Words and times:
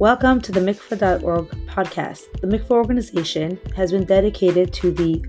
Welcome 0.00 0.40
to 0.40 0.50
the 0.50 0.60
mikvah.org 0.60 1.48
podcast. 1.66 2.22
The 2.40 2.46
mikvah 2.46 2.70
organization 2.70 3.60
has 3.76 3.92
been 3.92 4.06
dedicated 4.06 4.72
to 4.72 4.92
the 4.92 5.22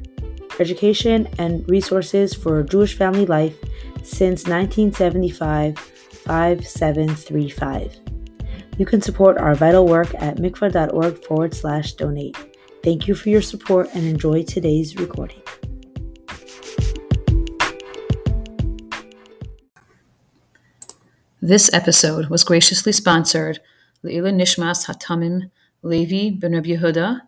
education 0.61 1.27
and 1.39 1.69
resources 1.69 2.33
for 2.33 2.63
Jewish 2.63 2.97
family 2.97 3.25
life 3.25 3.59
since 4.01 4.47
1975 4.47 5.77
5735. 5.77 7.99
You 8.77 8.85
can 8.85 9.01
support 9.01 9.37
our 9.37 9.55
vital 9.55 9.85
work 9.85 10.15
at 10.15 10.37
mikvah.org 10.37 11.25
forward 11.25 11.53
slash 11.53 11.91
donate. 11.91 12.37
Thank 12.81 13.09
you 13.09 13.13
for 13.13 13.27
your 13.27 13.41
support 13.41 13.89
and 13.93 14.05
enjoy 14.05 14.43
today's 14.43 14.95
recording. 14.95 15.41
This 21.41 21.73
episode 21.73 22.29
was 22.29 22.45
graciously 22.45 22.93
sponsored 22.93 23.59
Leila 24.03 24.31
Nishmas 24.31 24.87
Hatamim 24.87 25.51
Levi 25.83 26.31
ben 26.31 26.53
Reb 26.53 26.65
Yehuda, 26.65 27.21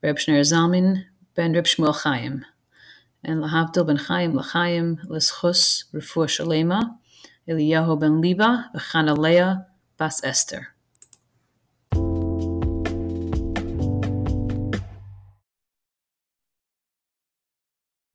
Reb 0.00 0.16
Shneur 0.16 0.42
Zalman 0.42 1.06
ben 1.34 1.52
Reb 1.52 1.64
Shmuel 1.64 1.92
Chaim, 1.92 2.44
and 3.24 3.42
Lahavdil 3.42 3.84
ben 3.84 3.96
Chaim 3.96 4.32
Lachaim 4.32 5.04
Leschus 5.06 5.86
Refuah 5.92 6.28
Shalema, 6.28 6.98
Eliyahu 7.48 7.98
ben 7.98 8.20
Liba 8.20 8.70
v'Chana 8.76 9.18
Leah 9.18 9.66
Bas 9.96 10.22
Esther. 10.22 10.68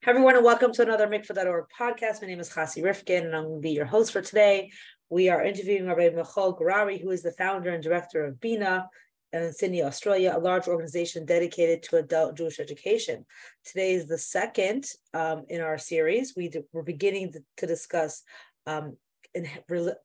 Hi, 0.05 0.11
everyone, 0.11 0.37
and 0.37 0.45
welcome 0.45 0.71
to 0.71 0.81
another 0.83 1.07
Mikvah.org 1.07 1.65
podcast. 1.77 2.21
My 2.21 2.29
name 2.29 2.39
is 2.39 2.49
Chassi 2.49 2.81
Rifkin, 2.81 3.25
and 3.25 3.35
I'm 3.35 3.43
going 3.43 3.55
to 3.57 3.61
be 3.61 3.71
your 3.71 3.85
host 3.85 4.13
for 4.13 4.21
today. 4.21 4.71
We 5.11 5.29
are 5.29 5.43
interviewing 5.43 5.87
Rabbi 5.87 6.09
Michoel 6.09 6.59
Gourarie, 6.59 7.01
who 7.01 7.09
is 7.09 7.23
the 7.23 7.31
founder 7.31 7.71
and 7.71 7.81
director 7.81 8.25
of 8.25 8.39
Bina 8.39 8.87
in 9.33 9.51
Sydney, 9.51 9.81
Australia, 9.81 10.35
a 10.35 10.39
large 10.39 10.67
organization 10.67 11.25
dedicated 11.25 11.81
to 11.83 11.97
adult 11.97 12.37
Jewish 12.37 12.59
education. 12.59 13.25
Today 13.65 13.93
is 13.93 14.07
the 14.07 14.19
second 14.19 14.85
um, 15.15 15.45
in 15.49 15.61
our 15.61 15.79
series. 15.79 16.35
We 16.37 16.49
do, 16.49 16.63
we're 16.73 16.83
beginning 16.83 17.31
to, 17.33 17.39
to 17.57 17.65
discuss 17.65 18.21
um, 18.67 18.97
in, 19.33 19.47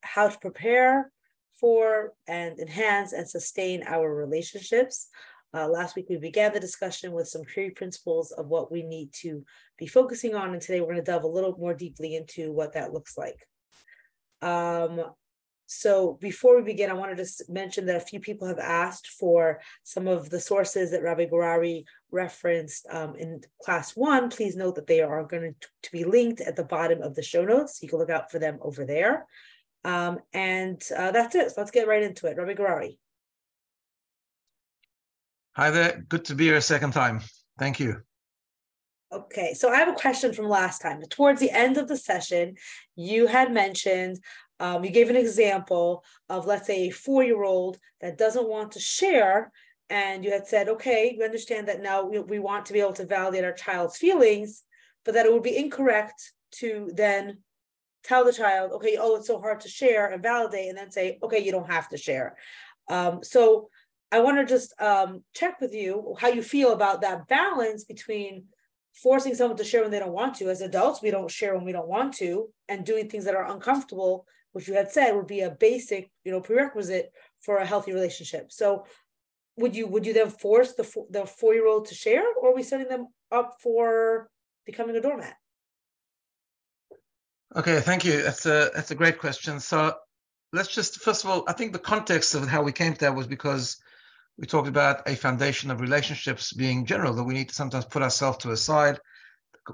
how 0.01 0.29
to 0.29 0.39
prepare 0.39 1.13
for 1.61 2.15
and 2.27 2.59
enhance 2.59 3.13
and 3.13 3.29
sustain 3.29 3.83
our 3.87 4.15
relationships. 4.15 5.09
Uh, 5.53 5.69
last 5.69 5.97
week, 5.97 6.07
we 6.09 6.17
began 6.17 6.53
the 6.55 6.61
discussion 6.61 7.13
with 7.13 7.29
some 7.29 7.45
key 7.45 7.69
principles 7.69 8.33
of 8.33 8.47
what 8.47 8.73
we 8.73 8.83
need 8.83 9.13
to 9.13 9.45
be 9.79 9.87
focusing 9.87 10.35
on. 10.35 10.55
And 10.55 10.63
today, 10.63 10.81
we're 10.81 10.93
going 10.93 10.97
to 10.97 11.03
delve 11.03 11.25
a 11.25 11.29
little 11.29 11.55
more 11.59 11.75
deeply 11.75 12.17
into 12.17 12.53
what 12.53 12.73
that 12.73 12.95
looks 12.95 13.19
like. 13.19 13.47
Um, 14.43 15.01
so 15.67 16.19
before 16.21 16.57
we 16.57 16.63
begin, 16.63 16.91
I 16.91 16.95
wanted 16.95 17.17
to 17.17 17.45
mention 17.49 17.87
that 17.87 17.97
a 17.97 18.01
few 18.01 18.21
people 18.21 18.47
have 18.47 18.59
asked 18.59 19.09
for 19.09 19.61
some 19.83 20.07
of 20.07 20.29
the 20.31 20.41
sources 20.41 20.91
that 20.91 21.03
Rabbi 21.03 21.27
Gourarie 21.27 21.85
referenced 22.11 22.87
um, 22.91 23.17
in 23.17 23.41
class 23.63 23.97
one. 23.97 24.29
Please 24.29 24.57
note 24.57 24.75
that 24.75 24.87
they 24.87 25.01
are 25.01 25.25
going 25.25 25.55
to, 25.61 25.91
be 25.91 26.05
linked 26.05 26.41
at 26.41 26.57
the 26.57 26.65
bottom 26.65 27.03
of 27.03 27.15
the 27.15 27.23
show 27.23 27.45
notes. 27.45 27.81
You 27.83 27.89
can 27.89 27.99
look 27.99 28.11
out 28.11 28.31
for 28.31 28.39
them 28.39 28.59
over 28.63 28.85
there. 28.85 29.27
Um, 29.85 30.19
and 30.33 30.83
uh, 30.97 31.11
that's 31.11 31.35
it. 31.35 31.51
So 31.51 31.61
let's 31.61 31.71
get 31.71 31.87
right 31.87 32.03
into 32.03 32.27
it. 32.27 32.37
Rabbi 32.37 32.55
Gourarie. 32.55 32.99
Hi 35.53 35.71
there. 35.71 36.05
Good 36.09 36.25
to 36.27 36.35
be 36.35 36.45
here 36.45 36.57
a 36.57 36.63
second 36.63 36.93
time. 36.93 37.21
Thank 37.59 37.81
you. 37.81 38.03
Okay, 39.13 39.55
so 39.55 39.71
I 39.71 39.77
have 39.77 39.89
a 39.89 39.93
question 39.93 40.33
from 40.33 40.49
last 40.49 40.81
time. 40.81 41.01
Towards 41.09 41.41
the 41.41 41.51
end 41.51 41.77
of 41.77 41.89
the 41.89 41.97
session, 41.97 42.57
you 42.97 43.27
had 43.27 43.53
mentioned, 43.53 44.19
um, 44.59 44.85
you 44.85 44.91
gave 44.91 45.11
an 45.11 45.17
example 45.17 46.03
of, 46.29 46.47
let's 46.47 46.67
say, 46.67 46.89
a 46.89 46.91
four 46.91 47.23
year 47.23 47.45
old 47.45 47.79
that 48.01 48.19
doesn't 48.19 48.49
want 48.49 48.73
to 48.73 48.81
share. 48.81 49.53
And 49.91 50.25
you 50.25 50.33
had 50.33 50.47
said, 50.47 50.69
okay, 50.69 51.15
you 51.17 51.25
understand 51.25 51.69
that 51.69 51.83
now 51.83 52.05
we, 52.05 52.19
we 52.19 52.39
want 52.39 52.67
to 52.67 52.73
be 52.73 52.81
able 52.81 52.95
to 52.95 53.07
validate 53.07 53.45
our 53.45 53.53
child's 53.53 53.97
feelings, 53.97 54.65
but 55.05 55.15
that 55.15 55.27
it 55.27 55.33
would 55.33 55.43
be 55.43 55.57
incorrect 55.57 56.33
to 56.53 56.91
then 56.95 57.39
tell 58.03 58.25
the 58.25 58.33
child, 58.33 58.73
okay, 58.73 58.97
oh, 59.01 59.17
it's 59.17 59.27
so 59.27 59.41
hard 59.41 59.61
to 59.61 59.69
share 59.69 60.09
and 60.11 60.23
validate, 60.23 60.69
and 60.69 60.79
then 60.79 60.91
say, 60.91 61.19
okay, 61.23 61.39
you 61.39 61.53
don't 61.53 61.71
have 61.71 61.89
to 61.89 61.97
share. 61.97 62.37
Um, 62.89 63.21
so 63.23 63.69
I 64.13 64.21
want 64.21 64.39
to 64.39 64.45
just 64.45 64.81
um, 64.81 65.25
check 65.35 65.61
with 65.61 65.75
you 65.75 66.15
how 66.19 66.29
you 66.29 66.43
feel 66.43 66.73
about 66.73 67.01
that 67.01 67.27
balance 67.29 67.85
between 67.85 68.45
forcing 68.95 69.35
someone 69.35 69.57
to 69.57 69.65
share 69.65 69.83
when 69.83 69.91
they 69.91 69.99
don't 69.99 70.13
want 70.13 70.37
to. 70.37 70.49
As 70.49 70.61
adults, 70.61 71.03
we 71.03 71.11
don't 71.11 71.31
share 71.31 71.55
when 71.55 71.65
we 71.65 71.73
don't 71.73 71.89
want 71.89 72.15
to, 72.15 72.49
and 72.69 72.87
doing 72.87 73.09
things 73.09 73.25
that 73.25 73.35
are 73.35 73.51
uncomfortable, 73.51 74.27
which 74.53 74.69
you 74.69 74.75
had 74.75 74.91
said 74.91 75.13
would 75.13 75.27
be 75.27 75.41
a 75.41 75.51
basic, 75.51 76.11
you 76.25 76.33
know, 76.33 76.41
prerequisite 76.41 77.13
for 77.41 77.59
a 77.59 77.67
healthy 77.67 77.93
relationship. 77.93 78.53
So, 78.53 78.87
would 79.57 79.77
you 79.77 79.87
would 79.87 80.07
you 80.07 80.13
then 80.13 80.31
force 80.31 80.75
the 80.75 80.89
the 81.11 81.27
four 81.27 81.55
year 81.55 81.67
old 81.67 81.87
to 81.87 81.95
share, 81.95 82.25
or 82.41 82.51
are 82.51 82.55
we 82.55 82.63
setting 82.63 82.89
them 82.89 83.09
up 83.31 83.57
for 83.61 84.29
becoming 84.65 84.97
a 84.97 85.01
doormat? 85.01 85.35
Okay, 87.57 87.81
thank 87.81 88.05
you. 88.05 88.23
That's 88.23 88.47
a 88.47 88.71
that's 88.75 88.91
a 88.91 88.97
great 88.97 89.19
question. 89.19 89.61
So 89.61 89.95
let's 90.53 90.75
just 90.75 91.01
first 91.01 91.25
of 91.25 91.31
all, 91.31 91.45
I 91.47 91.53
think 91.53 91.73
the 91.73 91.79
context 91.79 92.35
of 92.35 92.49
how 92.49 92.63
we 92.63 92.73
came 92.73 92.95
to 92.95 93.01
that 93.01 93.15
was 93.15 93.27
because 93.27 93.77
we 94.37 94.47
talked 94.47 94.69
about 94.69 95.09
a 95.09 95.15
foundation 95.15 95.71
of 95.71 95.81
relationships 95.81 96.53
being 96.53 96.87
general 96.87 97.15
that 97.15 97.25
we 97.25 97.35
need 97.35 97.49
to 97.49 97.55
sometimes 97.55 97.85
put 97.85 98.03
ourselves 98.03 98.39
to 98.39 98.51
a 98.51 98.57
side 98.57 98.99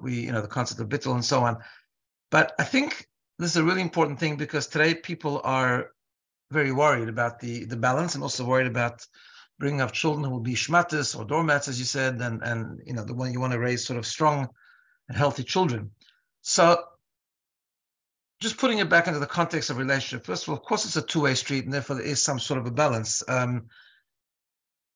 we 0.00 0.20
you 0.20 0.32
know 0.32 0.40
the 0.40 0.48
concept 0.48 0.80
of 0.80 0.88
bittul 0.88 1.14
and 1.14 1.24
so 1.24 1.42
on. 1.42 1.58
But 2.30 2.54
i 2.58 2.64
think 2.64 3.08
this 3.38 3.50
is 3.50 3.56
a 3.56 3.64
really 3.64 3.80
important 3.80 4.20
thing 4.20 4.36
because 4.36 4.66
today 4.66 4.94
people 4.94 5.40
are 5.44 5.90
very 6.50 6.72
worried 6.72 7.08
about 7.08 7.40
the 7.40 7.64
the 7.64 7.76
balance 7.76 8.14
and 8.14 8.22
also 8.22 8.44
worried 8.44 8.66
about 8.66 9.06
bringing 9.58 9.80
up 9.80 9.92
children 9.92 10.24
who 10.24 10.30
will 10.30 10.40
be 10.40 10.54
shmatis 10.54 11.18
or 11.18 11.24
doormats 11.24 11.68
as 11.68 11.78
you 11.78 11.84
said 11.84 12.20
and 12.20 12.42
and 12.42 12.80
you 12.86 12.92
know 12.92 13.04
the 13.04 13.14
one 13.14 13.32
you 13.32 13.40
want 13.40 13.52
to 13.52 13.58
raise 13.58 13.84
sort 13.84 13.98
of 13.98 14.06
strong 14.06 14.48
and 15.08 15.16
healthy 15.16 15.42
children. 15.42 15.90
So 16.42 16.82
just 18.40 18.56
putting 18.56 18.78
it 18.78 18.88
back 18.88 19.06
into 19.06 19.18
the 19.18 19.26
context 19.26 19.70
of 19.70 19.76
relationship 19.76 20.24
first 20.24 20.44
of 20.44 20.50
all 20.50 20.56
of 20.56 20.62
course 20.62 20.84
it's 20.84 20.96
a 20.96 21.02
two-way 21.02 21.34
street 21.34 21.64
and 21.64 21.72
therefore 21.72 21.96
there 21.96 22.06
is 22.06 22.22
some 22.22 22.38
sort 22.38 22.60
of 22.60 22.66
a 22.66 22.70
balance. 22.70 23.22
Um, 23.28 23.66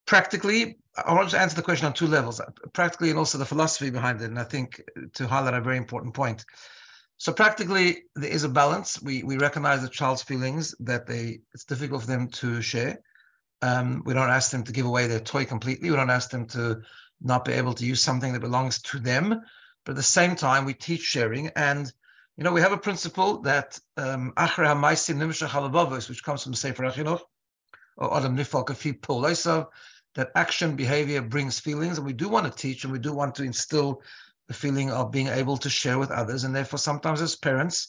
practically, 0.06 0.78
I 0.97 1.12
want 1.12 1.31
to 1.31 1.41
answer 1.41 1.56
the 1.56 1.62
question 1.62 1.87
on 1.87 1.92
two 1.92 2.06
levels, 2.06 2.41
practically 2.72 3.10
and 3.10 3.19
also 3.19 3.38
the 3.38 3.44
philosophy 3.44 3.91
behind 3.91 4.20
it. 4.20 4.26
And 4.26 4.38
I 4.38 4.44
think 4.44 4.82
to 5.15 5.26
highlight 5.26 5.54
a 5.54 5.60
very 5.60 5.76
important 5.76 6.15
point. 6.15 6.44
So 7.16 7.32
practically, 7.32 8.04
there 8.16 8.31
is 8.31 8.44
a 8.44 8.48
balance. 8.48 9.00
We 9.00 9.22
we 9.22 9.37
recognize 9.38 9.82
the 9.82 9.88
child's 9.88 10.22
feelings 10.22 10.75
that 10.81 11.06
they 11.06 11.41
it's 11.53 11.64
difficult 11.64 12.03
for 12.03 12.09
them 12.09 12.28
to 12.28 12.60
share. 12.60 13.00
Um, 13.62 14.03
we 14.04 14.14
don't 14.14 14.31
ask 14.31 14.50
them 14.50 14.64
to 14.64 14.72
give 14.72 14.87
away 14.87 15.06
their 15.06 15.20
toy 15.20 15.44
completely. 15.44 15.91
We 15.91 15.97
don't 15.97 16.10
ask 16.10 16.31
them 16.31 16.47
to 16.48 16.82
not 17.20 17.44
be 17.44 17.53
able 17.53 17.72
to 17.75 17.87
use 17.87 18.03
something 18.03 18.32
that 18.32 18.41
belongs 18.41 18.81
to 18.82 18.98
them. 18.98 19.41
But 19.84 19.93
at 19.93 19.97
the 19.97 20.03
same 20.03 20.34
time, 20.37 20.64
we 20.64 20.75
teach 20.75 21.03
sharing. 21.03 21.48
And 21.48 21.91
you 22.37 22.44
know, 22.44 22.53
we 22.53 22.60
have 22.60 22.72
a 22.72 22.78
principle 22.78 23.41
that 23.43 23.78
um, 23.97 24.32
which 24.37 26.25
comes 26.25 26.43
from 26.43 26.54
Sefer 26.54 26.82
HaChinuch, 26.82 27.20
or 27.97 28.16
Adam 28.16 28.37
Nifal 28.37 28.66
Kafi 28.66 29.00
Polaisa, 29.00 29.66
that 30.14 30.30
action 30.34 30.76
behavior 30.76 31.20
brings 31.20 31.58
feelings 31.58 31.98
and 31.98 32.06
we 32.06 32.12
do 32.12 32.28
want 32.28 32.47
to 32.47 32.58
teach 32.58 32.84
and 32.84 32.92
we 32.92 32.98
do 32.98 33.12
want 33.12 33.34
to 33.34 33.42
instill 33.42 34.02
the 34.48 34.54
feeling 34.54 34.91
of 34.91 35.10
being 35.10 35.28
able 35.28 35.56
to 35.56 35.70
share 35.70 35.98
with 35.98 36.10
others. 36.10 36.44
And 36.44 36.54
therefore 36.54 36.78
sometimes 36.78 37.20
as 37.20 37.36
parents 37.36 37.88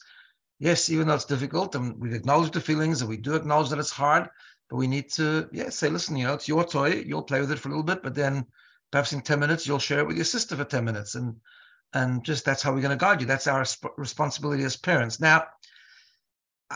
yes 0.60 0.90
even 0.90 1.08
though 1.08 1.16
it's 1.16 1.26
difficult 1.26 1.76
and 1.76 2.00
we 2.00 2.14
acknowledge 2.14 2.52
the 2.52 2.62
feelings 2.62 3.02
and 3.02 3.10
we 3.10 3.18
do 3.18 3.36
acknowledge 3.36 3.70
that 3.70 3.80
it's 3.80 3.92
hard 3.92 4.30
but 4.70 4.78
we 4.78 4.88
need 4.88 5.12
to 5.12 5.50
yeah 5.52 5.70
say 5.70 5.90
listen 5.90 6.16
you 6.16 6.26
know 6.26 6.34
it's 6.34 6.48
your 6.48 6.64
toy. 6.64 7.04
You'll 7.06 7.24
play 7.24 7.42
with 7.42 7.52
it 7.52 7.60
for 7.60 7.70
a 7.70 7.72
little 7.72 7.84
bit 7.84 8.02
but 8.02 8.16
then 8.16 8.46
perhaps 8.92 9.14
in 9.14 9.22
10 9.22 9.40
minutes 9.40 9.68
you'll 9.68 9.80
share 9.80 10.00
it 10.00 10.08
with 10.08 10.16
your 10.16 10.26
sister 10.26 10.56
for 10.56 10.64
10 10.66 10.84
minutes. 10.84 11.16
And 11.16 11.36
and 11.94 12.24
just 12.26 12.44
that's 12.46 12.62
how 12.62 12.74
we're 12.74 12.82
going 12.82 12.98
to 12.98 13.06
guide 13.06 13.22
you. 13.22 13.28
That's 13.28 13.48
our 13.48 13.64
sp- 13.64 13.96
responsibility 13.98 14.64
as 14.64 14.76
parents. 14.76 15.20
Now 15.20 15.46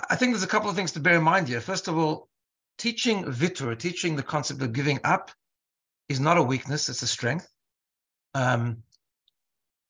i 0.10 0.16
think 0.16 0.32
there's 0.32 0.44
a 0.44 0.48
couple 0.48 0.70
of 0.70 0.76
things 0.76 0.92
to 0.92 1.00
bear 1.00 1.16
in 1.16 1.24
mind 1.24 1.48
here. 1.48 1.62
First 1.62 1.88
of 1.88 1.98
all 1.98 2.30
teaching 2.78 3.26
vitur 3.26 3.78
teaching 3.78 4.16
the 4.16 4.24
concept 4.24 4.62
of 4.62 4.74
giving 4.74 5.00
up 5.04 5.32
is 6.10 6.20
not 6.20 6.38
a 6.38 6.44
weakness, 6.44 6.90
it's 6.90 7.04
a 7.04 7.08
strength. 7.08 7.48
Um, 8.34 8.84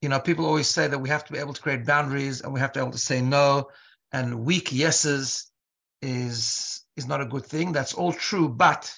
you 0.01 0.10
know, 0.10 0.19
people 0.19 0.45
always 0.45 0.68
say 0.68 0.88
that 0.88 1.00
we 1.00 1.10
have 1.10 1.25
to 1.25 1.33
be 1.33 1.39
able 1.39 1.54
to 1.54 1.62
create 1.62 1.86
boundaries 1.86 2.42
and 2.42 2.54
we 2.54 2.60
have 2.60 2.71
to 2.74 2.80
be 2.80 2.83
able 2.83 2.92
to 2.92 2.98
say 2.98 3.21
no, 3.21 3.69
and 4.12 4.45
weak 4.45 4.71
yeses 4.71 5.51
is 6.01 6.86
is 6.95 7.07
not 7.07 7.21
a 7.21 7.25
good 7.25 7.45
thing. 7.45 7.71
That's 7.71 7.94
all 7.94 8.13
true, 8.13 8.50
but 8.50 8.94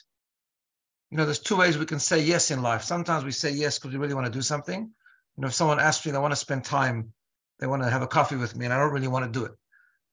you 1.11 1.17
know, 1.17 1.25
there's 1.25 1.39
two 1.39 1.57
ways 1.57 1.77
we 1.77 1.85
can 1.85 1.99
say 1.99 2.21
yes 2.21 2.51
in 2.51 2.61
life. 2.61 2.83
Sometimes 2.83 3.23
we 3.23 3.31
say 3.31 3.51
yes 3.51 3.77
because 3.77 3.91
we 3.91 3.99
really 3.99 4.13
want 4.13 4.25
to 4.25 4.31
do 4.31 4.41
something. 4.41 4.81
You 4.81 5.41
know, 5.41 5.47
if 5.47 5.53
someone 5.53 5.79
asks 5.79 6.05
me, 6.05 6.11
they 6.11 6.17
want 6.17 6.31
to 6.31 6.37
spend 6.37 6.63
time, 6.63 7.13
they 7.59 7.67
want 7.67 7.83
to 7.83 7.89
have 7.89 8.01
a 8.01 8.07
coffee 8.07 8.37
with 8.37 8.55
me, 8.55 8.65
and 8.65 8.73
I 8.73 8.79
don't 8.79 8.93
really 8.93 9.07
want 9.09 9.25
to 9.25 9.39
do 9.39 9.45
it, 9.45 9.51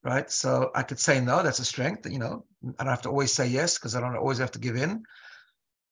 right? 0.02 0.30
So 0.30 0.70
I 0.74 0.82
could 0.82 0.98
say 0.98 1.20
no. 1.20 1.42
That's 1.42 1.60
a 1.60 1.64
strength. 1.64 2.10
You 2.10 2.18
know, 2.18 2.44
I 2.78 2.84
don't 2.84 2.90
have 2.90 3.02
to 3.02 3.10
always 3.10 3.32
say 3.32 3.46
yes 3.46 3.78
because 3.78 3.94
I 3.94 4.00
don't 4.00 4.16
always 4.16 4.38
have 4.38 4.52
to 4.52 4.58
give 4.58 4.76
in. 4.76 5.04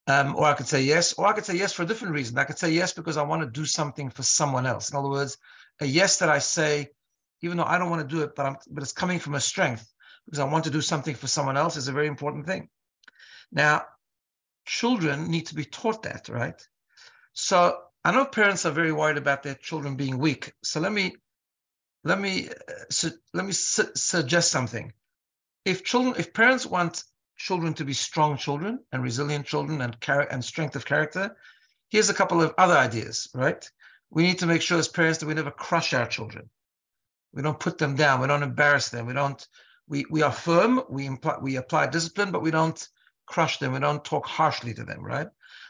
Um, 0.09 0.37
or 0.37 0.45
I 0.45 0.55
could 0.55 0.69
say 0.69 0.83
yes, 0.83 1.15
or 1.15 1.27
I 1.27 1.33
could 1.33 1.45
say 1.45 1.57
yes 1.57 1.73
for 1.73 1.83
a 1.83 1.87
different 1.87 2.15
reason. 2.15 2.39
I 2.39 2.45
could 2.45 2.59
say 2.59 2.71
yes 2.71 2.93
because 2.93 3.17
I 3.17 3.23
want 3.23 3.43
to 3.43 3.49
do 3.49 3.65
something 3.65 4.09
for 4.11 4.23
someone 4.23 4.67
else. 4.67 4.91
In 4.91 4.97
other 4.97 5.09
words, 5.09 5.37
a 5.81 5.87
yes 5.87 6.19
that 6.19 6.29
I 6.29 6.39
say, 6.39 6.91
even 7.43 7.57
though 7.57 7.65
I 7.65 7.79
don't 7.79 7.91
want 7.91 8.09
to 8.09 8.17
do 8.17 8.23
it, 8.23 8.35
but 8.37 8.47
I'm, 8.47 8.57
but 8.71 8.83
it's 8.83 8.93
coming 8.93 9.19
from 9.19 9.35
a 9.35 9.41
strength 9.41 9.93
because 10.25 10.39
I 10.39 10.45
want 10.45 10.65
to 10.65 10.71
do 10.71 10.81
something 10.81 11.15
for 11.15 11.27
someone 11.27 11.57
else 11.57 11.77
is 11.77 11.89
a 11.89 11.93
very 11.93 12.07
important 12.07 12.47
thing. 12.47 12.69
Now, 13.51 13.83
children 14.65 15.31
need 15.31 15.47
to 15.47 15.55
be 15.55 15.65
taught 15.65 16.03
that, 16.05 16.29
right? 16.29 16.61
So 17.33 17.79
I 18.05 18.13
know 18.13 18.25
parents 18.25 18.65
are 18.67 18.73
very 18.73 18.93
worried 18.93 19.19
about 19.19 19.43
their 19.43 19.55
children 19.55 19.97
being 19.97 20.19
weak. 20.19 20.53
So 20.63 20.81
let 20.81 20.93
me 20.93 21.15
let 22.05 22.21
me 22.21 22.49
uh, 22.49 22.73
su- 22.91 23.19
let 23.35 23.45
me 23.45 23.53
su- 23.53 23.91
suggest 23.95 24.51
something. 24.51 24.93
If 25.65 25.85
children, 25.85 26.15
if 26.19 26.33
parents 26.33 26.65
want 26.67 27.03
children 27.37 27.75
to 27.75 27.85
be 27.85 27.93
strong 27.93 28.37
children 28.37 28.81
and 28.93 29.03
resilient 29.03 29.47
children 29.47 29.81
and 29.81 30.01
char- 30.01 30.29
and 30.31 30.45
strength 30.45 30.77
of 30.77 30.85
character, 30.85 31.37
here's 31.89 32.11
a 32.11 32.15
couple 32.15 32.43
of 32.43 32.55
other 32.59 32.77
ideas. 32.77 33.29
Right? 33.35 33.69
We 34.11 34.23
need 34.23 34.39
to 34.39 34.47
make 34.47 34.63
sure 34.63 34.79
as 34.79 34.89
parents 34.89 35.19
that 35.19 35.27
we 35.27 35.35
never 35.35 35.51
crush 35.51 35.93
our 35.93 36.07
children. 36.07 36.49
We 37.33 37.43
don't 37.43 37.61
put 37.61 37.79
them 37.79 37.97
down. 37.97 38.21
We 38.21 38.29
don't 38.29 38.43
embarrass 38.43 38.89
them. 38.89 39.07
We 39.07 39.13
don't. 39.13 39.47
We 39.89 40.07
we 40.11 40.23
are 40.23 40.33
firm. 40.33 40.83
We 40.89 41.07
imply, 41.07 41.37
we 41.41 41.57
apply 41.57 41.89
discipline, 41.89 42.33
but 42.33 42.43
we 42.43 42.51
don't 42.51 42.89
crush 43.27 43.59
them. 43.59 43.73
We 43.73 43.81
don't 43.81 44.05
talk 44.05 44.27
harshly 44.27 44.75
to 44.75 44.85
them. 44.85 45.05
Right? 45.05 45.29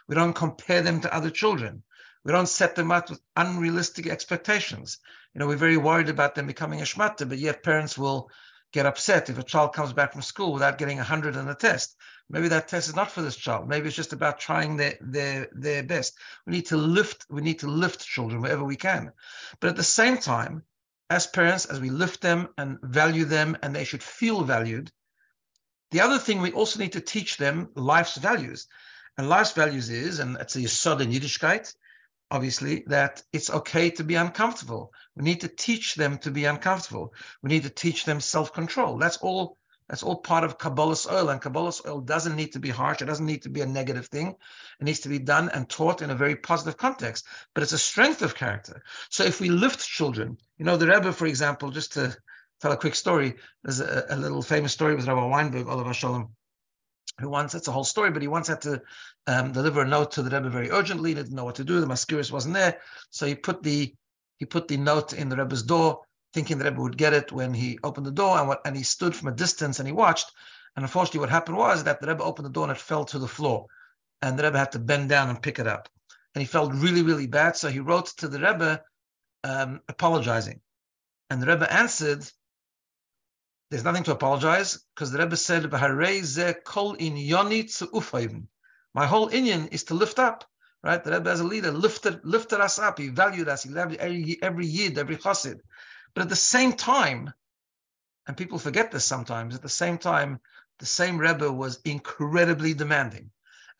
We 0.08 0.14
don't 0.14 0.34
compare 0.34 0.82
them 0.82 1.00
to 1.00 1.14
other 1.14 1.30
children. 1.30 1.82
We 2.24 2.32
don't 2.32 2.48
set 2.48 2.74
them 2.74 2.90
up 2.90 3.10
with 3.10 3.20
unrealistic 3.36 4.06
expectations. 4.08 4.98
You 5.32 5.38
know, 5.38 5.46
we're 5.46 5.56
very 5.56 5.76
worried 5.76 6.08
about 6.08 6.34
them 6.34 6.46
becoming 6.46 6.80
a 6.80 6.84
shmata, 6.84 7.28
but 7.28 7.38
yet 7.38 7.62
parents 7.62 7.96
will 7.96 8.30
get 8.76 8.84
upset 8.84 9.30
if 9.30 9.38
a 9.38 9.42
child 9.42 9.72
comes 9.72 9.94
back 9.94 10.12
from 10.12 10.20
school 10.20 10.52
without 10.52 10.76
getting 10.76 10.98
100 10.98 11.34
on 11.34 11.48
a 11.48 11.54
test. 11.54 11.96
Maybe 12.28 12.48
that 12.48 12.68
test 12.68 12.88
is 12.88 12.94
not 12.94 13.10
for 13.10 13.22
this 13.22 13.36
child. 13.36 13.68
Maybe 13.68 13.86
it's 13.86 13.96
just 13.96 14.12
about 14.12 14.38
trying 14.38 14.76
their, 14.76 14.98
their, 15.00 15.48
their 15.52 15.82
best. 15.82 16.18
We 16.44 16.52
need 16.52 16.66
to 16.66 16.76
lift, 16.76 17.24
we 17.30 17.40
need 17.40 17.58
to 17.60 17.68
lift 17.68 18.06
children 18.06 18.42
wherever 18.42 18.64
we 18.64 18.76
can. 18.76 19.12
But 19.60 19.70
at 19.70 19.76
the 19.76 19.82
same 19.82 20.18
time, 20.18 20.62
as 21.08 21.26
parents, 21.26 21.64
as 21.64 21.80
we 21.80 21.88
lift 21.88 22.20
them 22.20 22.48
and 22.58 22.78
value 22.82 23.24
them, 23.24 23.56
and 23.62 23.74
they 23.74 23.84
should 23.84 24.02
feel 24.02 24.44
valued, 24.44 24.92
the 25.90 26.02
other 26.02 26.18
thing 26.18 26.42
we 26.42 26.52
also 26.52 26.78
need 26.78 26.92
to 26.92 27.00
teach 27.00 27.38
them 27.38 27.70
life's 27.76 28.18
values. 28.18 28.66
And 29.16 29.30
life's 29.30 29.52
values 29.52 29.88
is, 29.88 30.18
and 30.18 30.36
it's 30.36 30.56
a 30.56 30.60
yesod 30.60 31.00
in 31.00 31.12
Yiddishkeit, 31.12 31.74
obviously, 32.30 32.84
that 32.86 33.22
it's 33.32 33.50
okay 33.50 33.90
to 33.90 34.04
be 34.04 34.14
uncomfortable. 34.14 34.92
We 35.14 35.24
need 35.24 35.40
to 35.42 35.48
teach 35.48 35.94
them 35.94 36.18
to 36.18 36.30
be 36.30 36.44
uncomfortable. 36.44 37.14
We 37.42 37.48
need 37.48 37.62
to 37.64 37.70
teach 37.70 38.04
them 38.04 38.20
self-control. 38.20 38.98
That's 38.98 39.18
all. 39.18 39.58
That's 39.88 40.02
all 40.02 40.16
part 40.16 40.42
of 40.42 40.58
kabbalas 40.58 41.06
ol, 41.08 41.28
and 41.28 41.40
kabbalas 41.40 41.86
ol 41.86 42.00
doesn't 42.00 42.34
need 42.34 42.52
to 42.54 42.58
be 42.58 42.70
harsh. 42.70 43.02
It 43.02 43.04
doesn't 43.04 43.24
need 43.24 43.42
to 43.42 43.48
be 43.48 43.60
a 43.60 43.66
negative 43.66 44.06
thing. 44.06 44.34
It 44.80 44.84
needs 44.84 44.98
to 45.00 45.08
be 45.08 45.20
done 45.20 45.48
and 45.50 45.68
taught 45.68 46.02
in 46.02 46.10
a 46.10 46.16
very 46.16 46.34
positive 46.34 46.76
context. 46.76 47.24
But 47.54 47.62
it's 47.62 47.72
a 47.72 47.78
strength 47.78 48.20
of 48.22 48.34
character. 48.34 48.82
So 49.10 49.22
if 49.22 49.40
we 49.40 49.48
lift 49.48 49.86
children, 49.86 50.38
you 50.58 50.64
know, 50.64 50.76
the 50.76 50.88
Rebbe, 50.88 51.12
for 51.12 51.26
example, 51.26 51.70
just 51.70 51.92
to 51.92 52.16
tell 52.60 52.72
a 52.72 52.76
quick 52.76 52.96
story, 52.96 53.36
there's 53.62 53.78
a, 53.78 54.06
a 54.10 54.16
little 54.16 54.42
famous 54.42 54.72
story 54.72 54.96
with 54.96 55.06
Rabbi 55.06 55.24
Weinberg, 55.24 55.68
Olav 55.68 55.94
Shalom, 55.94 56.34
who 57.18 57.28
once, 57.28 57.52
that's 57.52 57.68
a 57.68 57.72
whole 57.72 57.84
story, 57.84 58.10
but 58.10 58.22
he 58.22 58.28
once 58.28 58.48
had 58.48 58.60
to 58.62 58.82
um, 59.26 59.52
deliver 59.52 59.82
a 59.82 59.86
note 59.86 60.12
to 60.12 60.22
the 60.22 60.30
Rebbe 60.30 60.50
very 60.50 60.70
urgently, 60.70 61.10
He 61.10 61.14
didn't 61.14 61.34
know 61.34 61.44
what 61.44 61.54
to 61.56 61.64
do. 61.64 61.80
The 61.80 61.86
mazkirus 61.86 62.32
wasn't 62.32 62.54
there. 62.54 62.80
So 63.10 63.26
he 63.26 63.34
put 63.34 63.62
the 63.62 63.94
he 64.38 64.44
put 64.44 64.68
the 64.68 64.76
note 64.76 65.14
in 65.14 65.30
the 65.30 65.36
Rebbe's 65.36 65.62
door, 65.62 66.02
thinking 66.34 66.58
the 66.58 66.64
Rebbe 66.64 66.80
would 66.80 66.98
get 66.98 67.14
it 67.14 67.32
when 67.32 67.54
he 67.54 67.78
opened 67.82 68.06
the 68.06 68.12
door, 68.12 68.38
and 68.38 68.48
what 68.48 68.60
and 68.66 68.76
he 68.76 68.82
stood 68.82 69.16
from 69.16 69.28
a 69.28 69.32
distance 69.32 69.78
and 69.78 69.88
he 69.88 69.92
watched. 69.92 70.30
And 70.76 70.84
unfortunately, 70.84 71.20
what 71.20 71.30
happened 71.30 71.56
was 71.56 71.84
that 71.84 72.00
the 72.00 72.06
Rebbe 72.06 72.22
opened 72.22 72.46
the 72.46 72.52
door 72.52 72.64
and 72.64 72.72
it 72.72 72.80
fell 72.80 73.06
to 73.06 73.18
the 73.18 73.26
floor. 73.26 73.66
And 74.20 74.38
the 74.38 74.44
Rebbe 74.44 74.58
had 74.58 74.72
to 74.72 74.78
bend 74.78 75.08
down 75.08 75.30
and 75.30 75.42
pick 75.42 75.58
it 75.58 75.66
up. 75.66 75.88
And 76.34 76.42
he 76.42 76.46
felt 76.46 76.74
really, 76.74 77.02
really 77.02 77.26
bad. 77.26 77.56
So 77.56 77.68
he 77.70 77.80
wrote 77.80 78.08
to 78.18 78.28
the 78.28 78.38
Rebbe 78.38 78.82
um, 79.42 79.80
apologizing. 79.88 80.60
And 81.30 81.40
the 81.40 81.46
Rebbe 81.46 81.72
answered, 81.72 82.30
there's 83.70 83.84
nothing 83.84 84.04
to 84.04 84.12
apologize 84.12 84.78
because 84.94 85.10
the 85.10 85.18
Rebbe 85.18 85.36
said, 85.36 86.64
kol 86.64 86.94
in 86.94 87.16
yoni 87.16 87.68
My 88.94 89.06
whole 89.06 89.30
inyan 89.30 89.72
is 89.72 89.84
to 89.84 89.94
lift 89.94 90.18
up, 90.18 90.44
right? 90.84 91.02
The 91.02 91.12
Rebbe 91.12 91.30
as 91.30 91.40
a 91.40 91.44
leader 91.44 91.72
lifted, 91.72 92.20
lifted 92.24 92.60
us 92.60 92.78
up. 92.78 92.98
He 92.98 93.08
valued 93.08 93.48
us. 93.48 93.64
He 93.64 93.70
loved 93.70 93.96
every, 93.96 94.38
every 94.40 94.66
yid, 94.66 94.98
every 94.98 95.16
chassid. 95.16 95.60
But 96.14 96.22
at 96.22 96.28
the 96.28 96.36
same 96.36 96.74
time, 96.74 97.32
and 98.26 98.36
people 98.36 98.58
forget 98.58 98.90
this 98.90 99.04
sometimes, 99.04 99.54
at 99.54 99.62
the 99.62 99.68
same 99.68 99.98
time, 99.98 100.40
the 100.78 100.86
same 100.86 101.18
Rebbe 101.18 101.50
was 101.50 101.80
incredibly 101.84 102.74
demanding. 102.74 103.30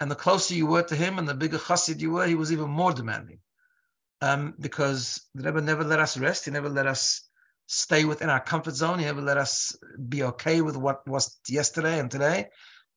And 0.00 0.10
the 0.10 0.16
closer 0.16 0.54
you 0.54 0.66
were 0.66 0.82
to 0.82 0.96
him 0.96 1.18
and 1.18 1.28
the 1.28 1.34
bigger 1.34 1.58
chassid 1.58 2.00
you 2.00 2.10
were, 2.10 2.26
he 2.26 2.34
was 2.34 2.52
even 2.52 2.70
more 2.70 2.92
demanding. 2.92 3.38
Um, 4.20 4.54
because 4.58 5.20
the 5.34 5.44
Rebbe 5.44 5.60
never 5.60 5.84
let 5.84 6.00
us 6.00 6.16
rest. 6.16 6.46
He 6.46 6.50
never 6.50 6.68
let 6.68 6.86
us 6.86 7.25
stay 7.66 8.04
within 8.04 8.30
our 8.30 8.40
comfort 8.40 8.74
zone. 8.74 8.98
He 8.98 9.04
never 9.04 9.20
let 9.20 9.36
us 9.36 9.76
be 10.08 10.22
okay 10.22 10.60
with 10.60 10.76
what 10.76 11.06
was 11.06 11.38
yesterday 11.48 11.98
and 11.98 12.10
today, 12.10 12.48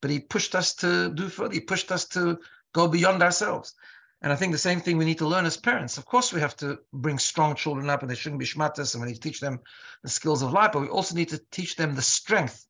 but 0.02 0.12
he 0.12 0.20
pushed 0.20 0.56
us 0.56 0.76
to 0.76 1.12
do 1.14 1.28
further. 1.28 1.54
He 1.54 1.60
pushed 1.60 1.92
us 1.92 2.06
to 2.10 2.40
go 2.74 2.88
beyond 2.88 3.22
ourselves. 3.22 3.74
And 4.22 4.34
I 4.34 4.36
think 4.36 4.52
the 4.52 4.58
same 4.58 4.82
thing 4.82 4.98
we 4.98 5.06
need 5.06 5.18
to 5.20 5.28
learn 5.28 5.46
as 5.46 5.56
parents. 5.56 5.98
Of 5.98 6.06
course, 6.06 6.34
we 6.34 6.42
have 6.42 6.56
to 6.58 6.80
bring 6.92 7.18
strong 7.18 7.56
children 7.56 7.90
up 7.90 8.02
and 8.02 8.12
they 8.12 8.16
shouldn't 8.16 8.40
be 8.40 8.46
shmatas 8.46 8.94
and 8.94 9.02
we 9.02 9.08
need 9.08 9.16
to 9.16 9.22
teach 9.22 9.40
them 9.40 9.60
the 10.04 10.10
skills 10.10 10.42
of 10.42 10.52
life, 10.52 10.72
but 10.74 10.82
we 10.82 10.90
also 10.90 11.16
need 11.16 11.30
to 11.30 11.42
teach 11.52 11.76
them 11.76 11.96
the 11.96 12.02
strength 12.02 12.66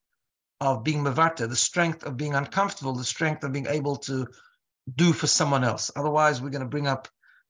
of 0.61 0.83
being 0.83 1.03
mavata, 1.03 1.49
the 1.49 1.55
strength 1.55 2.03
of 2.03 2.17
being 2.17 2.35
uncomfortable, 2.35 2.93
the 2.93 3.03
strength 3.03 3.43
of 3.43 3.51
being 3.51 3.67
able 3.67 3.95
to 3.95 4.27
do 4.95 5.11
for 5.11 5.27
someone 5.27 5.63
else. 5.63 5.89
Otherwise, 5.95 6.41
we're 6.41 6.49
going 6.49 6.61
to 6.61 6.67
bring 6.67 6.87
up 6.87 7.07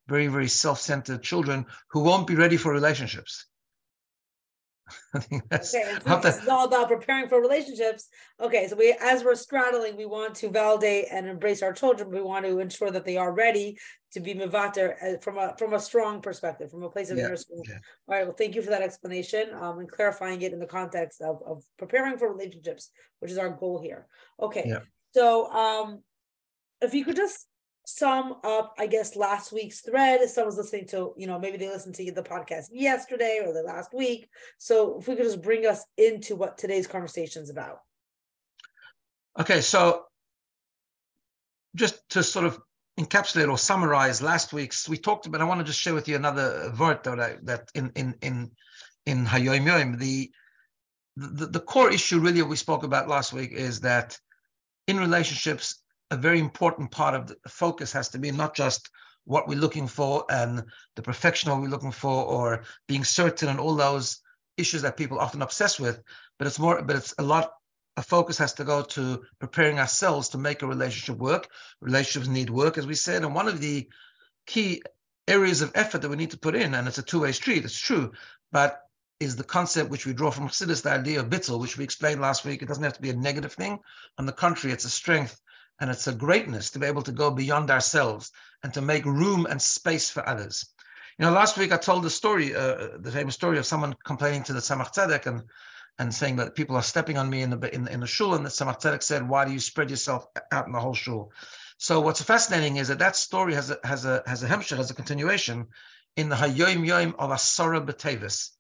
very, 0.07 0.28
very 0.28 0.48
self-centered 0.48 1.22
children 1.22 1.66
who 1.90 2.01
won't 2.01 2.28
be 2.28 2.36
ready 2.36 2.57
for 2.57 2.72
relationships. 2.72 3.46
I 5.13 5.19
think 5.19 5.44
that's 5.50 5.74
okay, 5.74 5.97
and 6.06 6.24
this 6.24 6.41
is 6.41 6.47
all 6.47 6.65
about 6.65 6.88
preparing 6.88 7.27
for 7.27 7.41
relationships. 7.41 8.07
Okay, 8.39 8.68
so 8.68 8.75
we 8.75 8.95
as 9.01 9.24
we're 9.24 9.36
straddling, 9.36 9.97
we 9.97 10.06
want 10.06 10.36
to 10.36 10.50
validate 10.50 11.06
and 11.12 11.27
embrace 11.27 11.62
our 11.62 11.74
children. 11.74 12.09
We 12.09 12.21
want 12.21 12.45
to 12.45 12.59
ensure 12.59 12.91
that 12.91 13.06
they 13.06 13.18
are 13.18 13.33
ready 13.33 13.77
to 14.12 14.19
be 14.19 14.33
mivater 14.33 14.95
uh, 15.03 15.19
from 15.19 15.38
a 15.38 15.56
from 15.57 15.74
a 15.74 15.80
strong 15.80 16.21
perspective, 16.21 16.71
from 16.71 16.83
a 16.83 16.89
place 16.89 17.09
of 17.09 17.18
yeah, 17.18 17.25
inner 17.25 17.36
school. 17.36 17.62
Yeah. 17.68 17.77
All 18.07 18.15
right. 18.15 18.25
Well, 18.25 18.36
thank 18.36 18.56
you 18.56 18.62
for 18.62 18.71
that 18.71 18.81
explanation 18.81 19.53
um, 19.53 19.80
and 19.80 19.89
clarifying 19.89 20.41
it 20.41 20.53
in 20.53 20.59
the 20.59 20.65
context 20.65 21.21
of, 21.21 21.41
of 21.45 21.63
preparing 21.77 22.18
for 22.18 22.31
relationships, 22.31 22.91
which 23.19 23.31
is 23.31 23.38
our 23.38 23.50
goal 23.50 23.80
here. 23.81 24.07
Okay. 24.39 24.65
Yeah. 24.68 24.80
So 25.13 25.51
um 25.51 26.03
if 26.81 26.94
you 26.94 27.03
could 27.06 27.15
just 27.15 27.47
sum 27.97 28.36
up, 28.44 28.75
I 28.77 28.88
guess, 28.88 29.15
last 29.15 29.51
week's 29.51 29.81
thread. 29.81 30.21
If 30.21 30.30
someone's 30.30 30.57
listening 30.57 30.88
to, 30.88 31.13
you 31.18 31.27
know, 31.27 31.39
maybe 31.39 31.57
they 31.57 31.68
listened 31.68 31.95
to 31.95 32.12
the 32.12 32.21
podcast 32.21 32.68
yesterday 32.71 33.41
or 33.46 33.53
the 33.53 33.63
last 33.63 33.93
week. 33.93 34.29
So 34.58 35.00
if 35.00 35.08
we 35.08 35.15
could 35.15 35.25
just 35.25 35.41
bring 35.41 35.65
us 35.65 35.84
into 35.98 36.36
what 36.36 36.58
today's 36.58 36.88
conversation 36.88 37.43
is 37.43 37.50
about. 37.50 37.79
Okay, 39.39 39.62
so 39.62 40.05
just 41.75 42.08
to 42.10 42.24
sort 42.24 42.46
of 42.46 42.60
encapsulate 43.00 43.50
or 43.50 43.58
summarize 43.58 44.22
last 44.22 44.53
week's, 44.53 44.89
we 44.89 44.98
talked 44.98 45.25
about. 45.25 45.41
I 45.41 45.46
want 45.46 45.60
to 45.60 45.65
just 45.65 45.79
share 45.79 45.93
with 45.93 46.08
you 46.08 46.15
another 46.15 46.74
word 46.77 47.03
that 47.03 47.46
that 47.46 47.69
in 47.74 47.91
in 47.96 48.15
in 48.22 48.51
in 49.05 49.25
Hayoim 49.25 49.65
Yom 49.65 49.98
the, 49.98 50.31
the 51.15 51.46
the 51.46 51.60
core 51.60 51.91
issue 51.91 52.19
really 52.19 52.41
we 52.41 52.55
spoke 52.55 52.84
about 52.84 53.08
last 53.08 53.31
week 53.31 53.51
is 53.51 53.79
that 53.81 54.19
in 54.88 54.98
relationships 54.98 55.81
a 56.12 56.18
very 56.18 56.39
important 56.39 56.92
part 56.92 57.13
of 57.16 57.28
the 57.28 57.38
focus 57.48 57.92
has 57.92 58.10
to 58.10 58.20
be 58.20 58.32
not 58.32 58.56
just 58.56 58.89
what 59.25 59.48
we're 59.48 59.60
looking 59.60 59.88
for 59.88 60.25
and 60.30 60.63
the 60.96 61.01
perfection 61.01 61.51
we're 61.62 61.68
looking 61.68 61.92
for 61.92 62.25
or 62.25 62.63
being 62.88 63.04
certain 63.04 63.50
and 63.50 63.60
all 63.60 63.75
those 63.75 64.22
issues 64.58 64.82
that 64.82 64.98
people 64.98 65.20
often 65.20 65.42
obsess 65.42 65.80
with 65.80 66.01
but 66.38 66.48
it's 66.48 66.60
more 66.60 66.82
but 66.82 66.96
it's 66.96 67.13
a 67.20 67.24
lot 67.24 67.51
a 67.98 68.01
focus 68.01 68.38
has 68.38 68.54
to 68.54 68.63
go 68.63 68.82
to 68.82 69.22
preparing 69.39 69.78
ourselves 69.78 70.30
to 70.30 70.38
make 70.38 70.62
a 70.62 70.68
relationship 70.68 71.18
work 71.18 71.50
relationships 71.80 72.28
need 72.28 72.50
work 72.50 72.78
as 72.78 72.88
we 72.88 72.96
said 72.96 73.24
and 73.24 73.36
one 73.36 73.48
of 73.48 73.62
the 73.62 73.88
key 74.48 74.82
areas 75.28 75.62
of 75.62 75.72
effort 75.75 76.01
that 76.01 76.10
we 76.10 76.16
need 76.16 76.32
to 76.32 76.39
put 76.39 76.56
in 76.56 76.74
and 76.74 76.88
it's 76.88 76.98
a 76.98 77.04
two-way 77.04 77.32
street 77.32 77.63
it's 77.63 77.80
true 77.80 78.12
but 78.51 78.82
is 79.20 79.36
the 79.36 79.44
concept 79.44 79.89
which 79.89 80.06
we 80.06 80.13
draw 80.13 80.32
from 80.32 80.48
Chassidus, 80.48 80.82
the 80.82 80.92
idea 80.92 81.20
of 81.20 81.30
bittul, 81.30 81.60
which 81.60 81.78
we 81.78 81.84
explained 81.84 82.22
last 82.22 82.46
week. 82.46 82.62
It 82.62 82.68
doesn't 82.68 82.84
have 82.84 82.94
to 82.94 83.01
be 83.01 83.10
a 83.10 83.16
negative 83.16 83.51
thing. 83.51 83.80
On 84.18 84.25
the 84.25 84.32
contrary, 84.32 84.72
it's 84.74 84.86
a 84.86 84.89
strength 84.89 85.42
and 85.79 85.89
it's 85.89 86.07
a 86.07 86.13
greatness 86.13 86.71
to 86.71 86.79
be 86.79 86.86
able 86.86 87.01
to 87.03 87.12
go 87.12 87.31
beyond 87.31 87.71
ourselves 87.71 88.31
and 88.63 88.74
to 88.74 88.81
make 88.81 89.05
room 89.05 89.45
and 89.50 89.62
space 89.62 90.09
for 90.09 90.27
others. 90.27 90.65
You 91.17 91.25
know, 91.25 91.31
last 91.31 91.57
week 91.57 91.71
I 91.71 91.77
told 91.77 92.03
the 92.03 92.09
story, 92.09 92.55
uh, 92.55 92.98
the 92.98 93.12
famous 93.12 93.36
story 93.36 93.57
of 93.57 93.65
someone 93.65 93.95
complaining 94.05 94.43
to 94.43 94.53
the 94.53 94.59
Tzemach 94.59 94.93
Tzedek 94.93 95.25
and 95.25 95.43
and 96.00 96.15
saying 96.15 96.38
that 96.38 96.55
people 96.55 96.77
are 96.77 96.81
stepping 96.81 97.17
on 97.17 97.29
me 97.29 97.41
in 97.41 97.50
the 97.50 97.75
in, 97.75 97.88
in 97.89 98.00
the 98.00 98.07
shul, 98.07 98.36
and 98.36 98.45
the 98.45 98.50
Tzemach 98.50 98.79
Tzedek 98.79 99.03
said, 99.03 99.27
"Why 99.27 99.43
do 99.43 99.51
you 99.51 99.59
spread 99.59 99.89
yourself 99.89 100.27
out 100.51 100.65
in 100.65 100.71
the 100.71 100.79
whole 100.79 100.93
shul?" 100.93 101.33
So 101.77 102.00
what's 102.00 102.21
fascinating 102.21 102.77
is 102.77 102.88
that 102.88 103.00
that 103.00 103.17
story 103.17 103.53
has 103.53 103.69
a 103.69 103.79
has 103.83 104.05
a 104.05 104.24
has 104.25 104.43
a 104.43 104.48
hemshech, 104.48 104.77
has 104.77 104.91
a 104.91 104.93
continuation 104.93 105.67
in 106.15 106.29
the 106.29 106.36
Hayoim 106.36 106.86
Yom 106.86 107.15
of 107.19 107.31
Asara 107.31 107.86
B'Tevis, 107.86 108.51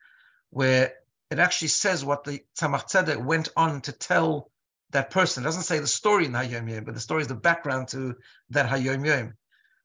where 0.49 0.93
it 1.31 1.39
actually 1.39 1.69
says 1.69 2.03
what 2.03 2.25
the 2.25 2.43
Tzemach 2.57 2.89
Tzedek 2.91 3.23
went 3.23 3.49
on 3.55 3.81
to 3.81 3.93
tell 3.93 4.51
that 4.91 5.09
person. 5.11 5.43
It 5.43 5.45
doesn't 5.45 5.63
say 5.63 5.79
the 5.79 5.87
story 5.87 6.25
in 6.25 6.31
Hayom 6.33 6.69
Yom, 6.69 6.83
but 6.83 6.93
the 6.93 6.99
story 6.99 7.21
is 7.21 7.27
the 7.27 7.35
background 7.35 7.89
to 7.89 8.15
that 8.49 8.69
Hayom 8.69 9.05
Yom, 9.05 9.33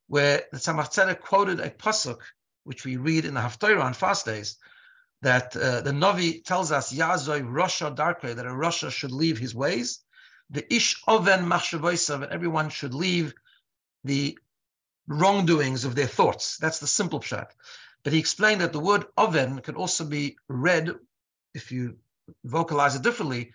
where 0.08 0.42
the 0.52 0.58
Tzemach 0.58 0.92
Tzedek 0.92 1.20
quoted 1.20 1.60
a 1.60 1.70
pasuk, 1.70 2.20
which 2.64 2.84
we 2.84 2.96
read 2.96 3.24
in 3.24 3.34
the 3.34 3.40
Haftarah 3.40 3.82
on 3.82 3.92
fast 3.92 4.26
days, 4.26 4.56
that 5.22 5.56
uh, 5.56 5.80
the 5.80 5.90
Navi 5.90 6.44
tells 6.44 6.72
us, 6.72 6.92
Yazoi 6.92 7.42
Rasha 7.42 7.94
Darkre, 7.94 8.34
that 8.34 8.46
a 8.46 8.50
Rasha 8.50 8.90
should 8.90 9.12
leave 9.12 9.38
his 9.38 9.54
ways. 9.54 10.00
The 10.50 10.72
Ish 10.72 11.02
Oven 11.06 11.46
Machshavoisav, 11.46 12.22
and 12.22 12.32
everyone 12.32 12.68
should 12.68 12.94
leave 12.94 13.34
the 14.04 14.38
wrongdoings 15.06 15.84
of 15.84 15.94
their 15.94 16.06
thoughts. 16.06 16.58
That's 16.58 16.78
the 16.78 16.86
simple 16.86 17.20
pshat. 17.20 17.46
But 18.02 18.12
he 18.12 18.18
explained 18.18 18.60
that 18.60 18.72
the 18.72 18.80
word 18.80 19.06
oven 19.16 19.60
can 19.60 19.74
also 19.76 20.04
be 20.04 20.36
read, 20.48 20.94
if 21.54 21.72
you 21.72 21.96
vocalize 22.44 22.94
it 22.96 23.02
differently, 23.02 23.52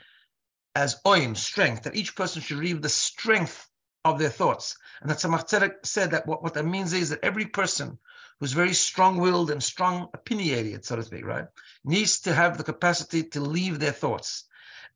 as 0.80 1.02
oim, 1.06 1.36
strength, 1.36 1.84
that 1.84 1.96
each 1.98 2.16
person 2.16 2.42
should 2.42 2.58
read 2.58 2.82
the 2.82 2.88
strength 2.88 3.68
of 4.06 4.18
their 4.18 4.30
thoughts. 4.30 4.78
And 5.02 5.10
that 5.10 5.18
Tzemach 5.18 5.46
Tzedek 5.50 5.86
said 5.86 6.12
that 6.12 6.26
what, 6.26 6.42
what 6.42 6.54
that 6.54 6.66
means 6.66 6.94
is 6.94 7.10
that 7.10 7.20
every 7.22 7.48
person 7.48 8.00
who's 8.40 8.54
very 8.54 8.74
strong-willed 8.74 9.52
and 9.52 9.62
strong 9.62 10.08
opinionated, 10.14 10.86
so 10.86 10.96
to 10.96 11.04
speak, 11.04 11.26
right, 11.26 11.48
needs 11.84 12.22
to 12.22 12.34
have 12.34 12.58
the 12.58 12.64
capacity 12.64 13.24
to 13.24 13.42
leave 13.42 13.78
their 13.78 13.92
thoughts. 13.92 14.46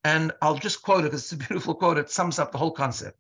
And 0.05 0.31
I'll 0.41 0.57
just 0.57 0.81
quote 0.81 1.01
it 1.01 1.11
because 1.11 1.23
it's 1.23 1.33
a 1.33 1.47
beautiful 1.47 1.75
quote. 1.75 1.97
It 1.97 2.09
sums 2.09 2.39
up 2.39 2.53
the 2.53 2.57
whole 2.57 2.71
concept. 2.71 3.19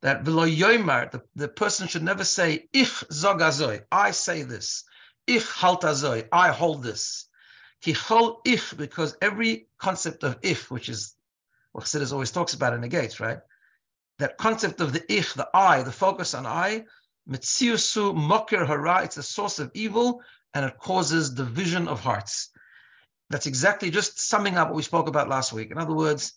That 0.00 0.24
the, 0.24 1.22
the 1.36 1.48
person 1.48 1.86
should 1.86 2.02
never 2.02 2.24
say, 2.24 2.68
Ich 2.72 2.88
zogazoi, 2.88 3.84
I 3.92 4.10
say 4.10 4.42
this. 4.42 4.82
Ich 5.28 5.44
haltazoi, 5.44 6.26
I 6.32 6.48
hold 6.48 6.82
this. 6.82 7.26
Ki 7.82 7.94
ich, 8.44 8.76
because 8.76 9.16
every 9.22 9.68
concept 9.78 10.24
of 10.24 10.38
ich, 10.42 10.70
which 10.72 10.88
is 10.88 11.14
what 11.72 11.84
Chassidus 11.84 12.12
always 12.12 12.30
talks 12.30 12.54
about 12.54 12.74
in 12.74 12.80
the 12.80 12.88
gates, 12.88 13.20
right? 13.20 13.38
That 14.18 14.38
concept 14.38 14.80
of 14.80 14.92
the 14.92 15.02
ich, 15.12 15.34
the 15.34 15.48
I, 15.54 15.82
the 15.82 15.92
focus 15.92 16.34
on 16.34 16.46
I, 16.46 16.84
mitziusu 17.28 18.14
mokir 18.14 18.66
hara, 18.66 19.04
it's 19.04 19.16
a 19.16 19.22
source 19.22 19.58
of 19.58 19.70
evil 19.74 20.22
and 20.54 20.64
it 20.64 20.78
causes 20.78 21.30
division 21.30 21.88
of 21.88 22.00
hearts. 22.00 22.50
That's 23.30 23.46
exactly 23.46 23.90
just 23.90 24.20
summing 24.20 24.56
up 24.56 24.68
what 24.68 24.76
we 24.76 24.82
spoke 24.82 25.08
about 25.08 25.28
last 25.28 25.52
week. 25.52 25.70
In 25.70 25.78
other 25.78 25.94
words, 25.94 26.32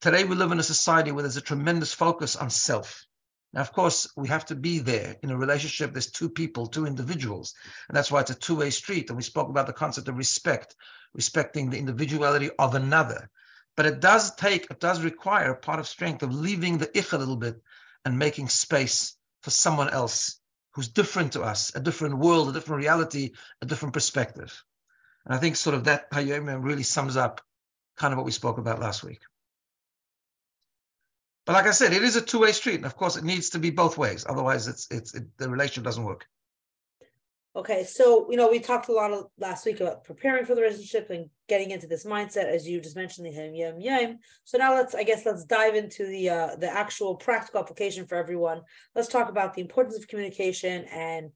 today 0.00 0.24
we 0.24 0.34
live 0.34 0.52
in 0.52 0.58
a 0.58 0.62
society 0.62 1.12
where 1.12 1.22
there's 1.22 1.36
a 1.36 1.42
tremendous 1.42 1.92
focus 1.92 2.36
on 2.36 2.48
self. 2.48 3.04
Now, 3.52 3.60
of 3.60 3.72
course, 3.72 4.08
we 4.16 4.28
have 4.28 4.46
to 4.46 4.54
be 4.54 4.78
there 4.78 5.16
in 5.22 5.30
a 5.30 5.36
relationship. 5.36 5.92
There's 5.92 6.10
two 6.10 6.30
people, 6.30 6.66
two 6.66 6.86
individuals, 6.86 7.54
and 7.88 7.96
that's 7.96 8.10
why 8.10 8.20
it's 8.20 8.30
a 8.30 8.34
two-way 8.34 8.70
street. 8.70 9.10
And 9.10 9.16
we 9.16 9.22
spoke 9.22 9.48
about 9.48 9.66
the 9.66 9.72
concept 9.72 10.08
of 10.08 10.16
respect, 10.16 10.76
respecting 11.14 11.68
the 11.68 11.78
individuality 11.78 12.50
of 12.58 12.76
another. 12.76 13.28
But 13.76 13.86
it 13.86 14.00
does 14.00 14.34
take, 14.34 14.70
it 14.70 14.80
does 14.80 15.02
require 15.02 15.52
a 15.52 15.56
part 15.56 15.80
of 15.80 15.88
strength 15.88 16.22
of 16.22 16.34
leaving 16.34 16.78
the 16.78 16.96
ich 16.96 17.12
a 17.12 17.18
little 17.18 17.36
bit 17.36 17.60
and 18.04 18.18
making 18.18 18.48
space 18.48 19.16
for 19.42 19.50
someone 19.50 19.90
else 19.90 20.40
who's 20.72 20.88
different 20.88 21.32
to 21.32 21.42
us, 21.42 21.74
a 21.74 21.80
different 21.80 22.18
world, 22.18 22.48
a 22.48 22.52
different 22.52 22.80
reality, 22.80 23.32
a 23.62 23.66
different 23.66 23.94
perspective. 23.94 24.64
And 25.24 25.34
I 25.34 25.38
think 25.38 25.56
sort 25.56 25.74
of 25.74 25.84
that 25.84 26.10
Hayom 26.12 26.46
Yom 26.46 26.62
really 26.62 26.82
sums 26.82 27.16
up 27.16 27.40
kind 27.96 28.12
of 28.12 28.18
what 28.18 28.26
we 28.26 28.32
spoke 28.32 28.58
about 28.58 28.80
last 28.80 29.02
week. 29.02 29.20
But 31.46 31.54
like 31.54 31.66
I 31.66 31.72
said, 31.72 31.92
it 31.92 32.02
is 32.02 32.16
a 32.16 32.22
two-way 32.22 32.52
street, 32.52 32.76
and 32.76 32.86
of 32.86 32.96
course, 32.96 33.16
it 33.16 33.24
needs 33.24 33.50
to 33.50 33.58
be 33.58 33.70
both 33.70 33.98
ways. 33.98 34.24
Otherwise, 34.28 34.68
it's 34.68 34.86
it's 34.90 35.14
it, 35.14 35.24
the 35.38 35.48
relationship 35.48 35.84
doesn't 35.84 36.04
work. 36.04 36.26
Okay, 37.56 37.82
so 37.82 38.30
you 38.30 38.36
know 38.36 38.48
we 38.48 38.60
talked 38.60 38.88
a 38.88 38.92
lot 38.92 39.12
of 39.12 39.26
last 39.38 39.66
week 39.66 39.80
about 39.80 40.04
preparing 40.04 40.44
for 40.44 40.54
the 40.54 40.62
relationship 40.62 41.10
and 41.10 41.28
getting 41.48 41.72
into 41.72 41.88
this 41.88 42.06
mindset, 42.06 42.44
as 42.44 42.66
you 42.66 42.80
just 42.80 42.94
mentioned 42.94 43.26
the 43.26 43.32
him 43.32 43.54
yam 43.54 43.80
yam. 43.80 44.18
So 44.44 44.56
now 44.56 44.72
let's, 44.72 44.94
I 44.94 45.02
guess, 45.02 45.26
let's 45.26 45.44
dive 45.44 45.74
into 45.74 46.06
the 46.06 46.30
uh, 46.30 46.56
the 46.56 46.70
actual 46.70 47.16
practical 47.16 47.60
application 47.60 48.06
for 48.06 48.14
everyone. 48.14 48.62
Let's 48.94 49.08
talk 49.08 49.28
about 49.28 49.54
the 49.54 49.62
importance 49.62 49.98
of 49.98 50.06
communication 50.06 50.84
and 50.92 51.30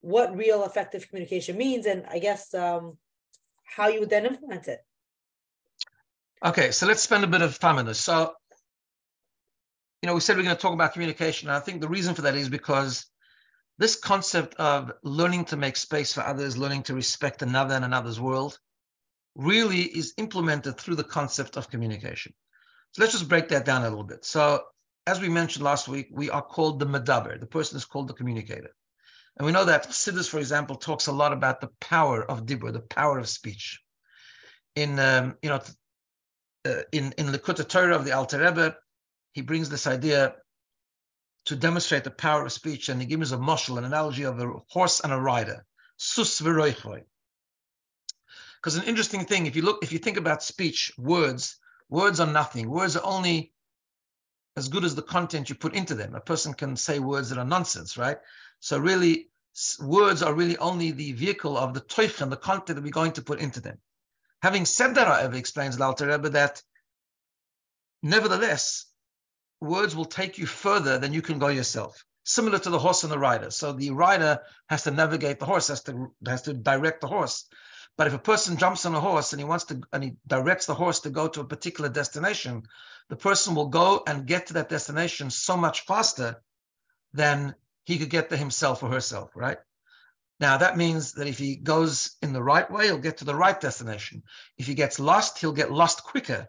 what 0.00 0.36
real 0.36 0.64
effective 0.64 1.08
communication 1.08 1.56
means, 1.56 1.86
and 1.86 2.06
I 2.10 2.18
guess 2.18 2.52
um, 2.54 2.98
how 3.64 3.86
you 3.86 4.00
would 4.00 4.10
then 4.10 4.26
implement 4.26 4.66
it. 4.66 4.80
Okay, 6.44 6.72
so 6.72 6.88
let's 6.88 7.02
spend 7.02 7.22
a 7.22 7.28
bit 7.28 7.40
of 7.40 7.60
time 7.60 7.78
on 7.78 7.86
this. 7.86 8.00
So, 8.00 8.32
you 10.02 10.08
know, 10.08 10.14
we 10.14 10.20
said 10.20 10.36
we're 10.36 10.42
going 10.42 10.56
to 10.56 10.60
talk 10.60 10.74
about 10.74 10.92
communication. 10.92 11.48
I 11.50 11.60
think 11.60 11.80
the 11.80 11.88
reason 11.88 12.16
for 12.16 12.22
that 12.22 12.34
is 12.34 12.48
because 12.48 13.06
this 13.78 13.96
concept 13.96 14.54
of 14.56 14.92
learning 15.02 15.46
to 15.46 15.56
make 15.56 15.76
space 15.76 16.12
for 16.12 16.22
others, 16.22 16.56
learning 16.56 16.84
to 16.84 16.94
respect 16.94 17.42
another 17.42 17.74
and 17.74 17.84
another's 17.84 18.20
world, 18.20 18.58
really 19.34 19.82
is 19.82 20.14
implemented 20.18 20.78
through 20.78 20.96
the 20.96 21.04
concept 21.04 21.56
of 21.56 21.70
communication. 21.70 22.34
So 22.92 23.02
let's 23.02 23.12
just 23.12 23.28
break 23.28 23.48
that 23.48 23.64
down 23.64 23.82
a 23.82 23.88
little 23.88 24.04
bit. 24.04 24.24
So, 24.24 24.64
as 25.06 25.20
we 25.20 25.28
mentioned 25.28 25.64
last 25.64 25.88
week, 25.88 26.08
we 26.12 26.30
are 26.30 26.42
called 26.42 26.78
the 26.78 26.86
medaber. 26.86 27.40
The 27.40 27.46
person 27.46 27.76
is 27.76 27.84
called 27.84 28.08
the 28.08 28.14
communicator. 28.14 28.70
And 29.36 29.46
we 29.46 29.52
know 29.52 29.64
that 29.64 29.86
Chassidus, 29.86 30.28
for 30.28 30.38
example, 30.38 30.76
talks 30.76 31.06
a 31.06 31.12
lot 31.12 31.32
about 31.32 31.60
the 31.60 31.70
power 31.80 32.22
of 32.30 32.44
dibur, 32.44 32.72
the 32.72 32.80
power 32.80 33.18
of 33.18 33.28
speech. 33.28 33.80
In 34.76 34.98
um, 34.98 35.36
you 35.42 35.48
know, 35.48 35.60
uh, 36.66 36.82
in 36.92 37.12
in 37.18 37.26
Likutei 37.26 37.68
Torah 37.68 37.96
of 37.96 38.04
the 38.04 38.12
Alter 38.12 38.38
Rebbe, 38.38 38.76
he 39.32 39.40
brings 39.40 39.68
this 39.68 39.86
idea 39.86 40.34
to 41.44 41.56
demonstrate 41.56 42.04
the 42.04 42.10
power 42.10 42.44
of 42.44 42.52
speech, 42.52 42.88
and 42.88 43.00
he 43.00 43.06
gives 43.06 43.32
a 43.32 43.36
mushal, 43.36 43.78
an 43.78 43.84
analogy 43.84 44.24
of 44.24 44.40
a 44.40 44.52
horse 44.68 45.00
and 45.00 45.12
a 45.12 45.20
rider, 45.20 45.64
sus. 45.96 46.40
Because 46.40 47.04
an 48.76 48.84
interesting 48.84 49.24
thing, 49.24 49.46
if 49.46 49.56
you 49.56 49.62
look, 49.62 49.82
if 49.82 49.92
you 49.92 49.98
think 49.98 50.16
about 50.16 50.42
speech, 50.42 50.92
words, 50.96 51.58
words 51.88 52.20
are 52.20 52.26
nothing. 52.26 52.70
Words 52.70 52.96
are 52.96 53.04
only 53.04 53.52
as 54.56 54.68
good 54.68 54.84
as 54.84 54.94
the 54.94 55.02
content 55.02 55.48
you 55.48 55.56
put 55.56 55.74
into 55.74 55.94
them. 55.94 56.14
A 56.14 56.20
person 56.20 56.52
can 56.54 56.76
say 56.76 56.98
words 56.98 57.30
that 57.30 57.38
are 57.38 57.44
nonsense, 57.44 57.96
right? 57.96 58.18
So 58.60 58.78
really, 58.78 59.30
words 59.80 60.22
are 60.22 60.34
really 60.34 60.56
only 60.58 60.92
the 60.92 61.12
vehicle 61.12 61.58
of 61.58 61.74
the 61.74 61.80
toich 61.80 62.20
and 62.20 62.30
the 62.30 62.36
content 62.36 62.76
that 62.76 62.84
we're 62.84 62.90
going 62.90 63.12
to 63.12 63.22
put 63.22 63.40
into 63.40 63.60
them. 63.60 63.78
Having 64.42 64.66
said 64.66 64.94
that, 64.94 65.08
however, 65.08 65.36
explains 65.36 65.76
the 65.76 65.84
Alter 65.84 66.06
Rebbe 66.06 66.28
that 66.30 66.62
nevertheless, 68.02 68.86
words 69.62 69.94
will 69.94 70.04
take 70.04 70.38
you 70.38 70.46
further 70.46 70.98
than 70.98 71.12
you 71.12 71.22
can 71.22 71.38
go 71.38 71.48
yourself. 71.48 72.04
Similar 72.24 72.58
to 72.60 72.70
the 72.70 72.78
horse 72.78 73.02
and 73.02 73.12
the 73.12 73.18
rider. 73.18 73.50
So 73.50 73.72
the 73.72 73.90
rider 73.90 74.40
has 74.68 74.82
to 74.84 74.90
navigate 74.90 75.38
the 75.38 75.46
horse, 75.46 75.68
has 75.68 75.82
to 75.84 76.12
has 76.26 76.42
to 76.42 76.54
direct 76.54 77.00
the 77.00 77.08
horse. 77.08 77.46
But 77.96 78.06
if 78.06 78.14
a 78.14 78.18
person 78.18 78.56
jumps 78.56 78.86
on 78.86 78.94
a 78.94 79.00
horse 79.00 79.32
and 79.32 79.40
he 79.40 79.44
wants 79.44 79.64
to 79.66 79.80
and 79.92 80.04
he 80.04 80.16
directs 80.26 80.66
the 80.66 80.74
horse 80.74 81.00
to 81.00 81.10
go 81.10 81.28
to 81.28 81.40
a 81.40 81.44
particular 81.44 81.88
destination, 81.88 82.62
the 83.08 83.16
person 83.16 83.54
will 83.54 83.68
go 83.68 84.02
and 84.06 84.26
get 84.26 84.46
to 84.46 84.54
that 84.54 84.68
destination 84.68 85.30
so 85.30 85.56
much 85.56 85.84
faster 85.84 86.42
than 87.12 87.54
he 87.84 87.98
could 87.98 88.10
get 88.10 88.30
there 88.30 88.38
himself 88.38 88.82
or 88.82 88.88
herself, 88.88 89.30
right? 89.34 89.58
Now 90.40 90.56
that 90.58 90.76
means 90.76 91.12
that 91.14 91.28
if 91.28 91.38
he 91.38 91.56
goes 91.56 92.16
in 92.22 92.32
the 92.32 92.42
right 92.42 92.68
way, 92.70 92.86
he'll 92.86 92.98
get 92.98 93.18
to 93.18 93.24
the 93.24 93.34
right 93.34 93.60
destination. 93.60 94.22
If 94.58 94.66
he 94.66 94.74
gets 94.74 94.98
lost, 94.98 95.38
he'll 95.38 95.52
get 95.52 95.70
lost 95.70 96.04
quicker 96.04 96.48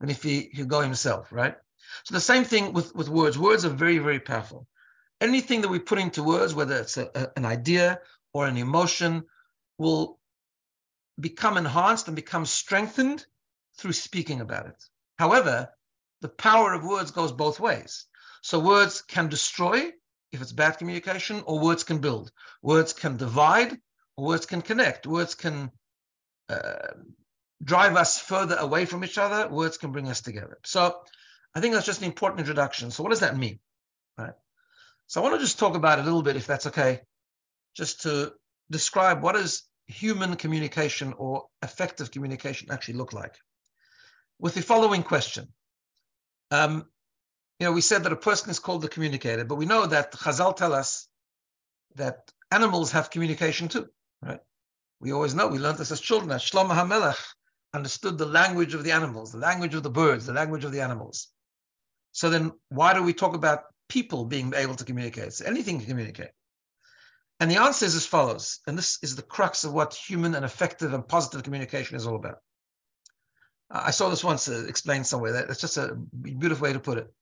than 0.00 0.10
if 0.10 0.22
he 0.22 0.50
he'll 0.52 0.66
go 0.66 0.80
himself, 0.80 1.32
right? 1.32 1.56
So 2.04 2.14
the 2.14 2.20
same 2.20 2.44
thing 2.44 2.72
with, 2.72 2.94
with 2.94 3.08
words. 3.08 3.38
Words 3.38 3.64
are 3.64 3.70
very, 3.70 3.98
very 3.98 4.20
powerful. 4.20 4.66
Anything 5.20 5.62
that 5.62 5.68
we 5.68 5.78
put 5.78 5.98
into 5.98 6.22
words, 6.22 6.54
whether 6.54 6.76
it's 6.76 6.96
a, 6.96 7.10
a, 7.14 7.28
an 7.36 7.44
idea 7.44 8.00
or 8.32 8.46
an 8.46 8.56
emotion, 8.56 9.24
will 9.78 10.18
become 11.18 11.56
enhanced 11.56 12.06
and 12.06 12.16
become 12.16 12.46
strengthened 12.46 13.26
through 13.76 13.92
speaking 13.92 14.40
about 14.40 14.66
it. 14.66 14.84
However, 15.18 15.68
the 16.20 16.28
power 16.28 16.72
of 16.72 16.84
words 16.84 17.10
goes 17.10 17.32
both 17.32 17.60
ways. 17.60 18.06
So 18.42 18.58
words 18.58 19.02
can 19.02 19.28
destroy 19.28 19.92
if 20.32 20.42
it's 20.42 20.52
bad 20.52 20.78
communication, 20.78 21.42
or 21.46 21.58
words 21.58 21.84
can 21.84 21.98
build. 21.98 22.30
Words 22.62 22.92
can 22.92 23.16
divide, 23.16 23.78
or 24.16 24.26
words 24.26 24.46
can 24.46 24.60
connect. 24.60 25.06
Words 25.06 25.34
can 25.34 25.70
uh, 26.48 26.92
drive 27.62 27.96
us 27.96 28.20
further 28.20 28.56
away 28.56 28.84
from 28.84 29.04
each 29.04 29.18
other. 29.18 29.48
Words 29.48 29.78
can 29.78 29.90
bring 29.90 30.08
us 30.08 30.20
together. 30.20 30.58
So 30.64 31.00
I 31.58 31.60
think 31.60 31.74
that's 31.74 31.86
just 31.86 32.02
an 32.02 32.06
important 32.06 32.38
introduction. 32.38 32.92
So 32.92 33.02
what 33.02 33.10
does 33.10 33.18
that 33.18 33.36
mean? 33.36 33.58
Right. 34.16 34.32
So 35.08 35.20
I 35.20 35.24
want 35.24 35.34
to 35.34 35.44
just 35.44 35.58
talk 35.58 35.74
about 35.74 35.98
it 35.98 36.02
a 36.02 36.04
little 36.04 36.22
bit, 36.22 36.36
if 36.36 36.46
that's 36.46 36.68
okay, 36.68 37.00
just 37.74 38.02
to 38.02 38.32
describe 38.70 39.24
what 39.24 39.34
does 39.34 39.64
human 39.88 40.36
communication 40.36 41.14
or 41.18 41.46
effective 41.60 42.12
communication 42.12 42.70
actually 42.70 42.94
look 42.94 43.12
like. 43.12 43.34
With 44.38 44.54
the 44.54 44.62
following 44.62 45.02
question. 45.02 45.48
Um, 46.52 46.86
you 47.58 47.66
know, 47.66 47.72
we 47.72 47.80
said 47.80 48.04
that 48.04 48.12
a 48.12 48.16
person 48.16 48.50
is 48.50 48.60
called 48.60 48.82
the 48.82 48.88
communicator, 48.88 49.44
but 49.44 49.56
we 49.56 49.66
know 49.66 49.84
that 49.84 50.12
Chazal 50.12 50.54
tell 50.54 50.72
us 50.72 51.08
that 51.96 52.30
animals 52.52 52.92
have 52.92 53.10
communication 53.10 53.66
too, 53.66 53.88
right? 54.22 54.38
We 55.00 55.10
always 55.10 55.34
know, 55.34 55.48
we 55.48 55.58
learned 55.58 55.78
this 55.78 55.90
as 55.90 56.00
children, 56.00 56.28
that 56.28 56.40
Shlomo 56.40 56.70
HaMelech 56.70 57.18
understood 57.74 58.16
the 58.16 58.26
language 58.26 58.74
of 58.74 58.84
the 58.84 58.92
animals, 58.92 59.32
the 59.32 59.38
language 59.38 59.74
of 59.74 59.82
the 59.82 59.90
birds, 59.90 60.26
the 60.26 60.32
language 60.32 60.64
of 60.64 60.70
the 60.70 60.82
animals. 60.82 61.32
So 62.12 62.30
then 62.30 62.52
why 62.68 62.94
do 62.94 63.02
we 63.02 63.12
talk 63.12 63.34
about 63.34 63.64
people 63.88 64.24
being 64.24 64.52
able 64.54 64.74
to 64.74 64.84
communicate? 64.84 65.40
Anything 65.44 65.78
can 65.78 65.88
communicate. 65.88 66.30
And 67.40 67.50
the 67.50 67.60
answer 67.60 67.86
is 67.86 67.94
as 67.94 68.06
follows, 68.06 68.60
and 68.66 68.76
this 68.76 68.98
is 69.02 69.14
the 69.14 69.22
crux 69.22 69.62
of 69.64 69.72
what 69.72 69.94
human 69.94 70.34
and 70.34 70.44
effective 70.44 70.92
and 70.92 71.06
positive 71.06 71.44
communication 71.44 71.96
is 71.96 72.06
all 72.06 72.16
about. 72.16 72.38
I 73.70 73.90
saw 73.90 74.08
this 74.08 74.24
once 74.24 74.48
uh, 74.48 74.64
explained 74.66 75.06
somewhere. 75.06 75.32
That's 75.32 75.60
just 75.60 75.76
a 75.76 75.94
beautiful 75.94 76.64
way 76.64 76.72
to 76.72 76.80
put 76.80 76.98
it. 76.98 77.12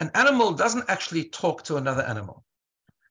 An 0.00 0.10
animal 0.14 0.52
doesn't 0.52 0.90
actually 0.90 1.24
talk 1.24 1.62
to 1.64 1.76
another 1.76 2.02
animal. 2.02 2.44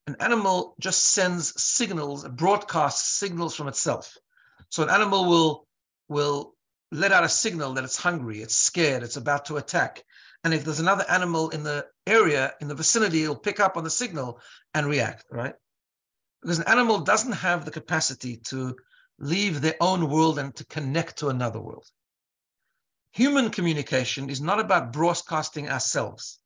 An 0.08 0.16
animal 0.20 0.76
just 0.80 1.02
sends 1.08 1.60
signals, 1.62 2.28
broadcasts 2.28 3.18
signals 3.18 3.56
from 3.56 3.68
itself. 3.68 4.16
So 4.70 4.84
an 4.84 4.90
animal 4.90 5.26
will 5.26 5.68
will 6.10 6.54
let 6.92 7.12
out 7.12 7.24
a 7.24 7.30
signal 7.30 7.74
that 7.74 7.84
it's 7.84 7.98
hungry, 7.98 8.42
it's 8.42 8.56
scared, 8.56 9.02
it's 9.02 9.18
about 9.18 9.46
to 9.46 9.58
attack 9.58 10.04
And 10.46 10.54
if 10.54 10.64
there's 10.64 10.80
another 10.80 11.06
animal 11.10 11.50
in 11.50 11.64
the 11.64 11.88
area, 12.06 12.54
in 12.62 12.68
the 12.68 12.76
vicinity, 12.76 13.24
it'll 13.24 13.36
pick 13.36 13.60
up 13.60 13.78
on 13.78 13.84
the 13.84 13.90
signal 13.90 14.40
and 14.76 14.86
react, 14.86 15.26
right? 15.32 15.56
Because 16.44 16.60
an 16.60 16.68
animal 16.68 17.00
doesn't 17.00 17.32
have 17.32 17.66
the 17.66 17.72
capacity 17.72 18.38
to 18.50 18.76
leave 19.18 19.60
their 19.60 19.74
own 19.82 20.08
world 20.08 20.38
and 20.38 20.56
to 20.56 20.66
connect 20.66 21.18
to 21.18 21.30
another 21.30 21.60
world. 21.60 21.88
Human 23.14 23.50
communication 23.50 24.30
is 24.30 24.40
not 24.40 24.60
about 24.60 24.94
broadcasting 24.94 25.68
ourselves. 25.68 26.38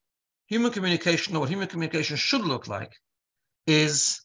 Human 0.47 0.71
communication, 0.71 1.35
or 1.35 1.41
what 1.41 1.49
human 1.49 1.67
communication 1.67 2.15
should 2.15 2.45
look 2.45 2.69
like, 2.69 2.93
is 3.67 4.21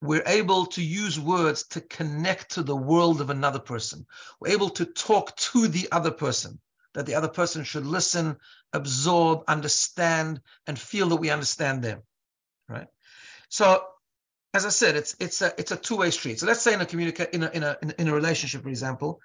we're 0.00 0.22
able 0.26 0.66
to 0.66 0.82
use 0.82 1.18
words 1.18 1.66
to 1.70 1.80
connect 1.80 2.52
to 2.52 2.62
the 2.62 2.76
world 2.76 3.20
of 3.20 3.30
another 3.30 3.58
person. 3.58 4.06
We're 4.38 4.52
able 4.52 4.70
to 4.70 4.84
talk 4.84 5.34
to 5.36 5.66
the 5.66 5.88
other 5.90 6.12
person, 6.12 6.60
that 6.94 7.06
the 7.06 7.14
other 7.14 7.28
person 7.28 7.64
should 7.64 7.86
listen, 7.86 8.36
absorb, 8.72 9.44
understand, 9.48 10.40
and 10.66 10.78
feel 10.78 11.08
that 11.08 11.16
we 11.16 11.30
understand 11.30 11.82
them. 11.82 12.02
Right. 12.68 12.86
So 13.48 13.84
as 14.54 14.64
I 14.64 14.70
said, 14.70 14.96
it's 14.96 15.16
it's 15.18 15.42
a 15.42 15.52
it's 15.58 15.72
a 15.72 15.76
two-way 15.76 16.10
street. 16.10 16.38
So 16.38 16.46
let's 16.46 16.62
say 16.62 16.72
in 16.72 16.80
a 16.80 16.86
communicate 16.86 17.30
in 17.30 17.42
a 17.42 17.50
in 17.50 17.62
a 17.62 17.76
in 17.98 18.08
a 18.08 18.14
relationship, 18.14 18.62
for 18.62 18.68
example, 18.68 19.20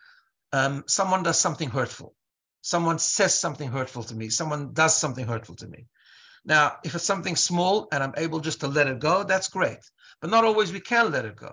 um, 0.51 0.83
someone 0.87 1.23
does 1.23 1.39
something 1.39 1.69
hurtful. 1.69 2.15
Someone 2.61 2.99
says 2.99 3.33
something 3.33 3.69
hurtful 3.69 4.03
to 4.03 4.15
me. 4.15 4.29
Someone 4.29 4.73
does 4.73 4.97
something 4.97 5.25
hurtful 5.25 5.55
to 5.55 5.67
me. 5.67 5.85
Now, 6.43 6.77
if 6.83 6.95
it's 6.95 7.05
something 7.05 7.35
small 7.35 7.87
and 7.91 8.03
I'm 8.03 8.13
able 8.17 8.39
just 8.39 8.61
to 8.61 8.67
let 8.67 8.87
it 8.87 8.99
go, 8.99 9.23
that's 9.23 9.49
great. 9.49 9.79
But 10.19 10.29
not 10.29 10.43
always 10.43 10.73
we 10.73 10.79
can 10.79 11.11
let 11.11 11.25
it 11.25 11.35
go. 11.35 11.51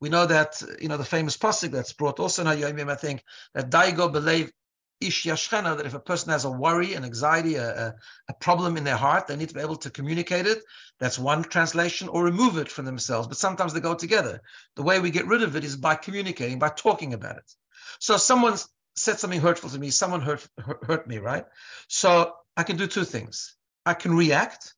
We 0.00 0.08
know 0.10 0.26
that, 0.26 0.62
you 0.80 0.88
know, 0.88 0.98
the 0.98 1.04
famous 1.04 1.36
pasuk 1.36 1.70
that's 1.70 1.92
brought 1.92 2.20
also 2.20 2.42
in 2.42 2.48
Hayom 2.48 2.78
Yom, 2.78 2.90
I 2.90 2.96
think, 2.96 3.22
that 3.54 3.70
Daigo 3.70 4.12
believe 4.12 4.52
that 5.00 5.82
if 5.84 5.94
a 5.94 6.00
person 6.00 6.30
has 6.30 6.44
a 6.44 6.50
worry, 6.50 6.94
an 6.94 7.04
anxiety, 7.04 7.56
a, 7.56 7.94
a, 8.28 8.34
problem 8.34 8.76
in 8.76 8.84
their 8.84 8.96
heart, 8.96 9.26
they 9.26 9.36
need 9.36 9.48
to 9.48 9.54
be 9.54 9.60
able 9.60 9.76
to 9.76 9.90
communicate 9.90 10.46
it. 10.46 10.62
That's 10.98 11.18
one 11.18 11.42
translation, 11.42 12.08
or 12.08 12.24
remove 12.24 12.56
it 12.56 12.70
from 12.70 12.86
themselves. 12.86 13.28
But 13.28 13.36
sometimes 13.36 13.72
they 13.72 13.80
go 13.80 13.94
together. 13.94 14.40
The 14.74 14.82
way 14.82 15.00
we 15.00 15.10
get 15.10 15.26
rid 15.26 15.42
of 15.42 15.54
it 15.56 15.64
is 15.64 15.76
by 15.76 15.96
communicating, 15.96 16.58
by 16.58 16.70
talking 16.70 17.14
about 17.14 17.36
it. 17.36 17.54
So 18.00 18.16
someone 18.16 18.56
said 18.94 19.18
something 19.18 19.40
hurtful 19.40 19.70
to 19.70 19.78
me, 19.78 19.90
someone 19.90 20.22
hurt, 20.22 20.46
hurt 20.58 21.06
me, 21.06 21.18
right? 21.18 21.44
So 21.88 22.32
I 22.56 22.62
can 22.62 22.76
do 22.76 22.86
two 22.86 23.04
things. 23.04 23.56
I 23.84 23.94
can 23.94 24.16
react, 24.16 24.74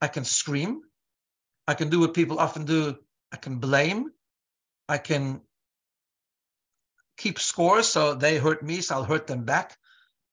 I 0.00 0.08
can 0.08 0.24
scream, 0.24 0.82
I 1.68 1.74
can 1.74 1.90
do 1.90 2.00
what 2.00 2.14
people 2.14 2.38
often 2.38 2.64
do. 2.64 2.96
I 3.30 3.36
can 3.36 3.58
blame. 3.58 4.10
I 4.88 4.96
can 4.96 5.42
keep 7.18 7.38
score. 7.38 7.82
So 7.82 8.14
they 8.14 8.38
hurt 8.38 8.62
me, 8.62 8.80
so 8.80 8.94
I'll 8.94 9.04
hurt 9.04 9.26
them 9.26 9.44
back. 9.44 9.76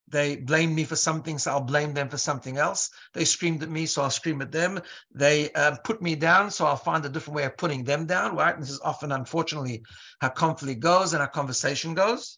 They 0.08 0.36
blame 0.36 0.76
me 0.76 0.84
for 0.84 0.96
something, 0.96 1.40
so 1.40 1.52
I'll 1.52 1.62
blame 1.62 1.94
them 1.94 2.10
for 2.10 2.18
something 2.18 2.58
else. 2.58 2.92
They 3.14 3.26
screamed 3.26 3.64
at 3.64 3.70
me, 3.70 3.88
so 3.88 4.04
I'll 4.04 4.12
scream 4.12 4.42
at 4.42 4.52
them. 4.52 4.80
They 5.12 5.52
uh, 5.54 5.78
put 5.84 6.02
me 6.02 6.16
down, 6.16 6.52
so 6.52 6.66
I'll 6.66 6.76
find 6.78 7.04
a 7.04 7.10
different 7.10 7.36
way 7.36 7.44
of 7.44 7.58
putting 7.58 7.84
them 7.84 8.06
down, 8.06 8.36
right? 8.36 8.54
And 8.54 8.64
this 8.64 8.70
is 8.70 8.80
often, 8.82 9.12
unfortunately, 9.12 9.84
how 10.22 10.30
conflict 10.30 10.80
goes 10.80 11.14
and 11.14 11.22
how 11.22 11.28
conversation 11.28 11.96
goes. 11.96 12.38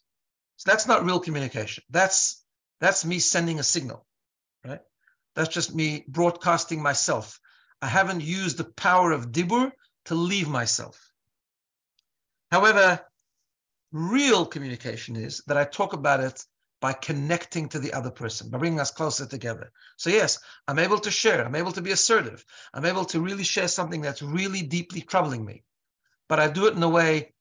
So 0.56 0.70
that's 0.70 0.88
not 0.88 1.04
real 1.04 1.20
communication. 1.20 1.84
That's 1.90 2.44
that's 2.80 3.04
me 3.04 3.18
sending 3.18 3.58
a 3.58 3.62
signal, 3.62 4.06
right? 4.64 4.80
That's 5.34 5.52
just 5.52 5.74
me 5.74 6.04
broadcasting 6.08 6.82
myself. 6.82 7.38
I 7.82 7.86
haven't 7.86 8.22
used 8.22 8.56
the 8.56 8.64
power 8.64 9.12
of 9.12 9.30
dibur 9.30 9.70
to 10.06 10.14
leave 10.14 10.48
myself. 10.48 11.12
However, 12.50 13.00
real 13.92 14.46
communication 14.46 15.16
is 15.16 15.42
that 15.46 15.56
I 15.56 15.64
talk 15.64 15.92
about 15.92 16.20
it 16.20 16.44
by 16.80 16.92
connecting 16.92 17.68
to 17.68 17.78
the 17.78 17.92
other 17.92 18.10
person, 18.10 18.50
by 18.50 18.58
bringing 18.58 18.80
us 18.80 18.92
closer 18.92 19.26
together. 19.26 19.72
So, 19.96 20.10
yes, 20.10 20.38
I'm 20.68 20.78
able 20.78 20.98
to 21.00 21.10
share, 21.10 21.44
I'm 21.44 21.56
able 21.56 21.72
to 21.72 21.82
be 21.82 21.90
assertive, 21.90 22.44
I'm 22.72 22.84
able 22.84 23.04
to 23.06 23.20
really 23.20 23.44
share 23.44 23.68
something 23.68 24.00
that's 24.00 24.22
really 24.22 24.62
deeply 24.62 25.00
troubling 25.00 25.44
me. 25.44 25.64
But 26.28 26.38
I 26.38 26.48
do 26.48 26.66
it 26.66 26.74
in 26.74 26.82
a 26.82 26.88
way 26.88 27.32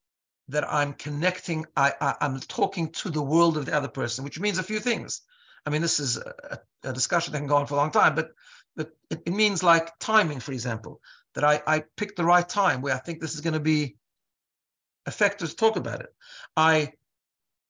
that 0.48 0.72
I'm 0.72 0.94
connecting, 0.94 1.66
I, 1.76 1.94
I, 2.00 2.26
am 2.26 2.40
talking 2.40 2.92
to 2.94 3.10
the 3.10 3.22
world 3.22 3.58
of 3.58 3.66
the 3.66 3.76
other 3.76 3.90
person, 3.90 4.24
which 4.24 4.40
means 4.40 4.58
a 4.58 4.64
few 4.64 4.80
things. 4.80 5.22
I 5.66 5.70
mean, 5.70 5.82
this 5.82 6.00
is 6.00 6.18
a, 6.18 6.60
a 6.84 6.94
discussion 6.94 7.34
that 7.34 7.40
can 7.40 7.48
go 7.48 7.58
on 7.58 7.68
for 7.68 7.74
a 7.74 7.78
long 7.78 7.92
time, 7.92 8.16
but 8.16 8.32
but 8.78 8.92
it, 9.10 9.24
it 9.26 9.34
means 9.34 9.64
like 9.64 9.98
timing, 10.00 10.40
for 10.40 10.54
example, 10.54 11.02
that 11.34 11.44
I, 11.44 11.62
I 11.68 11.84
pick 11.98 12.16
the 12.16 12.24
right 12.24 12.48
time 12.48 12.82
where 12.82 12.94
I 12.96 13.00
think 13.00 13.20
this 13.20 13.34
is 13.34 13.42
going 13.42 13.56
to 13.56 13.60
be 13.60 13.98
effective 15.08 15.50
to 15.50 15.56
talk 15.56 15.76
about 15.76 16.02
it. 16.02 16.14
I 16.56 16.94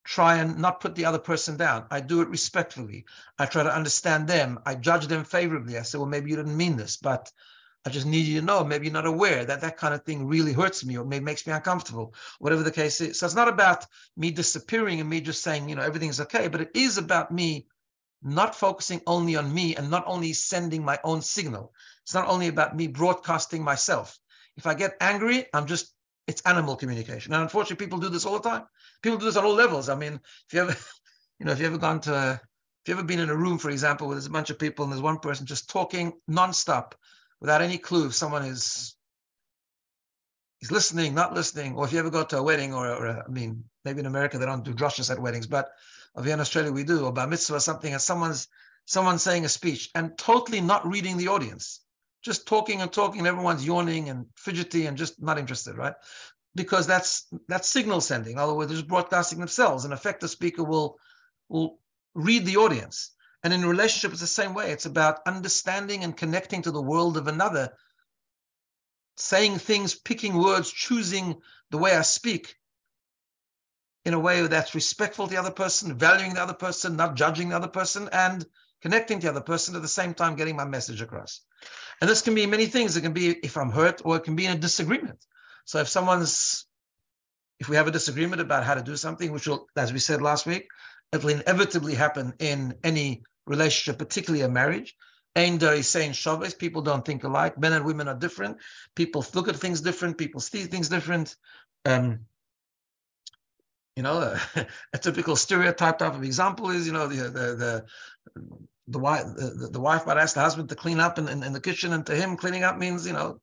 try 0.04 0.38
and 0.38 0.58
not 0.58 0.80
put 0.80 0.96
the 0.96 1.06
other 1.06 1.20
person 1.20 1.58
down. 1.58 1.86
I 1.92 2.00
do 2.00 2.22
it 2.22 2.30
respectfully. 2.30 3.06
I 3.38 3.46
try 3.46 3.64
to 3.64 3.76
understand 3.76 4.28
them. 4.28 4.60
I 4.66 4.76
judge 4.76 5.08
them 5.08 5.24
favorably. 5.24 5.78
I 5.78 5.82
say, 5.84 5.98
well, 5.98 6.08
maybe 6.08 6.30
you 6.30 6.38
didn't 6.38 6.56
mean 6.58 6.78
this, 6.78 6.98
but 6.98 7.32
I 7.86 7.90
just 7.90 8.06
need 8.06 8.26
you 8.26 8.42
to 8.42 8.46
know, 8.46 8.66
maybe 8.66 8.86
you're 8.86 8.94
not 8.94 9.06
aware 9.06 9.46
that 9.46 9.62
that 9.62 9.78
kind 9.78 9.94
of 9.94 10.04
thing 10.04 10.28
really 10.28 10.52
hurts 10.52 10.84
me 10.84 10.98
or 10.98 11.06
maybe 11.06 11.24
makes 11.24 11.48
me 11.48 11.54
uncomfortable, 11.54 12.14
whatever 12.40 12.64
the 12.64 12.72
case 12.72 13.00
is. 13.00 13.18
So 13.18 13.26
it's 13.26 13.36
not 13.36 13.48
about 13.48 13.86
me 14.18 14.30
disappearing 14.32 15.00
and 15.00 15.10
me 15.10 15.22
just 15.22 15.42
saying, 15.42 15.70
you 15.70 15.76
know, 15.76 15.84
everything's 15.84 16.20
okay, 16.22 16.50
but 16.50 16.60
it 16.60 16.72
is 16.74 16.98
about 16.98 17.32
me 17.32 17.68
not 18.22 18.56
focusing 18.56 19.02
only 19.08 19.36
on 19.36 19.54
me 19.54 19.76
and 19.76 19.90
not 19.90 20.04
only 20.06 20.34
sending 20.34 20.84
my 20.84 21.00
own 21.04 21.22
signal. 21.22 21.74
It's 22.04 22.14
not 22.14 22.28
only 22.28 22.48
about 22.48 22.76
me 22.76 22.88
broadcasting 22.88 23.64
myself. 23.64 24.18
If 24.58 24.68
I 24.68 24.74
get 24.74 24.98
angry, 25.00 25.46
I'm 25.54 25.66
just, 25.66 25.94
it's 26.28 26.42
animal 26.42 26.76
communication. 26.76 27.34
And 27.34 27.42
unfortunately, 27.42 27.86
people 27.86 28.00
do 28.00 28.10
this 28.10 28.26
all 28.26 28.40
the 28.40 28.50
time. 28.50 28.64
People 29.02 29.18
do 29.18 29.26
this 29.26 29.38
on 29.38 29.46
all 29.46 29.54
levels. 29.54 29.90
I 29.90 29.96
mean, 29.96 30.20
if 30.48 30.54
you 30.54 30.62
ever, 30.62 30.76
you 31.40 31.46
know, 31.46 31.54
if 31.54 31.60
you 31.60 31.66
ever 31.66 31.78
gone 31.78 32.02
to, 32.02 32.40
if 32.84 32.90
you 32.90 32.94
ever 32.94 33.04
been 33.04 33.20
in 33.20 33.30
a 33.30 33.36
room, 33.36 33.58
for 33.58 33.70
example, 33.70 34.08
where 34.08 34.16
there's 34.16 34.28
a 34.28 34.32
bunch 34.32 34.50
of 34.50 34.60
people 34.60 34.84
and 34.84 34.92
there's 34.92 35.02
one 35.02 35.20
person 35.20 35.46
just 35.46 35.70
talking 35.70 36.14
nonstop 36.30 36.94
without 37.40 37.62
any 37.62 37.78
clue 37.78 38.08
if 38.08 38.14
someone 38.14 38.44
is 38.44 38.96
is 40.62 40.72
listening, 40.72 41.14
not 41.14 41.34
listening, 41.34 41.76
or 41.76 41.86
if 41.86 41.94
you 41.94 42.00
ever 42.00 42.10
go 42.10 42.24
to 42.24 42.38
a 42.38 42.44
wedding 42.44 42.74
or, 42.74 42.88
or 42.88 43.06
a, 43.06 43.24
I 43.28 43.30
mean, 43.30 43.64
maybe 43.86 44.00
in 44.00 44.08
America 44.08 44.38
they 44.38 44.46
don't 44.46 44.66
do 44.66 44.74
drushes 44.74 45.12
at 45.12 45.20
weddings, 45.20 45.46
but 45.46 45.70
over 46.16 46.26
here 46.26 46.34
in 46.34 46.40
Australia 46.40 46.72
we 46.72 46.84
do, 46.84 47.06
or 47.06 47.12
bar 47.12 47.28
mitzvah 47.28 47.58
or 47.58 47.60
something, 47.60 47.94
and 47.94 48.02
someone's 48.02 48.48
someone's 48.86 49.22
saying 49.22 49.46
a 49.46 49.50
speech 49.50 49.90
and 49.96 50.18
totally 50.18 50.62
not 50.62 50.88
reading 50.88 51.18
the 51.18 51.28
audience, 51.28 51.82
just 52.28 52.48
talking 52.48 52.82
and 52.82 52.92
talking, 52.92 53.20
and 53.20 53.28
everyone's 53.28 53.66
yawning 53.66 54.10
and 54.10 54.28
fidgety 54.36 54.86
and 54.86 54.98
just 54.98 55.22
not 55.22 55.40
interested, 55.40 55.76
right? 55.76 55.96
Because 56.54 56.86
that's 56.86 57.28
that's 57.48 57.68
signal 57.68 58.02
sending. 58.02 58.34
In 58.34 58.40
other 58.40 58.54
words, 58.54 58.70
they're 58.70 58.78
just 58.78 58.88
broadcasting 58.88 59.40
themselves. 59.40 59.86
An 59.86 59.94
effective 59.94 60.30
speaker 60.30 60.64
will 60.64 61.00
will 61.50 61.80
read 62.14 62.46
the 62.46 62.58
audience. 62.58 63.12
And 63.44 63.54
in 63.54 63.66
relationship, 63.66 64.12
it's 64.12 64.22
the 64.22 64.28
same 64.28 64.54
way. 64.54 64.72
It's 64.72 64.88
about 64.88 65.22
understanding 65.26 66.04
and 66.04 66.18
connecting 66.18 66.62
to 66.64 66.72
the 66.72 66.82
world 66.82 67.18
of 67.18 67.28
another, 67.28 67.72
saying 69.16 69.60
things, 69.60 69.96
picking 69.96 70.38
words, 70.38 70.72
choosing 70.72 71.36
the 71.72 71.78
way 71.78 71.96
I 71.96 72.02
speak 72.02 72.56
in 74.06 74.14
a 74.14 74.20
way 74.20 74.46
that's 74.48 74.74
respectful 74.74 75.28
to 75.28 75.32
the 75.32 75.40
other 75.40 75.52
person, 75.52 75.98
valuing 75.98 76.34
the 76.34 76.42
other 76.42 76.54
person, 76.54 76.96
not 76.96 77.16
judging 77.16 77.50
the 77.50 77.56
other 77.56 77.68
person, 77.68 78.10
and 78.12 78.46
connecting 78.82 79.20
to 79.20 79.26
the 79.26 79.32
other 79.32 79.42
person 79.42 79.76
at 79.76 79.82
the 79.82 79.88
same 79.88 80.14
time 80.14 80.36
getting 80.36 80.56
my 80.56 80.66
message 80.66 81.02
across. 81.02 81.42
And 82.02 82.10
this 82.10 82.22
can 82.22 82.36
be 82.36 82.46
many 82.46 82.68
things. 82.68 82.96
It 82.96 83.02
can 83.02 83.14
be 83.14 83.30
if 83.44 83.58
I'm 83.58 83.72
hurt, 83.72 84.02
or 84.06 84.18
it 84.18 84.24
can 84.24 84.36
be 84.36 84.46
in 84.46 84.56
a 84.56 84.60
disagreement. 84.60 85.26
So 85.66 85.80
if 85.80 85.88
someone's, 85.88 86.66
if 87.60 87.70
we 87.70 87.76
have 87.76 87.88
a 87.88 87.92
disagreement 87.92 88.42
about 88.42 88.64
how 88.64 88.76
to 88.76 88.84
do 88.84 88.96
something, 88.96 89.32
which 89.32 89.48
will, 89.48 89.68
as 89.76 89.92
we 89.92 90.00
said 90.00 90.22
last 90.22 90.46
week, 90.46 90.68
it 91.12 91.24
will 91.24 91.42
inevitably 91.42 91.96
happen 91.96 92.34
in 92.40 92.76
any 92.84 93.24
relationship, 93.46 93.98
particularly 93.98 94.44
a 94.44 94.50
marriage. 94.50 94.96
Ein 95.36 95.60
is 95.62 95.88
saying 95.88 96.14
Shabbos, 96.14 96.56
people 96.56 96.82
don't 96.82 97.06
think 97.06 97.24
alike. 97.24 97.58
Men 97.60 97.74
and 97.74 97.86
women 97.86 98.08
are 98.08 98.16
different. 98.16 98.58
People 98.96 99.26
look 99.36 99.48
at 99.48 99.56
things 99.56 99.82
different. 99.82 100.18
People 100.18 100.42
see 100.42 100.64
things 100.64 100.90
different. 100.90 101.36
Um, 101.86 102.22
you 103.96 104.04
know, 104.04 104.20
a, 104.20 104.40
a, 104.94 104.98
typical 104.98 105.36
stereotype 105.36 106.00
type 106.00 106.16
of 106.16 106.24
example 106.24 106.72
is, 106.72 106.88
you 106.88 106.94
know, 106.94 107.08
the 107.08 107.30
the 107.30 107.56
the 107.56 107.86
the 108.88 109.00
wife 109.00 109.26
the, 109.36 109.70
the 109.72 109.80
wife 109.80 110.06
might 110.06 110.18
ask 110.18 110.36
the 110.36 110.42
husband 110.42 110.70
to 110.70 110.76
clean 110.76 111.00
up 111.00 111.18
in, 111.18 111.28
in, 111.28 111.44
in, 111.44 111.54
the 111.54 111.62
kitchen, 111.62 111.94
and 111.94 112.06
to 112.06 112.16
him, 112.16 112.38
cleaning 112.38 112.64
up 112.64 112.78
means, 112.78 113.06
you 113.06 113.14
know, 113.14 113.40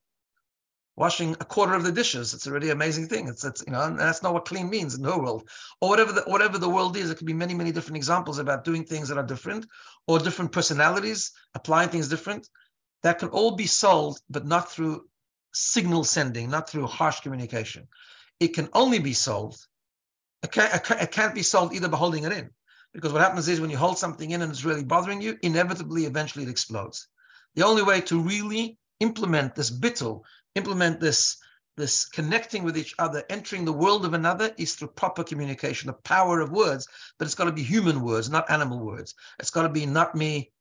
washing 0.96 1.32
a 1.40 1.44
quarter 1.44 1.74
of 1.74 1.84
the 1.84 1.92
dishes. 1.92 2.34
It's 2.34 2.46
a 2.46 2.52
really 2.52 2.70
amazing 2.70 3.08
thing. 3.08 3.28
It's 3.28 3.44
it's 3.44 3.62
you 3.66 3.72
know, 3.72 3.82
and 3.82 3.98
that's 3.98 4.22
not 4.22 4.34
what 4.34 4.46
clean 4.46 4.70
means 4.70 4.94
in 4.94 5.02
the 5.02 5.16
world, 5.16 5.48
or 5.80 5.88
whatever 5.88 6.12
the 6.12 6.22
whatever 6.22 6.58
the 6.58 6.68
world 6.68 6.96
is. 6.96 7.10
It 7.10 7.16
could 7.18 7.26
be 7.26 7.32
many 7.32 7.54
many 7.54 7.72
different 7.72 7.96
examples 7.96 8.38
about 8.38 8.64
doing 8.64 8.84
things 8.84 9.08
that 9.08 9.18
are 9.18 9.26
different, 9.26 9.66
or 10.06 10.18
different 10.18 10.52
personalities 10.52 11.32
applying 11.54 11.88
things 11.88 12.08
different. 12.08 12.48
That 13.02 13.18
can 13.18 13.28
all 13.28 13.56
be 13.56 13.66
solved, 13.66 14.22
but 14.30 14.46
not 14.46 14.70
through 14.70 15.06
signal 15.52 16.04
sending, 16.04 16.50
not 16.50 16.70
through 16.70 16.86
harsh 16.86 17.20
communication. 17.20 17.86
It 18.40 18.54
can 18.54 18.68
only 18.72 18.98
be 18.98 19.12
solved 19.12 19.58
it 20.44 20.52
can't, 20.52 20.90
it 21.02 21.10
can't 21.10 21.34
be 21.34 21.42
solved 21.42 21.74
either 21.74 21.88
by 21.88 21.96
holding 21.96 22.24
it 22.24 22.32
in. 22.32 22.50
Because 22.94 23.12
what 23.12 23.22
happens 23.22 23.48
is 23.48 23.60
when 23.60 23.70
you 23.70 23.76
hold 23.76 23.98
something 23.98 24.30
in 24.30 24.40
and 24.40 24.50
it's 24.50 24.64
really 24.64 24.84
bothering 24.84 25.20
you, 25.20 25.36
inevitably, 25.42 26.06
eventually 26.06 26.44
it 26.44 26.50
explodes. 26.50 27.08
The 27.56 27.64
only 27.64 27.82
way 27.82 28.00
to 28.02 28.20
really 28.20 28.78
implement 29.00 29.54
this 29.54 29.70
bittul, 29.70 30.22
implement 30.54 31.00
this 31.00 31.36
this 31.76 32.04
connecting 32.04 32.62
with 32.62 32.78
each 32.78 32.94
other, 33.00 33.24
entering 33.28 33.64
the 33.64 33.72
world 33.72 34.04
of 34.04 34.14
another 34.14 34.54
is 34.58 34.76
through 34.76 34.86
proper 34.88 35.24
communication, 35.24 35.88
the 35.88 35.92
power 35.92 36.40
of 36.40 36.52
words, 36.52 36.86
but 37.18 37.24
it's 37.24 37.34
got 37.34 37.46
to 37.46 37.52
be 37.52 37.64
human 37.64 38.00
words, 38.00 38.30
not 38.30 38.48
animal 38.48 38.78
words. 38.78 39.14
It's 39.40 39.50
got 39.50 39.62
to 39.62 39.68
be 39.68 39.84
not 39.84 40.14
me 40.14 40.52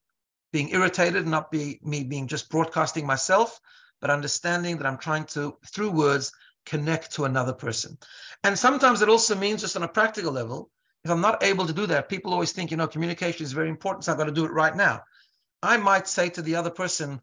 being 0.52 0.69
irritated, 0.69 1.28
not 1.28 1.52
be 1.52 1.80
me 1.84 2.04
being 2.04 2.28
just 2.28 2.50
broadcasting 2.50 3.06
myself, 3.06 3.60
but 4.02 4.10
understanding 4.10 4.78
that 4.78 4.88
I'm 4.88 4.98
trying 4.98 5.26
to, 5.26 5.56
through 5.67 5.91
words, 5.91 6.32
connect 6.65 7.12
to 7.13 7.26
another 7.26 7.54
person. 7.54 7.98
And 8.43 8.58
sometimes 8.58 9.04
it 9.04 9.10
also 9.10 9.36
means 9.36 9.62
just 9.62 9.76
on 9.76 9.84
a 9.84 9.88
practical 9.88 10.32
level, 10.32 10.72
if 11.04 11.12
I'm 11.12 11.22
not 11.22 11.44
able 11.44 11.68
to 11.68 11.74
do 11.74 11.86
that, 11.88 12.10
people 12.10 12.32
always 12.32 12.54
think, 12.54 12.72
you 12.72 12.78
know, 12.78 12.88
communication 12.88 13.44
is 13.44 13.52
very 13.52 13.70
important, 13.70 14.06
so 14.06 14.12
I've 14.12 14.18
got 14.18 14.26
to 14.26 14.32
do 14.32 14.46
it 14.46 14.52
right 14.52 14.76
now. 14.76 15.02
I 15.62 15.78
might 15.78 16.08
say 16.08 16.30
to 16.30 16.42
the 16.42 16.56
other 16.56 16.70
person, 16.70 17.22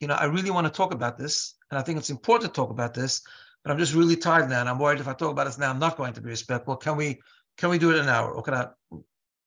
you 0.00 0.08
know, 0.08 0.14
I 0.14 0.24
really 0.24 0.50
want 0.50 0.66
to 0.66 0.72
talk 0.72 0.94
about 0.94 1.18
this, 1.18 1.54
and 1.70 1.78
I 1.78 1.82
think 1.82 1.98
it's 1.98 2.10
important 2.10 2.52
to 2.52 2.56
talk 2.56 2.70
about 2.70 2.94
this, 2.94 3.22
but 3.62 3.72
I'm 3.72 3.78
just 3.78 3.94
really 3.94 4.16
tired 4.16 4.48
now, 4.48 4.60
and 4.60 4.68
I'm 4.68 4.78
worried 4.78 5.00
if 5.00 5.08
I 5.08 5.12
talk 5.12 5.32
about 5.32 5.44
this 5.44 5.58
now, 5.58 5.70
I'm 5.70 5.78
not 5.78 5.96
going 5.96 6.14
to 6.14 6.20
be 6.20 6.30
respectful. 6.30 6.76
Can 6.76 6.96
we 6.96 7.20
can 7.58 7.70
we 7.70 7.78
do 7.78 7.90
it 7.90 7.98
an 7.98 8.08
hour, 8.08 8.32
or 8.32 8.42
can 8.42 8.54
I 8.54 8.68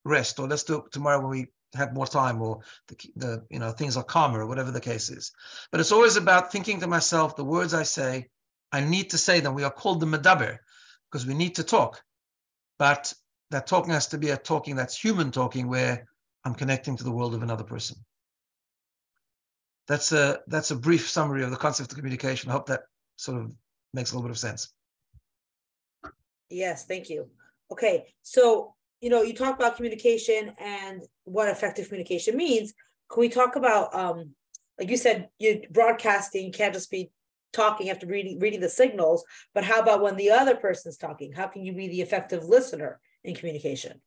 rest, 0.03 0.37
or 0.39 0.47
let's 0.47 0.63
do 0.63 0.79
it 0.79 0.91
tomorrow 0.91 1.21
when 1.21 1.29
we 1.29 1.47
have 1.73 1.93
more 1.93 2.05
time, 2.05 2.41
or 2.41 2.59
the, 2.89 2.95
the 3.15 3.45
you 3.49 3.57
know 3.57 3.71
things 3.71 3.97
are 3.97 4.03
calmer, 4.03 4.41
or 4.41 4.47
whatever 4.47 4.71
the 4.71 4.81
case 4.81 5.09
is. 5.09 5.31
But 5.71 5.79
it's 5.79 5.93
always 5.93 6.17
about 6.17 6.51
thinking 6.51 6.81
to 6.81 6.87
myself, 6.87 7.35
the 7.35 7.45
words 7.45 7.73
I 7.73 7.83
say, 7.83 8.29
I 8.71 8.81
need 8.81 9.11
to 9.11 9.17
say 9.17 9.39
them. 9.39 9.55
We 9.55 9.63
are 9.63 9.71
called 9.71 10.01
the 10.01 10.05
medaber 10.05 10.57
because 11.09 11.25
we 11.25 11.33
need 11.33 11.55
to 11.55 11.63
talk, 11.63 12.03
but 12.77 13.13
that 13.51 13.67
talking 13.67 13.93
has 13.93 14.07
to 14.07 14.17
be 14.17 14.29
a 14.29 14.37
talking 14.37 14.75
that's 14.75 14.97
human 14.97 15.31
talking, 15.31 15.67
where 15.67 16.07
I'm 16.43 16.55
connecting 16.55 16.97
to 16.97 17.03
the 17.03 17.11
world 17.11 17.35
of 17.35 17.43
another 17.43 17.63
person 17.63 17.97
that's 19.91 20.11
a 20.11 20.39
that's 20.47 20.71
a 20.71 20.75
brief 20.75 21.09
summary 21.09 21.43
of 21.43 21.51
the 21.51 21.57
concept 21.57 21.91
of 21.91 21.97
communication. 21.97 22.49
I 22.49 22.53
hope 22.53 22.67
that 22.67 22.83
sort 23.17 23.41
of 23.41 23.53
makes 23.93 24.11
a 24.11 24.15
little 24.15 24.27
bit 24.27 24.31
of 24.31 24.39
sense. 24.39 24.73
Yes, 26.49 26.85
thank 26.85 27.09
you. 27.09 27.27
Okay, 27.71 28.05
so 28.21 28.73
you 29.01 29.09
know, 29.09 29.21
you 29.21 29.33
talk 29.33 29.55
about 29.55 29.75
communication 29.75 30.53
and 30.59 31.01
what 31.23 31.49
effective 31.49 31.87
communication 31.87 32.37
means. 32.37 32.73
Can 33.11 33.19
we 33.19 33.29
talk 33.29 33.55
about, 33.55 33.93
um, 33.95 34.35
like 34.79 34.89
you 34.89 34.95
said, 34.95 35.27
you 35.39 35.63
broadcasting 35.71 36.53
can't 36.53 36.73
just 36.73 36.91
be 36.91 37.11
talking 37.51 37.89
after 37.89 38.07
reading 38.07 38.39
reading 38.39 38.61
the 38.61 38.69
signals, 38.69 39.25
but 39.53 39.65
how 39.65 39.81
about 39.81 40.01
when 40.01 40.15
the 40.15 40.29
other 40.29 40.55
person's 40.55 40.97
talking? 40.97 41.33
How 41.33 41.47
can 41.47 41.65
you 41.65 41.73
be 41.73 41.89
the 41.89 42.01
effective 42.01 42.45
listener 42.45 43.01
in 43.23 43.35
communication? 43.35 44.01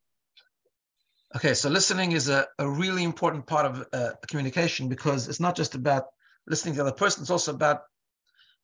Okay, 1.36 1.54
so 1.54 1.68
listening 1.68 2.12
is 2.12 2.28
a, 2.28 2.46
a 2.58 2.68
really 2.68 3.02
important 3.02 3.46
part 3.46 3.66
of 3.66 3.86
uh, 3.92 4.10
communication 4.28 4.88
because 4.88 5.28
it's 5.28 5.40
not 5.40 5.56
just 5.56 5.74
about 5.74 6.04
listening 6.46 6.74
to 6.74 6.78
the 6.78 6.88
other 6.88 6.96
person, 6.96 7.22
it's 7.22 7.30
also 7.30 7.52
about 7.52 7.82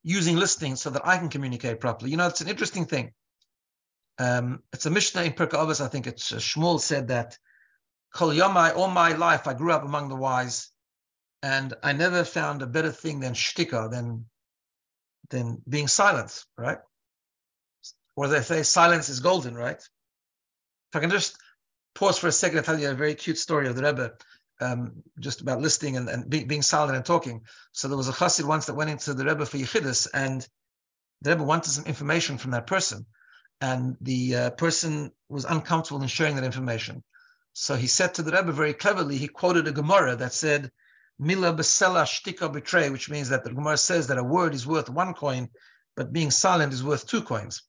using 0.02 0.36
listening 0.36 0.76
so 0.76 0.88
that 0.90 1.06
I 1.06 1.18
can 1.18 1.28
communicate 1.28 1.80
properly. 1.80 2.10
You 2.10 2.16
know, 2.16 2.28
it's 2.28 2.40
an 2.40 2.48
interesting 2.48 2.84
thing. 2.84 3.12
Um, 4.18 4.62
it's 4.72 4.86
a 4.86 4.90
Mishnah 4.90 5.22
in 5.22 5.32
Pirkei 5.32 5.58
Avos, 5.58 5.84
I 5.84 5.88
think 5.88 6.06
it's 6.06 6.32
uh, 6.32 6.36
Shmuel 6.36 6.80
said 6.80 7.08
that 7.08 7.36
Kol 8.14 8.28
Yomai, 8.28 8.76
all 8.76 8.88
my 8.88 9.14
life, 9.14 9.48
I 9.48 9.54
grew 9.54 9.72
up 9.72 9.84
among 9.84 10.08
the 10.08 10.16
wise, 10.16 10.70
and 11.42 11.74
I 11.82 11.92
never 11.92 12.24
found 12.24 12.62
a 12.62 12.66
better 12.66 12.92
thing 12.92 13.20
than 13.20 13.34
shtika, 13.34 13.90
than, 13.90 14.26
than 15.30 15.62
being 15.68 15.88
silent, 15.88 16.44
right? 16.58 16.78
Or 18.14 18.28
they 18.28 18.42
say 18.42 18.62
silence 18.62 19.08
is 19.08 19.20
golden, 19.20 19.54
right? 19.54 19.82
If 20.92 20.96
I 20.96 21.00
can 21.00 21.10
just 21.10 21.36
pause 21.94 22.18
for 22.18 22.26
a 22.26 22.32
second 22.32 22.58
and 22.58 22.66
tell 22.66 22.78
you 22.78 22.90
a 22.90 22.94
very 22.94 23.14
cute 23.14 23.38
story 23.38 23.68
of 23.68 23.76
the 23.76 23.82
Rebbe, 23.82 24.12
um, 24.60 25.02
just 25.20 25.40
about 25.40 25.60
listening 25.60 25.96
and, 25.96 26.08
and 26.08 26.28
be, 26.28 26.44
being 26.44 26.62
silent 26.62 26.96
and 26.96 27.04
talking. 27.04 27.42
So 27.72 27.86
there 27.86 27.96
was 27.96 28.08
a 28.08 28.12
chassid 28.12 28.44
once 28.44 28.66
that 28.66 28.74
went 28.74 28.90
into 28.90 29.14
the 29.14 29.24
Rebbe 29.24 29.46
for 29.46 29.56
Yechidus, 29.56 30.08
and 30.12 30.46
the 31.22 31.30
Rebbe 31.30 31.44
wanted 31.44 31.70
some 31.70 31.86
information 31.86 32.38
from 32.38 32.50
that 32.50 32.66
person. 32.66 33.06
And 33.60 33.96
the 34.00 34.36
uh, 34.36 34.50
person 34.50 35.12
was 35.28 35.44
uncomfortable 35.44 36.02
in 36.02 36.08
sharing 36.08 36.34
that 36.36 36.44
information. 36.44 37.04
So 37.52 37.76
he 37.76 37.86
said 37.86 38.14
to 38.14 38.22
the 38.22 38.32
Rebbe 38.32 38.52
very 38.52 38.74
cleverly, 38.74 39.16
he 39.16 39.28
quoted 39.28 39.68
a 39.68 39.72
Gemara 39.72 40.16
that 40.16 40.32
said, 40.32 40.70
Mila 41.18 41.52
besela 41.52 42.04
shtika 42.04 42.52
betray, 42.52 42.90
which 42.90 43.10
means 43.10 43.28
that 43.28 43.44
the 43.44 43.52
Gemara 43.52 43.76
says 43.76 44.06
that 44.06 44.18
a 44.18 44.24
word 44.24 44.54
is 44.54 44.66
worth 44.66 44.88
one 44.88 45.14
coin, 45.14 45.50
but 45.94 46.12
being 46.12 46.30
silent 46.30 46.72
is 46.72 46.82
worth 46.82 47.06
two 47.06 47.22
coins. 47.22 47.62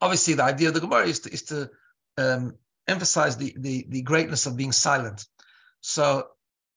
Obviously, 0.00 0.34
the 0.34 0.44
idea 0.44 0.68
of 0.68 0.74
the 0.74 0.80
Gemara 0.80 1.06
is 1.06 1.20
to, 1.20 1.32
is 1.32 1.44
to 1.44 1.70
um, 2.18 2.56
emphasize 2.88 3.36
the, 3.36 3.54
the, 3.58 3.86
the 3.88 4.02
greatness 4.02 4.46
of 4.46 4.56
being 4.56 4.72
silent. 4.72 5.26
So 5.80 6.28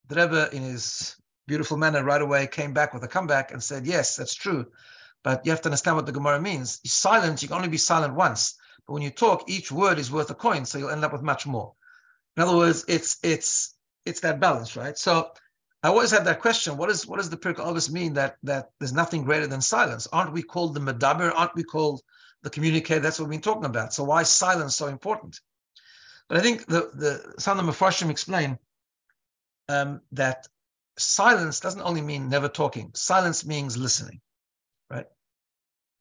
the 0.07 0.15
Rebbe, 0.15 0.49
in 0.55 0.63
his 0.63 1.15
beautiful 1.47 1.77
manner, 1.77 2.03
right 2.03 2.21
away 2.21 2.47
came 2.47 2.73
back 2.73 2.93
with 2.93 3.03
a 3.03 3.07
comeback 3.07 3.51
and 3.51 3.63
said, 3.63 3.85
Yes, 3.85 4.15
that's 4.15 4.35
true. 4.35 4.65
But 5.23 5.45
you 5.45 5.51
have 5.51 5.61
to 5.61 5.69
understand 5.69 5.97
what 5.97 6.05
the 6.05 6.11
Gemara 6.11 6.41
means. 6.41 6.79
Silent, 6.85 7.41
you 7.41 7.47
can 7.47 7.57
only 7.57 7.69
be 7.69 7.77
silent 7.77 8.15
once. 8.15 8.55
But 8.87 8.93
when 8.93 9.01
you 9.01 9.09
talk, 9.09 9.49
each 9.49 9.71
word 9.71 9.99
is 9.99 10.11
worth 10.11 10.29
a 10.29 10.35
coin, 10.35 10.65
so 10.65 10.77
you'll 10.77 10.89
end 10.89 11.03
up 11.03 11.11
with 11.11 11.21
much 11.21 11.45
more. 11.45 11.73
In 12.37 12.43
other 12.43 12.55
words, 12.55 12.85
it's 12.87 13.17
it's 13.21 13.75
it's 14.05 14.21
that 14.21 14.39
balance, 14.39 14.75
right? 14.77 14.97
So 14.97 15.31
I 15.83 15.89
always 15.89 16.11
had 16.11 16.25
that 16.25 16.39
question: 16.39 16.77
What 16.77 16.89
is 16.89 17.05
what 17.05 17.17
does 17.17 17.29
the 17.29 17.37
Pirkei 17.37 17.65
Avos 17.65 17.91
mean 17.91 18.13
that 18.13 18.37
that 18.43 18.69
there's 18.79 18.93
nothing 18.93 19.23
greater 19.23 19.47
than 19.47 19.61
silence? 19.61 20.07
Aren't 20.13 20.33
we 20.33 20.41
called 20.41 20.73
the 20.73 20.79
medaber? 20.79 21.33
Aren't 21.35 21.55
we 21.55 21.63
called 21.63 22.01
the 22.43 22.49
communicator? 22.49 22.99
That's 22.99 23.19
what 23.19 23.29
we've 23.29 23.39
been 23.39 23.53
talking 23.53 23.65
about. 23.65 23.93
So 23.93 24.03
why 24.03 24.21
is 24.21 24.29
silence 24.29 24.75
so 24.75 24.87
important? 24.87 25.39
But 26.27 26.37
I 26.37 26.41
think 26.41 26.65
the, 26.67 26.91
the 26.93 27.33
the 27.35 27.61
Mepharshim 27.63 28.09
explain 28.09 28.57
um, 29.67 30.01
that 30.11 30.47
silence 30.97 31.59
doesn't 31.59 31.81
only 31.81 32.01
mean 32.01 32.29
never 32.29 32.47
talking. 32.47 32.91
Silence 32.93 33.45
means 33.45 33.77
listening, 33.77 34.21
right? 34.91 35.07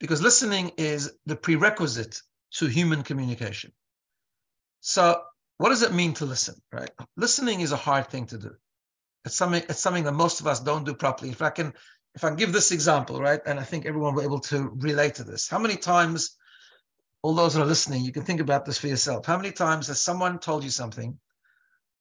Because 0.01 0.23
listening 0.23 0.73
is 0.77 1.13
the 1.27 1.37
prerequisite 1.37 2.21
to 2.53 2.67
human 2.67 3.03
communication. 3.03 3.73
So 4.81 5.23
what 5.59 5.71
does 5.71 5.83
it 5.83 5.93
mean 5.93 6.15
to 6.15 6.25
listen, 6.25 6.55
right? 6.73 6.91
Listening 7.17 7.61
is 7.61 7.73
a 7.73 7.77
hard 7.77 8.09
thing 8.09 8.27
to 8.27 8.39
do. 8.39 8.51
It's 9.25 9.35
something, 9.35 9.63
it's 9.69 9.81
something 9.81 10.05
that 10.05 10.13
most 10.13 10.41
of 10.41 10.47
us 10.47 10.61
don't 10.61 10.85
do 10.85 10.95
properly. 10.95 11.31
If 11.31 11.43
I 11.43 11.51
can, 11.51 11.75
if 12.19 12.25
I 12.25 12.35
give 12.35 12.53
this 12.53 12.73
example, 12.73 13.21
right, 13.21 13.41
and 13.47 13.61
I 13.61 13.63
think 13.63 13.87
everyone 13.87 14.13
will 14.13 14.23
be 14.23 14.27
able 14.27 14.41
to 14.41 14.73
relate 14.79 15.15
to 15.17 15.25
this. 15.25 15.49
How 15.49 15.61
many 15.61 15.77
times 15.77 16.37
all 17.23 17.33
those 17.33 17.55
that 17.55 17.63
are 17.63 17.65
listening, 17.65 18.03
you 18.03 18.11
can 18.11 18.25
think 18.25 18.41
about 18.41 18.65
this 18.65 18.77
for 18.77 18.89
yourself. 18.89 19.25
How 19.25 19.37
many 19.37 19.53
times 19.53 19.87
has 19.87 20.03
someone 20.03 20.41
told 20.41 20.65
you 20.65 20.71
something 20.71 21.17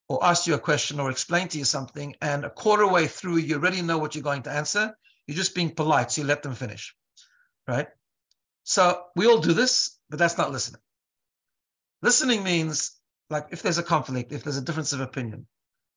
or 0.10 0.25
asked 0.25 0.47
you 0.47 0.56
a 0.56 0.60
question 0.60 0.99
or 0.99 1.12
explained 1.12 1.51
to 1.51 1.60
you 1.60 1.65
something, 1.65 2.15
and 2.19 2.45
a 2.45 2.49
quarter 2.49 2.88
way 2.88 3.06
through, 3.06 3.38
you 3.38 3.58
already 3.58 3.84
know 3.84 3.99
what 3.99 4.15
you're 4.15 4.23
going 4.23 4.41
to 4.41 4.49
answer? 4.51 4.97
You're 5.27 5.38
just 5.38 5.53
being 5.53 5.69
polite, 5.69 6.10
so 6.10 6.21
you 6.21 6.27
let 6.27 6.41
them 6.41 6.56
finish, 6.56 6.95
right? 7.67 7.88
So 8.63 9.03
we 9.15 9.27
all 9.27 9.39
do 9.39 9.53
this, 9.53 9.99
but 10.10 10.17
that's 10.17 10.39
not 10.39 10.51
listening. 10.51 10.82
Listening 12.01 12.43
means, 12.43 12.93
like, 13.30 13.49
if 13.51 13.62
there's 13.62 13.77
a 13.77 13.84
conflict, 13.84 14.32
if 14.32 14.43
there's 14.43 14.58
a 14.58 14.63
difference 14.63 14.93
of 14.93 15.01
opinion, 15.01 15.45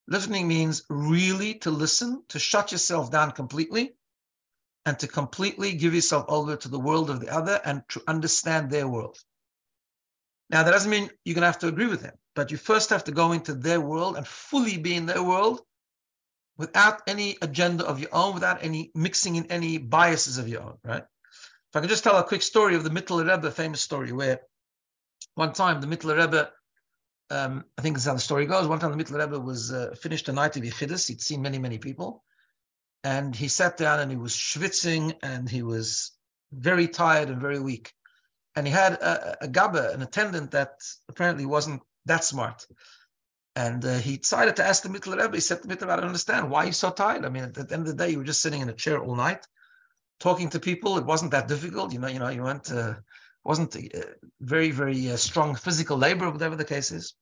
listening 0.09 0.47
means 0.47 0.83
really 0.91 1.55
to 1.61 1.71
listen, 1.71 2.23
to 2.29 2.39
shut 2.39 2.71
yourself 2.71 3.11
down 3.11 3.31
completely, 3.31 3.95
and 4.87 4.99
to 4.99 5.07
completely 5.07 5.73
give 5.75 5.95
yourself 5.95 6.25
over 6.29 6.57
to 6.57 6.69
the 6.69 6.79
world 6.79 7.11
of 7.11 7.21
the 7.21 7.29
other 7.29 7.61
and 7.65 7.83
to 7.91 8.03
understand 8.07 8.71
their 8.71 8.89
world. 8.89 9.19
Now, 10.49 10.63
that 10.63 10.71
doesn't 10.71 10.91
mean 10.91 11.11
you're 11.25 11.35
going 11.35 11.43
to 11.43 11.47
have 11.47 11.59
to 11.61 11.69
agree 11.69 11.87
with 11.87 12.03
them, 12.03 12.15
but 12.35 12.51
you 12.51 12.57
first 12.57 12.91
have 12.91 13.05
to 13.05 13.13
go 13.13 13.33
into 13.33 13.55
their 13.55 13.81
world 13.81 14.17
and 14.17 14.27
fully 14.27 14.79
be 14.79 14.95
in 14.95 15.07
their 15.07 15.23
world 15.23 15.61
without 16.57 17.03
any 17.07 17.37
agenda 17.43 17.85
of 17.87 18.01
your 18.01 18.11
own, 18.13 18.35
without 18.35 18.63
any 18.63 18.91
mixing 18.95 19.37
in 19.37 19.47
any 19.47 19.79
biases 19.79 20.39
of 20.39 20.49
your 20.49 20.63
own, 20.63 20.79
right? 20.85 21.03
If 21.03 21.77
I 21.77 21.81
can 21.81 21.89
just 21.89 22.03
tell 22.03 22.17
a 22.17 22.25
quick 22.25 22.43
story 22.43 22.75
of 22.75 22.83
the 22.83 22.91
Mittler 22.91 23.31
Rebbe, 23.31 23.51
famous 23.51 23.81
story, 23.81 24.13
where 24.13 24.41
one 25.35 25.53
time 25.53 25.81
the 25.81 25.87
Mittler 25.87 26.19
Rebbe, 26.19 26.51
um, 27.31 27.65
I 27.79 27.83
think 27.83 27.95
this 27.95 28.03
is 28.03 28.09
how 28.09 28.15
the 28.15 28.21
story 28.21 28.47
goes. 28.47 28.67
One 28.67 28.81
time 28.81 28.97
the 28.97 29.03
Mittler 29.03 29.21
Rebbe 29.21 29.39
was 29.39 29.73
uh, 29.73 29.95
finished 30.01 30.29
a 30.29 30.33
night 30.33 30.57
of 30.57 30.65
Yechidus. 30.65 31.07
He'd 31.07 31.23
seen 31.23 31.41
many, 31.41 31.59
many 31.59 31.79
people 31.79 32.25
and 33.05 33.35
he 33.35 33.49
sat 33.49 33.77
down 33.77 34.01
and 34.01 34.11
he 34.11 34.17
was 34.17 34.33
schwitzing 34.33 35.15
and 35.23 35.49
he 35.49 35.63
was 35.63 36.13
very 36.53 36.89
tired 36.89 37.29
and 37.29 37.41
very 37.41 37.59
weak. 37.61 37.93
And 38.57 38.67
he 38.67 38.73
had 38.73 38.95
a, 38.95 39.45
a 39.45 39.93
an 39.93 40.03
attendant 40.03 40.51
that 40.51 40.73
apparently 41.09 41.47
wasn't 41.47 41.83
that 42.07 42.25
smart. 42.25 42.67
And 43.57 43.85
uh, 43.85 43.99
he 43.99 44.19
decided 44.19 44.57
to 44.57 44.65
ask 44.65 44.83
the 44.83 44.89
Mittler 44.89 45.21
Rebbe. 45.21 45.37
He 45.37 45.41
said 45.41 45.63
to 45.63 45.69
Mittler, 45.69 45.91
I 45.91 45.97
don't 45.97 46.07
understand. 46.07 46.51
Why 46.51 46.63
you're 46.63 46.69
you 46.69 46.73
so 46.73 46.91
tired? 46.91 47.25
I 47.25 47.29
mean, 47.29 47.45
at 47.45 47.55
the 47.55 47.63
end 47.73 47.87
of 47.87 47.87
the 47.87 47.95
day, 47.95 48.11
you 48.11 48.19
were 48.19 48.25
just 48.25 48.43
sitting 48.43 48.61
in 48.61 48.69
a 48.69 48.75
chair 48.75 49.01
all 49.01 49.15
night, 49.15 49.47
talking 50.19 50.49
to 50.51 50.61
people. 50.61 50.99
It 50.99 51.05
wasn't 51.05 51.33
that 51.33 51.49
difficult. 51.49 51.93
You 51.93 51.99
know, 51.99 52.09
you 52.09 52.19
know, 52.19 52.29
you 52.29 52.43
went, 52.43 52.71
uh, 52.71 52.95
wasn't 53.45 53.75
uh, 53.77 54.01
very, 54.41 54.71
very 54.71 55.11
uh, 55.11 55.17
strong 55.17 55.55
physical 55.55 55.97
labor, 55.97 56.31
whatever 56.31 56.57
the 56.57 56.65
case 56.65 56.93
is. 56.93 57.15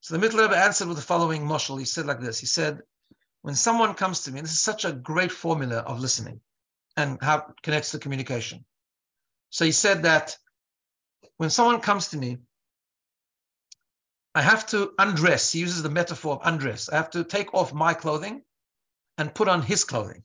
So 0.00 0.16
the 0.16 0.26
Mittler 0.26 0.42
Rebbe 0.42 0.56
answered 0.56 0.88
with 0.88 0.98
the 0.98 1.02
following 1.02 1.42
mushal. 1.42 1.78
He 1.78 1.84
said 1.84 2.06
like 2.06 2.20
this. 2.20 2.38
He 2.38 2.46
said, 2.46 2.82
when 3.46 3.54
someone 3.54 3.94
comes 3.94 4.24
to 4.24 4.32
me, 4.32 4.40
this 4.40 4.50
is 4.50 4.60
such 4.60 4.84
a 4.84 4.90
great 4.90 5.30
formula 5.30 5.76
of 5.76 6.00
listening 6.00 6.40
and 6.96 7.16
how 7.22 7.36
it 7.38 7.44
connects 7.62 7.92
to 7.92 7.98
communication. 8.00 8.64
So 9.50 9.64
he 9.64 9.70
said 9.70 10.02
that 10.02 10.36
when 11.36 11.50
someone 11.50 11.80
comes 11.80 12.08
to 12.08 12.16
me, 12.16 12.38
I 14.34 14.42
have 14.42 14.66
to 14.70 14.94
undress. 14.98 15.52
He 15.52 15.60
uses 15.60 15.84
the 15.84 15.88
metaphor 15.88 16.34
of 16.34 16.40
undress. 16.42 16.88
I 16.88 16.96
have 16.96 17.10
to 17.10 17.22
take 17.22 17.54
off 17.54 17.72
my 17.72 17.94
clothing 17.94 18.42
and 19.16 19.32
put 19.32 19.46
on 19.46 19.62
his 19.62 19.84
clothing. 19.84 20.24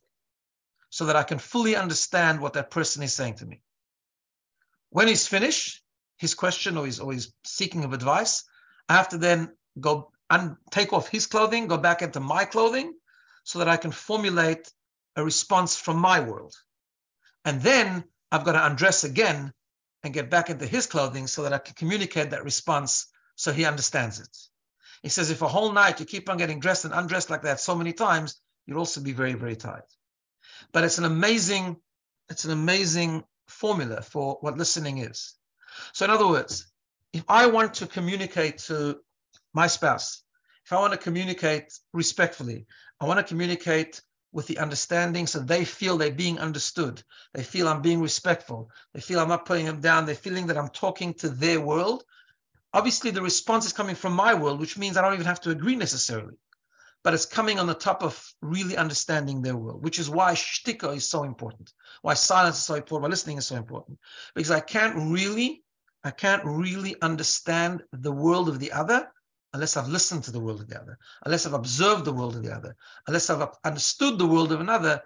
so 0.90 1.06
that 1.06 1.16
I 1.16 1.24
can 1.24 1.38
fully 1.38 1.76
understand 1.76 2.42
what 2.42 2.54
that 2.54 2.72
person 2.72 3.04
is 3.04 3.14
saying 3.14 3.36
to 3.36 3.46
me. 3.46 3.62
When 4.90 5.08
he's 5.08 5.28
finished 5.28 5.84
his 6.18 6.34
question 6.34 6.76
or 6.76 6.86
he's, 6.86 7.00
he's 7.00 7.34
seeking 7.46 7.84
of 7.84 7.94
advice, 7.94 8.44
I 8.90 8.96
have 8.96 9.10
to 9.10 9.20
then 9.20 9.56
go 9.80 10.12
and 10.32 10.58
take 10.72 10.92
off 10.92 11.08
his 11.08 11.28
clothing, 11.28 11.68
go 11.68 11.78
back 11.78 12.02
into 12.02 12.20
my 12.20 12.46
clothing, 12.46 12.94
so 13.44 13.60
that 13.60 13.68
I 13.68 13.78
can 13.78 13.92
formulate 13.92 14.72
a 15.16 15.24
response 15.24 15.76
from 15.76 15.98
my 15.98 16.20
world. 16.20 16.56
And 17.46 17.62
then 17.62 18.04
I've 18.32 18.44
got 18.44 18.54
to 18.54 18.66
undress 18.66 19.04
again 19.04 19.52
and 20.04 20.14
get 20.14 20.30
back 20.30 20.50
into 20.50 20.66
his 20.66 20.88
clothing 20.88 21.28
so 21.28 21.44
that 21.44 21.54
I 21.54 21.58
can 21.58 21.76
communicate 21.76 22.32
that 22.32 22.44
response 22.44 23.08
so 23.36 23.52
he 23.52 23.66
understands 23.66 24.20
it. 24.20 24.38
He 25.04 25.10
says, 25.10 25.32
if 25.32 25.42
a 25.42 25.48
whole 25.48 25.72
night 25.72 26.00
you 26.00 26.06
keep 26.06 26.30
on 26.30 26.38
getting 26.38 26.60
dressed 26.60 26.86
and 26.86 26.94
undressed 26.94 27.30
like 27.30 27.42
that 27.44 27.60
so 27.60 27.76
many 27.76 27.94
times, 27.94 28.40
you'll 28.66 28.80
also 28.80 29.02
be 29.02 29.14
very, 29.14 29.34
very 29.34 29.56
tired. 29.56 29.84
But 30.72 30.84
it's 30.84 31.00
an 31.00 31.06
amazing, 31.06 31.78
it's 32.30 32.46
an 32.46 32.52
amazing 32.52 33.24
formula 33.48 34.02
for 34.02 34.38
what 34.42 34.58
listening 34.58 35.00
is. 35.00 35.34
So 35.94 36.06
in 36.06 36.12
other 36.12 36.28
words, 36.28 36.72
if 37.14 37.24
I 37.28 37.48
want 37.48 37.74
to 37.76 37.88
communicate 37.88 38.60
to 38.60 39.00
my 39.54 39.68
spouse, 39.68 40.24
if 40.66 40.72
I 40.72 40.80
want 40.80 40.94
to 40.94 41.00
communicate 41.00 41.74
respectfully, 41.94 42.66
I 43.02 43.06
want 43.06 43.18
to 43.18 43.24
communicate 43.24 44.00
with 44.32 44.46
the 44.46 44.60
understanding 44.60 45.26
so 45.26 45.40
they 45.40 45.66
feel 45.66 45.98
they're 45.98 46.12
being 46.12 46.38
understood. 46.38 47.02
They 47.34 47.44
feel 47.44 47.68
I'm 47.68 47.82
being 47.82 48.00
respectful. 48.00 48.70
They 48.94 49.02
feel 49.02 49.20
I'm 49.20 49.28
not 49.28 49.48
putting 49.48 49.66
them 49.66 49.82
down. 49.82 50.06
They're 50.06 50.14
feeling 50.14 50.46
that 50.48 50.58
I'm 50.58 50.70
talking 50.70 51.16
to 51.16 51.30
their 51.30 51.60
world. 51.60 52.04
Obviously, 52.74 53.10
the 53.10 53.24
response 53.24 53.66
is 53.66 53.74
coming 53.74 53.96
from 53.96 54.14
my 54.14 54.36
world, 54.36 54.60
which 54.60 54.78
means 54.78 54.96
I 54.96 55.02
don't 55.02 55.16
even 55.16 55.26
have 55.26 55.42
to 55.42 55.50
agree 55.50 55.76
necessarily. 55.76 56.36
But 57.04 57.16
it's 57.16 57.26
coming 57.26 57.58
on 57.58 57.66
the 57.66 57.74
top 57.74 58.04
of 58.04 58.24
really 58.44 58.78
understanding 58.78 59.42
their 59.42 59.58
world, 59.58 59.84
which 59.84 59.98
is 59.98 60.08
why 60.08 60.34
shtika 60.34 60.96
is 60.96 61.10
so 61.10 61.24
important, 61.24 61.74
why 62.04 62.14
silence 62.14 62.58
is 62.58 62.66
so 62.66 62.76
important, 62.76 63.02
why 63.02 63.10
listening 63.10 63.40
is 63.40 63.48
so 63.48 63.56
important. 63.56 63.98
Because 64.36 64.52
I 64.52 64.60
can't 64.60 64.96
really, 65.12 65.64
I 66.04 66.12
can't 66.12 66.46
really 66.46 66.96
understand 67.02 67.82
the 67.92 68.12
world 68.12 68.48
of 68.48 68.60
the 68.60 68.72
other 68.72 69.12
unless 69.54 69.76
I've 69.76 69.88
listened 69.88 70.24
to 70.24 70.32
the 70.32 70.40
world 70.40 70.62
of 70.62 70.68
the 70.68 70.80
other, 70.80 70.98
unless 71.26 71.46
I've 71.46 71.54
observed 71.54 72.06
the 72.06 72.14
world 72.14 72.36
of 72.36 72.44
the 72.44 72.56
other, 72.56 72.76
unless 73.08 73.30
I've 73.30 73.48
understood 73.64 74.18
the 74.18 74.28
world 74.28 74.52
of 74.52 74.62
another, 74.62 75.02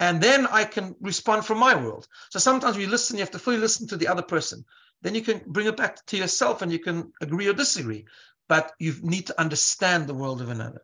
and 0.00 0.20
then 0.20 0.46
I 0.46 0.64
can 0.64 0.96
respond 1.00 1.44
from 1.44 1.58
my 1.58 1.74
world. 1.74 2.08
So 2.30 2.38
sometimes 2.38 2.76
you 2.76 2.86
listen, 2.86 3.16
you 3.16 3.22
have 3.22 3.30
to 3.32 3.38
fully 3.38 3.58
listen 3.58 3.86
to 3.88 3.96
the 3.96 4.08
other 4.08 4.22
person. 4.22 4.64
Then 5.02 5.14
you 5.14 5.22
can 5.22 5.42
bring 5.46 5.66
it 5.66 5.76
back 5.76 6.04
to 6.06 6.16
yourself 6.16 6.62
and 6.62 6.72
you 6.72 6.78
can 6.78 7.12
agree 7.20 7.48
or 7.48 7.52
disagree, 7.52 8.06
but 8.48 8.72
you 8.78 8.94
need 9.02 9.26
to 9.26 9.40
understand 9.40 10.06
the 10.06 10.14
world 10.14 10.40
of 10.40 10.48
another. 10.48 10.82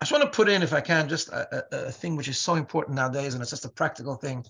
I 0.00 0.04
just 0.04 0.12
want 0.12 0.24
to 0.24 0.36
put 0.36 0.48
in, 0.48 0.62
if 0.62 0.72
I 0.72 0.80
can, 0.80 1.08
just 1.08 1.28
a, 1.28 1.66
a, 1.72 1.86
a 1.86 1.92
thing 1.92 2.16
which 2.16 2.28
is 2.28 2.38
so 2.38 2.54
important 2.54 2.96
nowadays, 2.96 3.34
and 3.34 3.42
it's 3.42 3.50
just 3.50 3.64
a 3.64 3.70
practical 3.70 4.14
thing. 4.16 4.44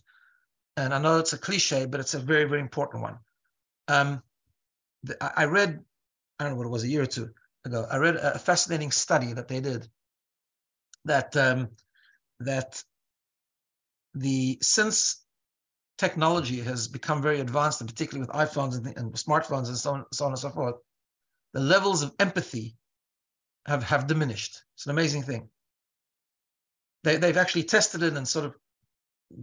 And 0.77 0.93
I 0.93 0.99
know 0.99 1.19
it's 1.19 1.33
a 1.33 1.39
cliche, 1.39 1.87
but 1.87 2.01
it's 2.01 2.15
a 2.15 2.19
very, 2.19 2.45
very 2.45 2.61
important 2.61 3.03
one. 3.03 3.19
Um, 3.89 4.23
the, 5.05 5.17
I 5.39 5.45
read, 5.45 5.81
I 6.39 6.45
don't 6.45 6.53
know 6.53 6.59
what 6.59 6.67
it 6.67 6.71
was, 6.71 6.85
a 6.85 6.89
year 6.89 7.03
or 7.03 7.07
two 7.07 7.31
ago, 7.65 7.87
I 7.91 7.97
read 7.97 8.17
a 8.17 8.39
fascinating 8.39 8.91
study 8.91 9.33
that 9.33 9.49
they 9.49 9.61
did 9.61 9.89
that 11.05 11.37
um, 11.37 11.71
that 12.41 12.83
the 14.15 14.59
since 14.63 15.25
technology 15.99 16.61
has 16.61 16.89
become 16.89 17.23
very 17.23 17.41
advanced, 17.41 17.81
and 17.81 17.89
particularly 17.89 18.27
with 18.27 18.37
iPhones 18.37 18.77
and, 18.77 18.87
and 18.97 19.13
smartphones 19.15 19.69
and 19.69 19.77
so 19.77 19.93
on, 19.93 20.05
so 20.13 20.25
on 20.25 20.33
and 20.33 20.39
so 20.39 20.51
forth, 20.51 20.77
the 21.53 21.61
levels 21.61 22.03
of 22.03 22.13
empathy 22.19 22.77
have, 23.67 23.83
have 23.85 24.07
diminished. 24.07 24.63
It's 24.75 24.87
an 24.87 24.91
amazing 24.91 25.23
thing. 25.23 25.49
They, 27.05 27.17
they've 27.17 27.37
actually 27.37 27.65
tested 27.65 28.03
it 28.03 28.15
and 28.15 28.27
sort 28.27 28.47
of 28.47 28.55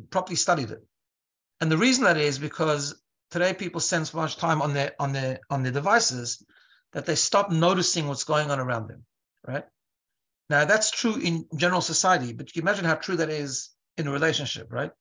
properly 0.10 0.36
studied 0.36 0.71
it. 0.71 0.84
And 1.62 1.71
the 1.71 1.77
reason 1.77 2.03
that 2.03 2.17
is 2.17 2.39
because 2.39 3.01
today 3.29 3.53
people 3.53 3.79
spend 3.79 4.07
so 4.07 4.17
much 4.17 4.38
time 4.38 4.62
on 4.62 4.73
their 4.73 4.93
on 4.99 5.13
their 5.13 5.39
on 5.49 5.63
their 5.63 5.71
devices 5.71 6.43
that 6.93 7.06
they 7.06 7.15
stop 7.15 7.51
noticing 7.51 8.08
what's 8.08 8.23
going 8.23 8.51
on 8.51 8.60
around 8.60 8.88
them, 8.88 9.06
right? 9.47 9.65
Now 10.49 10.65
that's 10.65 10.91
true 10.91 11.15
in 11.15 11.45
general 11.56 11.82
society, 11.82 12.34
but 12.34 12.47
you 12.47 12.62
can 12.62 12.67
imagine 12.67 12.86
how 12.86 12.95
true 12.95 13.15
that 13.17 13.30
is 13.30 13.69
in 13.97 14.08
a 14.08 14.12
relationship, 14.12 14.67
right? 14.71 14.91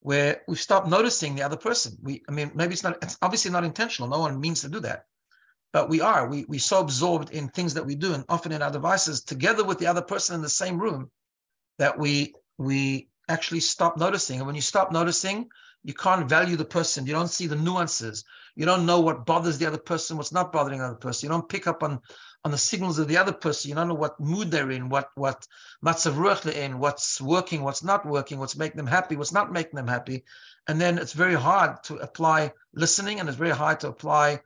Where 0.00 0.42
we 0.48 0.56
stop 0.56 0.86
noticing 0.86 1.34
the 1.34 1.42
other 1.42 1.56
person. 1.56 1.96
We, 2.02 2.22
I 2.28 2.32
mean, 2.32 2.50
maybe 2.54 2.72
it's 2.72 2.82
not, 2.82 2.98
it's 3.02 3.16
obviously 3.22 3.50
not 3.50 3.64
intentional. 3.64 4.08
No 4.08 4.18
one 4.18 4.40
means 4.40 4.60
to 4.62 4.68
do 4.68 4.80
that, 4.80 5.04
but 5.72 5.88
we 5.88 6.00
are. 6.00 6.28
We 6.28 6.44
we 6.48 6.58
so 6.58 6.80
absorbed 6.80 7.30
in 7.30 7.48
things 7.48 7.74
that 7.74 7.86
we 7.86 7.94
do, 7.94 8.14
and 8.14 8.24
often 8.28 8.52
in 8.52 8.62
our 8.62 8.70
devices, 8.70 9.22
together 9.22 9.64
with 9.64 9.78
the 9.78 9.86
other 9.86 10.02
person 10.02 10.34
in 10.34 10.42
the 10.42 10.48
same 10.48 10.78
room, 10.78 11.10
that 11.78 11.98
we 11.98 12.34
we 12.58 13.08
actually 13.28 13.60
stop 13.60 13.96
noticing. 13.96 14.38
And 14.38 14.46
when 14.46 14.56
you 14.56 14.62
stop 14.62 14.92
noticing, 14.92 15.48
you 15.84 15.94
can't 15.94 16.28
value 16.28 16.56
the 16.56 16.64
person. 16.64 17.06
You 17.06 17.12
don't 17.12 17.28
see 17.28 17.46
the 17.46 17.56
nuances. 17.56 18.24
You 18.56 18.66
don't 18.66 18.86
know 18.86 19.00
what 19.00 19.26
bothers 19.26 19.58
the 19.58 19.66
other 19.66 19.78
person, 19.78 20.16
what's 20.16 20.32
not 20.32 20.52
bothering 20.52 20.78
the 20.78 20.86
other 20.86 20.94
person. 20.94 21.26
You 21.26 21.32
don't 21.32 21.48
pick 21.48 21.66
up 21.66 21.82
on 21.82 22.00
on 22.44 22.50
the 22.50 22.58
signals 22.58 22.98
of 22.98 23.08
the 23.08 23.16
other 23.16 23.32
person. 23.32 23.70
You 23.70 23.74
don't 23.74 23.88
know 23.88 23.94
what 23.94 24.20
mood 24.20 24.50
they're 24.50 24.70
in, 24.70 24.88
what 24.88 25.08
what 25.14 25.46
matzav 25.84 26.14
ruach 26.14 26.42
they're 26.42 26.64
in, 26.64 26.78
what's 26.78 27.20
working, 27.20 27.62
what's 27.62 27.82
not 27.82 28.06
working, 28.06 28.38
what's 28.38 28.56
making 28.56 28.76
them 28.76 28.86
happy, 28.86 29.16
what's 29.16 29.32
not 29.32 29.52
making 29.52 29.76
them 29.76 29.88
happy. 29.88 30.24
And 30.68 30.80
then 30.80 30.98
it's 30.98 31.14
very 31.14 31.34
hard 31.34 31.82
to 31.84 31.96
apply 31.96 32.52
listening, 32.74 33.18
and 33.18 33.28
it's 33.28 33.38
very 33.38 33.50
hard 33.50 33.80
to 33.80 33.88
apply 33.88 34.40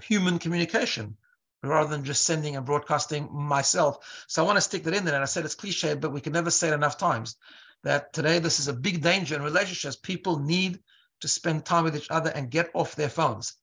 human 0.00 0.38
communication 0.38 1.16
rather 1.62 1.90
than 1.90 2.04
just 2.04 2.22
sending 2.22 2.56
and 2.56 2.64
broadcasting 2.64 3.28
myself. 3.32 4.24
So 4.28 4.42
I 4.42 4.46
want 4.46 4.56
to 4.56 4.62
stick 4.62 4.84
that 4.84 4.94
in 4.94 5.04
there. 5.04 5.14
And 5.14 5.22
I 5.22 5.26
said 5.26 5.44
it's 5.44 5.56
cliche, 5.56 5.94
but 5.94 6.12
we 6.12 6.20
can 6.20 6.32
never 6.32 6.50
say 6.50 6.68
it 6.68 6.74
enough 6.74 6.96
times 6.96 7.36
that 7.82 8.12
today 8.12 8.38
this 8.38 8.60
is 8.60 8.68
a 8.68 8.72
big 8.72 9.02
danger 9.02 9.34
in 9.34 9.42
relationships. 9.42 9.96
People 9.96 10.38
need 10.38 10.78
to 11.20 11.28
spend 11.28 11.64
time 11.64 11.84
with 11.84 11.96
each 11.96 12.10
other 12.10 12.30
and 12.30 12.50
get 12.50 12.70
off 12.74 12.96
their 12.96 13.08
phones. 13.08 13.54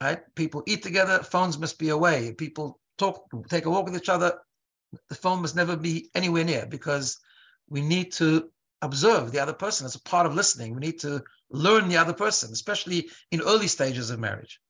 Right? 0.00 0.20
People 0.34 0.62
eat 0.66 0.82
together, 0.82 1.22
phones 1.22 1.58
must 1.58 1.78
be 1.78 1.88
away. 1.88 2.32
People 2.32 2.80
talk, 2.98 3.26
take 3.48 3.66
a 3.66 3.70
walk 3.70 3.86
with 3.86 3.96
each 3.96 4.08
other, 4.08 4.38
the 5.08 5.14
phone 5.14 5.42
must 5.42 5.56
never 5.56 5.76
be 5.76 6.10
anywhere 6.14 6.44
near 6.44 6.66
because 6.66 7.18
we 7.68 7.80
need 7.80 8.12
to 8.12 8.50
observe 8.82 9.32
the 9.32 9.40
other 9.40 9.52
person 9.52 9.86
as 9.86 9.94
a 9.94 10.02
part 10.02 10.26
of 10.26 10.34
listening. 10.34 10.74
We 10.74 10.80
need 10.80 11.00
to 11.00 11.22
learn 11.50 11.88
the 11.88 11.96
other 11.96 12.12
person, 12.12 12.52
especially 12.52 13.10
in 13.30 13.42
early 13.42 13.68
stages 13.68 14.10
of 14.10 14.18
marriage. 14.18 14.60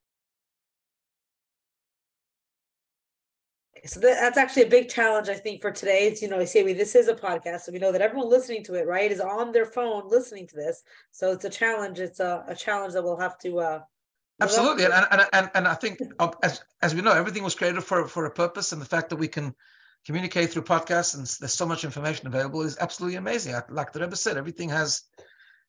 So 3.88 4.00
that's 4.00 4.36
actually 4.36 4.64
a 4.64 4.68
big 4.68 4.88
challenge, 4.88 5.28
I 5.28 5.34
think, 5.34 5.62
for 5.62 5.70
today. 5.70 6.08
It's, 6.08 6.20
you 6.20 6.28
know, 6.28 6.38
I 6.38 6.44
say 6.44 6.62
we 6.62 6.74
this 6.74 6.94
is 6.94 7.08
a 7.08 7.14
podcast, 7.14 7.60
so 7.60 7.72
we 7.72 7.78
know 7.78 7.90
that 7.90 8.02
everyone 8.02 8.28
listening 8.28 8.62
to 8.64 8.74
it, 8.74 8.86
right, 8.86 9.10
is 9.10 9.20
on 9.20 9.50
their 9.52 9.64
phone 9.64 10.08
listening 10.08 10.46
to 10.48 10.56
this. 10.56 10.82
So 11.10 11.32
it's 11.32 11.46
a 11.46 11.50
challenge. 11.50 11.98
It's 11.98 12.20
a, 12.20 12.44
a 12.46 12.54
challenge 12.54 12.92
that 12.92 13.02
we'll 13.02 13.18
have 13.18 13.38
to. 13.38 13.60
uh 13.60 13.80
Absolutely, 14.40 14.84
and, 14.84 14.94
and 15.10 15.26
and 15.32 15.50
and 15.54 15.66
I 15.66 15.74
think 15.74 16.00
uh, 16.18 16.30
as 16.42 16.62
as 16.82 16.94
we 16.94 17.00
know, 17.00 17.12
everything 17.12 17.42
was 17.42 17.54
created 17.54 17.82
for 17.82 18.06
for 18.06 18.26
a 18.26 18.30
purpose, 18.30 18.72
and 18.72 18.80
the 18.80 18.86
fact 18.86 19.08
that 19.10 19.16
we 19.16 19.28
can 19.28 19.54
communicate 20.06 20.50
through 20.50 20.62
podcasts 20.62 21.14
and 21.16 21.26
there's 21.40 21.54
so 21.54 21.66
much 21.66 21.84
information 21.84 22.26
available 22.26 22.62
is 22.62 22.78
absolutely 22.78 23.16
amazing. 23.16 23.54
Like 23.68 23.92
the 23.92 24.00
Rebbe 24.00 24.16
said, 24.16 24.36
everything 24.36 24.68
has 24.68 25.02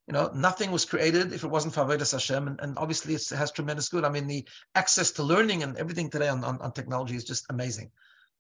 you 0.10 0.14
know, 0.14 0.32
nothing 0.34 0.72
was 0.72 0.86
created 0.86 1.34
if 1.34 1.44
it 1.44 1.48
wasn't 1.48 1.72
for 1.72 1.82
Avodas 1.82 2.14
Hashem, 2.14 2.48
and, 2.48 2.60
and 2.62 2.76
obviously 2.80 3.14
it 3.14 3.30
has 3.30 3.52
tremendous 3.52 3.90
good. 3.90 4.04
I 4.04 4.10
mean, 4.10 4.26
the 4.26 4.44
access 4.74 5.12
to 5.12 5.24
learning 5.24 5.62
and 5.62 5.78
everything 5.78 6.10
today 6.10 6.30
on, 6.30 6.44
on, 6.44 6.60
on 6.62 6.72
technology 6.72 7.16
is 7.16 7.24
just 7.24 7.46
amazing. 7.52 7.92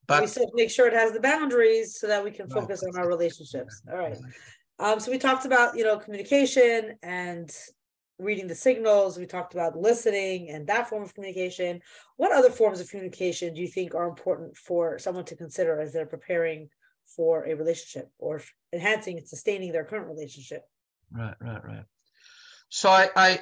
But 0.09 0.21
we 0.21 0.27
still 0.27 0.49
make 0.55 0.71
sure 0.71 0.87
it 0.87 0.93
has 0.93 1.11
the 1.11 1.19
boundaries 1.19 1.99
so 1.99 2.07
that 2.07 2.23
we 2.23 2.31
can 2.31 2.49
focus 2.49 2.83
on 2.83 2.99
our 2.99 3.07
relationships. 3.07 3.83
All 3.89 3.97
right. 3.97 4.17
Um, 4.79 4.99
so 4.99 5.11
we 5.11 5.19
talked 5.19 5.45
about 5.45 5.77
you 5.77 5.83
know 5.83 5.97
communication 5.97 6.97
and 7.03 7.55
reading 8.17 8.47
the 8.47 8.55
signals. 8.55 9.19
We 9.19 9.27
talked 9.27 9.53
about 9.53 9.77
listening 9.77 10.49
and 10.49 10.65
that 10.65 10.89
form 10.89 11.03
of 11.03 11.13
communication. 11.13 11.79
What 12.17 12.31
other 12.31 12.49
forms 12.49 12.79
of 12.79 12.89
communication 12.89 13.53
do 13.53 13.61
you 13.61 13.67
think 13.67 13.93
are 13.93 14.07
important 14.07 14.57
for 14.57 14.97
someone 14.97 15.25
to 15.25 15.35
consider 15.35 15.79
as 15.79 15.93
they're 15.93 16.07
preparing 16.07 16.69
for 17.05 17.45
a 17.45 17.53
relationship 17.53 18.09
or 18.17 18.41
enhancing 18.73 19.19
and 19.19 19.27
sustaining 19.27 19.71
their 19.71 19.85
current 19.85 20.07
relationship? 20.07 20.63
Right, 21.11 21.35
right, 21.39 21.63
right. 21.63 21.85
So 22.69 22.89
I, 22.89 23.09
I 23.15 23.39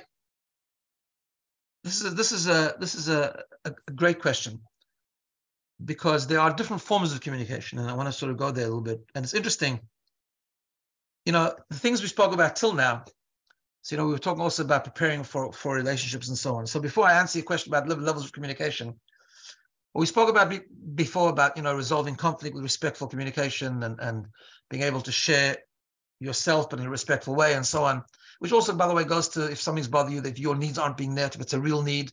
this 1.86 2.03
is 2.03 2.13
this 2.13 2.34
is 2.34 2.49
a 2.49 2.75
this 2.77 2.93
is 2.93 3.08
a, 3.08 3.41
a 3.63 3.71
great 3.95 4.21
question 4.21 4.60
because 5.84 6.28
there 6.28 6.40
are 6.40 6.54
different 6.54 6.82
forms 6.82 7.13
of 7.13 7.22
communication, 7.22 7.80
and 7.80 7.90
I 7.90 7.94
want 7.94 8.08
to 8.08 8.13
sort 8.13 8.32
of 8.32 8.38
go 8.38 8.52
there 8.52 8.66
a 8.66 8.68
little 8.68 8.82
bit. 8.82 9.02
And 9.13 9.24
it's 9.24 9.34
interesting, 9.34 9.80
you 11.26 11.34
know, 11.34 11.54
the 11.70 11.78
things 11.78 12.02
we 12.02 12.08
spoke 12.08 12.34
about 12.34 12.56
till 12.56 12.74
now. 12.74 13.06
So 13.84 13.96
you 13.96 13.98
know, 13.98 14.08
we 14.08 14.13
were 14.13 14.20
talking 14.20 14.42
also 14.42 14.63
about 14.63 14.84
preparing 14.84 15.24
for 15.24 15.52
for 15.52 15.76
relationships 15.76 16.28
and 16.28 16.38
so 16.38 16.56
on. 16.56 16.68
So 16.68 16.80
before 16.80 17.06
I 17.06 17.20
answer 17.20 17.40
your 17.40 17.46
question 17.46 17.72
about 17.72 17.88
levels 17.88 18.26
of 18.26 18.34
communication, 18.34 19.00
we 19.94 20.06
spoke 20.06 20.30
about 20.30 20.54
before 20.96 21.30
about 21.30 21.58
you 21.58 21.63
know 21.63 21.76
resolving 21.76 22.16
conflict 22.16 22.54
with 22.54 22.63
respectful 22.63 23.08
communication 23.08 23.84
and 23.84 24.00
and 24.00 24.28
being 24.70 24.84
able 24.84 25.02
to 25.02 25.12
share 25.12 25.58
yourself, 26.20 26.70
but 26.70 26.80
in 26.80 26.86
a 26.86 26.90
respectful 26.90 27.36
way, 27.36 27.54
and 27.54 27.66
so 27.66 27.84
on. 27.84 28.04
Which 28.40 28.52
also, 28.52 28.76
by 28.76 28.88
the 28.88 28.94
way, 28.94 29.04
goes 29.04 29.30
to 29.30 29.52
if 29.52 29.62
something's 29.62 29.88
bothering 29.88 30.16
you, 30.16 30.22
that 30.22 30.38
your 30.38 30.56
needs 30.56 30.78
aren't 30.78 30.98
being 30.98 31.16
met, 31.16 31.36
if 31.36 31.42
it's 31.42 31.54
a 31.54 31.60
real 31.60 31.82
need. 31.82 32.12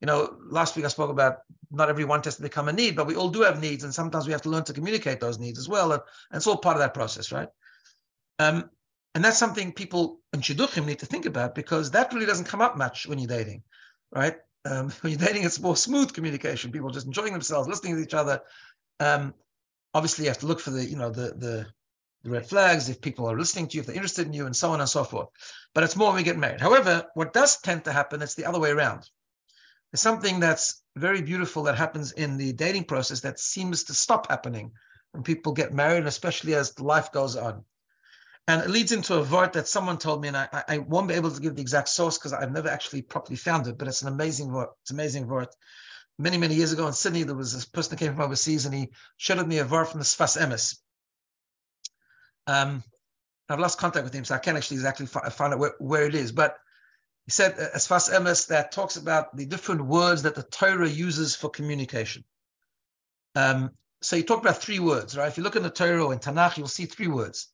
You 0.00 0.06
know, 0.06 0.36
last 0.48 0.76
week 0.76 0.84
I 0.84 0.88
spoke 0.88 1.10
about 1.10 1.38
not 1.70 1.90
every 1.90 2.04
want 2.04 2.24
has 2.24 2.36
to 2.36 2.42
become 2.42 2.68
a 2.68 2.72
need, 2.72 2.96
but 2.96 3.06
we 3.06 3.16
all 3.16 3.28
do 3.28 3.42
have 3.42 3.60
needs, 3.60 3.84
and 3.84 3.94
sometimes 3.94 4.26
we 4.26 4.32
have 4.32 4.42
to 4.42 4.48
learn 4.48 4.64
to 4.64 4.72
communicate 4.72 5.20
those 5.20 5.38
needs 5.38 5.58
as 5.58 5.68
well, 5.68 5.92
and, 5.92 6.02
and 6.30 6.38
it's 6.38 6.46
all 6.46 6.56
part 6.56 6.76
of 6.76 6.80
that 6.80 6.94
process, 6.94 7.30
right? 7.32 7.48
Um, 8.38 8.70
and 9.14 9.24
that's 9.24 9.38
something 9.38 9.72
people 9.72 10.20
in 10.32 10.40
shidduchim 10.40 10.86
need 10.86 11.00
to 11.00 11.06
think 11.06 11.26
about 11.26 11.54
because 11.54 11.90
that 11.90 12.12
really 12.12 12.26
doesn't 12.26 12.46
come 12.46 12.60
up 12.60 12.76
much 12.76 13.06
when 13.06 13.18
you're 13.18 13.28
dating, 13.28 13.62
right? 14.12 14.36
Um, 14.64 14.90
when 15.00 15.12
you're 15.12 15.26
dating, 15.26 15.44
it's 15.44 15.60
more 15.60 15.76
smooth 15.76 16.12
communication. 16.12 16.72
People 16.72 16.90
just 16.90 17.06
enjoying 17.06 17.32
themselves, 17.32 17.68
listening 17.68 17.96
to 17.96 18.02
each 18.02 18.14
other. 18.14 18.40
Um, 19.00 19.34
obviously, 19.94 20.24
you 20.24 20.30
have 20.30 20.38
to 20.38 20.46
look 20.46 20.60
for 20.60 20.70
the, 20.70 20.84
you 20.84 20.96
know, 20.96 21.10
the 21.10 21.34
the 21.36 21.66
the 22.22 22.30
red 22.30 22.46
flags, 22.46 22.88
if 22.88 23.00
people 23.00 23.26
are 23.26 23.38
listening 23.38 23.66
to 23.66 23.76
you, 23.76 23.80
if 23.80 23.86
they're 23.86 23.96
interested 23.96 24.26
in 24.26 24.32
you, 24.32 24.46
and 24.46 24.54
so 24.54 24.72
on 24.72 24.80
and 24.80 24.88
so 24.88 25.04
forth. 25.04 25.28
But 25.74 25.84
it's 25.84 25.96
more 25.96 26.08
when 26.08 26.16
we 26.16 26.22
get 26.22 26.36
married. 26.36 26.60
However, 26.60 27.06
what 27.14 27.32
does 27.32 27.58
tend 27.60 27.84
to 27.84 27.92
happen, 27.92 28.20
it's 28.20 28.34
the 28.34 28.44
other 28.44 28.60
way 28.60 28.70
around. 28.70 29.08
Something 29.94 30.38
that's 30.38 30.82
very 30.96 31.20
beautiful 31.20 31.64
that 31.64 31.76
happens 31.76 32.12
in 32.12 32.36
the 32.36 32.52
dating 32.52 32.84
process 32.84 33.20
that 33.20 33.40
seems 33.40 33.84
to 33.84 33.94
stop 33.94 34.28
happening 34.30 34.70
when 35.12 35.24
people 35.24 35.52
get 35.52 35.74
married, 35.74 36.06
especially 36.06 36.54
as 36.54 36.78
life 36.78 37.10
goes 37.10 37.34
on. 37.34 37.64
And 38.46 38.62
it 38.62 38.70
leads 38.70 38.92
into 38.92 39.14
a 39.14 39.24
word 39.24 39.52
that 39.52 39.68
someone 39.68 39.98
told 39.98 40.22
me, 40.22 40.28
and 40.28 40.36
I, 40.36 40.48
I 40.68 40.78
won't 40.78 41.08
be 41.08 41.14
able 41.14 41.30
to 41.30 41.40
give 41.40 41.56
the 41.56 41.62
exact 41.62 41.88
source 41.88 42.18
because 42.18 42.32
I've 42.32 42.52
never 42.52 42.68
actually 42.68 43.02
properly 43.02 43.36
found 43.36 43.66
it, 43.66 43.78
but 43.78 43.88
it's 43.88 44.02
an 44.02 44.08
amazing 44.08 44.52
word. 44.52 44.68
It's 44.82 44.90
an 44.90 44.96
amazing 44.96 45.26
word. 45.26 45.48
Many, 46.18 46.38
many 46.38 46.54
years 46.54 46.72
ago 46.72 46.86
in 46.86 46.92
Sydney, 46.92 47.22
there 47.22 47.34
was 47.34 47.52
this 47.52 47.64
person 47.64 47.90
that 47.90 47.98
came 47.98 48.12
from 48.12 48.22
overseas 48.24 48.66
and 48.66 48.74
he 48.74 48.90
showed 49.16 49.46
me 49.46 49.58
a 49.58 49.64
word 49.64 49.86
from 49.86 50.00
the 50.00 50.04
Sfas 50.04 50.36
Emes. 50.36 50.78
Um, 52.46 52.82
I've 53.48 53.58
lost 53.58 53.78
contact 53.78 54.04
with 54.04 54.14
him, 54.14 54.24
so 54.24 54.34
I 54.34 54.38
can't 54.38 54.56
actually 54.56 54.76
exactly 54.76 55.06
find 55.06 55.54
out 55.54 55.58
where, 55.58 55.74
where 55.78 56.06
it 56.06 56.14
is. 56.14 56.30
But 56.30 56.56
he 57.26 57.32
said, 57.32 57.54
uh, 57.58 57.68
as 57.74 57.86
Sfas 57.86 58.10
Emes, 58.10 58.48
that 58.48 58.72
talks 58.72 58.96
about 58.96 59.36
the 59.36 59.46
different 59.46 59.84
words 59.84 60.22
that 60.22 60.34
the 60.34 60.42
Torah 60.42 60.88
uses 60.88 61.36
for 61.36 61.50
communication. 61.50 62.24
Um, 63.34 63.70
so 64.02 64.16
he 64.16 64.22
talked 64.22 64.44
about 64.44 64.62
three 64.62 64.78
words, 64.78 65.16
right? 65.16 65.28
If 65.28 65.36
you 65.36 65.42
look 65.42 65.56
in 65.56 65.62
the 65.62 65.70
Torah 65.70 66.06
or 66.06 66.12
in 66.12 66.18
Tanakh, 66.18 66.56
you'll 66.56 66.68
see 66.68 66.86
three 66.86 67.08
words. 67.08 67.48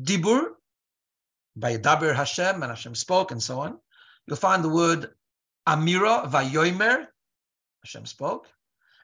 Dibur, 0.00 0.48
by 1.56 1.76
Daber 1.76 2.14
Hashem, 2.14 2.62
and 2.62 2.70
Hashem 2.70 2.94
spoke, 2.94 3.30
and 3.30 3.42
so 3.42 3.60
on. 3.60 3.78
You'll 4.26 4.36
find 4.36 4.64
the 4.64 4.68
word 4.68 5.10
Amira, 5.66 6.28
Vayomer, 6.28 7.06
Hashem 7.84 8.06
spoke. 8.06 8.48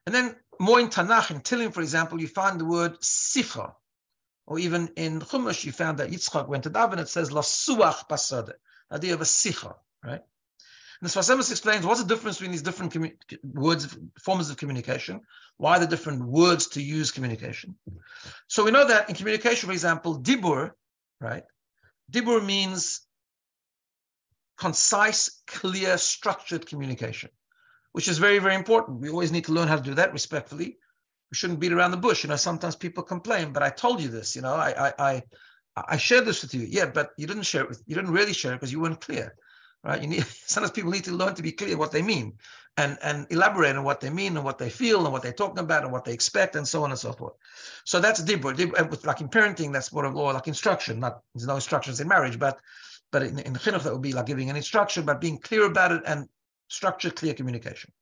And 0.07 0.15
then 0.15 0.37
more 0.59 0.81
in 0.81 0.89
Tanakh, 0.89 1.31
in 1.31 1.41
Tilim, 1.41 1.73
for 1.73 1.81
example, 1.81 2.21
you 2.21 2.27
find 2.27 2.61
the 2.61 2.65
word 2.65 2.99
Sicha, 3.01 3.75
or 4.47 4.59
even 4.59 4.89
in 4.97 5.21
Chumash, 5.21 5.65
you 5.65 5.71
found 5.71 5.99
that 5.99 6.11
Yitzchak 6.11 6.49
went 6.49 6.65
to 6.65 6.71
daven. 6.71 6.99
It 6.99 7.09
says 7.09 7.31
lasuach 7.31 8.09
basade, 8.09 8.53
idea 8.91 9.15
of 9.15 9.21
a 9.21 9.25
sicha, 9.25 9.77
right? 10.05 10.21
And 11.01 11.09
the 11.09 11.09
Sfas 11.09 11.35
Emes 11.35 11.51
explains 11.51 11.87
what's 11.87 12.03
the 12.03 12.09
difference 12.09 12.37
between 12.37 12.53
these 12.53 12.63
different 12.63 12.95
words, 13.43 13.97
forms 14.19 14.51
of 14.51 14.57
communication. 14.57 15.21
Why 15.57 15.79
the 15.79 15.87
different 15.87 16.23
words 16.23 16.69
to 16.69 16.83
use 16.83 17.11
communication? 17.11 17.75
So 18.49 18.65
we 18.65 18.71
know 18.71 18.87
that 18.87 19.09
in 19.09 19.15
communication, 19.15 19.67
for 19.67 19.73
example, 19.73 20.21
dibur, 20.21 20.73
right? 21.21 21.45
Dibur 22.13 22.45
means 22.45 23.03
concise, 24.59 25.43
clear, 25.47 25.97
structured 25.97 26.67
communication, 26.67 27.31
which 27.93 28.09
is 28.09 28.19
very, 28.19 28.39
very 28.39 28.55
important. 28.55 29.01
We 29.01 29.09
always 29.09 29.33
need 29.33 29.45
to 29.47 29.53
learn 29.53 29.69
how 29.69 29.77
to 29.77 29.83
do 29.83 29.95
that 29.95 30.13
respectfully 30.13 30.77
we 31.31 31.37
shouldn't 31.37 31.61
beat 31.61 31.73
around 31.73 31.93
the 31.93 31.97
bush. 31.97 32.25
You 32.25 32.29
know, 32.29 32.37
sometimes 32.37 32.77
people 32.77 33.03
complain, 33.03 33.53
but 33.53 33.63
I 33.63 33.71
told 33.71 34.01
you 34.01 34.09
this. 34.09 34.35
You 34.35 34.43
know, 34.43 34.55
I 34.55 34.89
I 34.89 34.93
I, 34.99 35.23
I 35.77 35.97
shared 35.97 36.25
this 36.25 36.43
with 36.43 36.55
you. 36.55 36.67
Yeah, 36.69 36.87
but 36.87 37.11
you 37.17 37.27
didn't 37.27 37.45
share 37.45 37.63
it 37.63 37.69
with 37.69 37.83
you 37.87 37.95
didn't 37.95 38.11
really 38.13 38.33
share 38.33 38.53
it 38.53 38.57
because 38.57 38.73
you 38.73 38.81
weren't 38.81 39.01
clear, 39.01 39.35
right? 39.85 40.01
You 40.01 40.09
need 40.09 40.27
sometimes 40.47 40.73
people 40.73 40.91
need 40.91 41.05
to 41.05 41.13
learn 41.13 41.35
to 41.35 41.43
be 41.43 41.53
clear 41.53 41.77
what 41.77 41.93
they 41.93 42.03
mean 42.03 42.35
and 42.77 42.99
and 43.03 43.27
elaborate 43.31 43.77
on 43.77 43.85
what 43.85 44.01
they 44.01 44.11
mean 44.11 44.37
and 44.37 44.45
what 44.45 44.59
they 44.59 44.71
feel 44.71 45.05
and 45.05 45.13
what 45.13 45.23
they're 45.23 45.33
talking 45.33 45.59
about 45.59 45.85
and 45.85 45.93
what 45.93 46.05
they 46.05 46.13
expect 46.13 46.57
and 46.57 46.67
so 46.67 46.85
on 46.85 46.91
and 46.91 46.99
so 46.99 47.13
forth. 47.13 47.35
So 47.85 48.01
that's 48.01 48.23
dibur. 48.23 48.79
Uh, 48.79 48.87
with 48.89 49.05
like 49.07 49.21
in 49.21 49.29
parenting, 49.29 49.73
that's 49.73 49.93
more 49.93 50.05
of 50.05 50.15
law, 50.15 50.31
like 50.31 50.49
instruction. 50.49 51.01
Not 51.01 51.23
there's 51.35 51.47
no 51.47 51.57
instructions 51.57 52.01
in 52.01 52.09
marriage, 52.09 52.39
but 52.39 52.61
but 53.13 53.23
in, 53.23 53.39
in 53.41 53.55
chinuch 53.55 53.83
that 53.83 53.93
would 53.93 54.03
be 54.03 54.13
like 54.13 54.27
giving 54.27 54.51
an 54.51 54.57
instruction, 54.57 55.05
but 55.05 55.21
being 55.21 55.39
clear 55.39 55.67
about 55.67 55.93
it 55.93 56.03
and 56.07 56.29
structured, 56.69 57.17
clear 57.17 57.35
communication. 57.35 57.93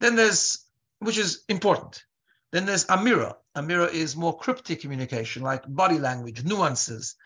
Then 0.00 0.16
there's 0.16 0.64
which 1.00 1.18
is 1.18 1.44
important 1.48 2.04
then 2.52 2.64
there's 2.64 2.86
Amira. 2.86 3.34
Amira 3.56 3.92
is 3.92 4.16
more 4.16 4.36
cryptic 4.36 4.80
communication, 4.80 5.42
like 5.42 5.62
body 5.66 5.98
language, 5.98 6.44
nuances, 6.44 7.16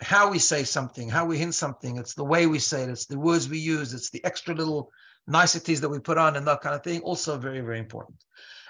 how 0.00 0.30
we 0.30 0.38
say 0.38 0.64
something, 0.64 1.08
how 1.08 1.24
we 1.24 1.38
hint 1.38 1.54
something. 1.54 1.96
It's 1.96 2.14
the 2.14 2.24
way 2.24 2.46
we 2.46 2.58
say 2.58 2.82
it, 2.82 2.90
it's 2.90 3.06
the 3.06 3.18
words 3.18 3.48
we 3.48 3.58
use, 3.58 3.94
it's 3.94 4.10
the 4.10 4.24
extra 4.24 4.54
little 4.54 4.90
niceties 5.26 5.80
that 5.80 5.88
we 5.88 5.98
put 5.98 6.18
on 6.18 6.36
and 6.36 6.46
that 6.46 6.60
kind 6.60 6.74
of 6.74 6.84
thing. 6.84 7.00
Also 7.00 7.36
very, 7.38 7.60
very 7.60 7.78
important. 7.78 8.22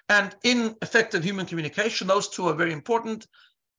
And 0.08 0.34
in 0.44 0.76
effective 0.82 1.24
human 1.24 1.46
communication, 1.46 2.06
those 2.06 2.28
two 2.28 2.46
are 2.46 2.54
very 2.54 2.72
important 2.72 3.26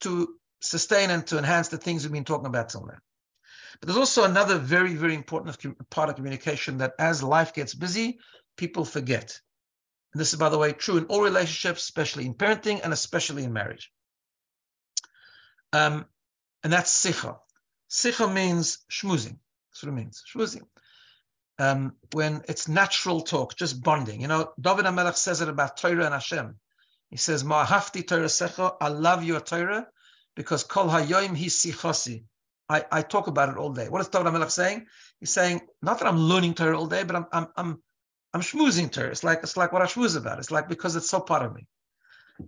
to 0.02 0.36
sustain 0.62 1.10
and 1.10 1.26
to 1.28 1.38
enhance 1.38 1.70
the 1.70 1.78
things 1.78 2.04
we've 2.04 2.12
been 2.12 2.26
talking 2.26 2.48
about 2.48 2.70
till 2.70 2.86
now. 2.86 2.98
But 3.80 3.88
there's 3.88 3.98
also 3.98 4.24
another 4.24 4.58
very, 4.58 4.96
very 4.96 5.14
important 5.14 5.58
part 5.90 6.10
of 6.10 6.16
communication 6.16 6.80
that 6.80 6.94
as 7.00 7.24
life 7.24 7.54
gets 7.54 7.74
busy, 7.74 8.20
people 8.58 8.84
forget. 8.84 9.40
And 10.14 10.20
this 10.20 10.34
is, 10.34 10.40
by 10.40 10.50
the 10.50 10.58
way, 10.58 10.74
true 10.74 10.98
in 10.98 11.06
all 11.06 11.22
relationships, 11.22 11.84
especially 11.84 12.26
in 12.26 12.34
parenting 12.34 12.82
and 12.84 12.92
especially 12.92 13.44
in 13.44 13.54
marriage. 13.54 13.92
Um, 15.74 16.06
and 16.68 16.74
that's 16.74 16.92
sicha. 16.92 17.38
Sicha 17.90 18.28
means 18.30 18.80
schmoozing. 18.92 19.38
That's 19.70 19.84
what 19.84 19.94
it 19.94 19.96
means, 19.96 20.22
schmoozing. 20.30 20.64
Um, 21.58 21.94
when 22.12 22.42
it's 22.50 22.68
natural 22.68 23.22
talk, 23.22 23.56
just 23.56 23.82
bonding. 23.82 24.20
You 24.20 24.28
know, 24.28 24.52
David 24.60 24.84
HaMelech 24.84 25.16
says 25.16 25.40
it 25.40 25.48
about 25.48 25.78
Torah 25.78 26.04
and 26.04 26.14
Hashem. 26.14 26.60
He 27.10 27.16
says, 27.16 27.46
Ma'ahafti 27.46 28.06
Torah 28.06 28.26
secha, 28.26 28.76
I 28.82 28.90
love 28.90 29.24
your 29.24 29.40
Torah 29.40 29.88
because 30.36 30.66
kol 30.66 30.90
hayoim 30.90 31.38
hi 31.38 31.46
sichasi. 31.46 32.26
I, 32.68 32.84
I 32.92 33.02
talk 33.02 33.28
about 33.28 33.48
it 33.48 33.56
all 33.56 33.72
day. 33.72 33.88
What 33.88 34.02
is 34.02 34.10
David 34.10 34.34
HaMelech 34.34 34.52
saying? 34.52 34.88
He's 35.22 35.32
saying, 35.32 35.62
not 35.82 36.00
that 36.00 36.10
I'm 36.10 36.20
learning 36.20 36.56
Torah 36.56 36.78
all 36.78 36.88
day, 36.88 37.06
but 37.06 37.16
I'm, 37.16 37.28
I'm, 37.32 37.48
I'm 37.56 37.82
I'm 38.34 38.42
schmoozing 38.42 38.92
to 38.92 39.00
her. 39.00 39.08
It's 39.08 39.24
like 39.24 39.40
it's 39.42 39.56
like 39.56 39.72
what 39.72 39.82
I 39.82 39.86
schmooze 39.86 40.18
about. 40.18 40.40
It's 40.40 40.52
like 40.52 40.68
because 40.68 40.98
it's 40.98 41.10
so 41.10 41.22
part 41.22 41.46
of 41.46 41.56
me. 41.56 41.66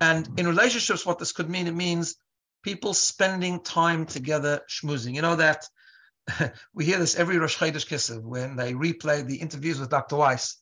And 0.01 0.27
in 0.37 0.45
relationships, 0.45 1.05
what 1.05 1.19
this 1.19 1.31
could 1.31 1.49
mean, 1.49 1.67
it 1.67 1.73
means 1.73 2.17
people 2.63 2.93
spending 2.93 3.61
time 3.61 4.05
together 4.05 4.61
schmoozing. 4.69 5.15
You 5.15 5.21
know 5.21 5.35
that 5.35 5.67
we 6.73 6.85
hear 6.85 6.99
this 6.99 7.15
every 7.15 7.37
Rosh 7.37 7.57
Chodesh 7.57 7.87
Kislev 7.87 8.23
when 8.23 8.55
they 8.55 8.73
replay 8.73 9.25
the 9.25 9.37
interviews 9.37 9.79
with 9.79 9.89
Dr. 9.89 10.15
Weiss, 10.17 10.57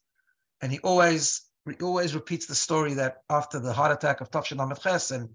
and 0.61 0.71
he 0.71 0.79
always 0.79 1.41
he 1.65 1.83
always 1.83 2.15
repeats 2.15 2.45
the 2.45 2.55
story 2.55 2.93
that 2.93 3.17
after 3.29 3.59
the 3.59 3.73
heart 3.73 3.91
attack 3.91 4.21
of 4.21 4.31
Taf 4.31 4.45
Shin 4.45 4.57
Lamed 4.57 4.79
Ches, 4.79 5.11
and 5.11 5.29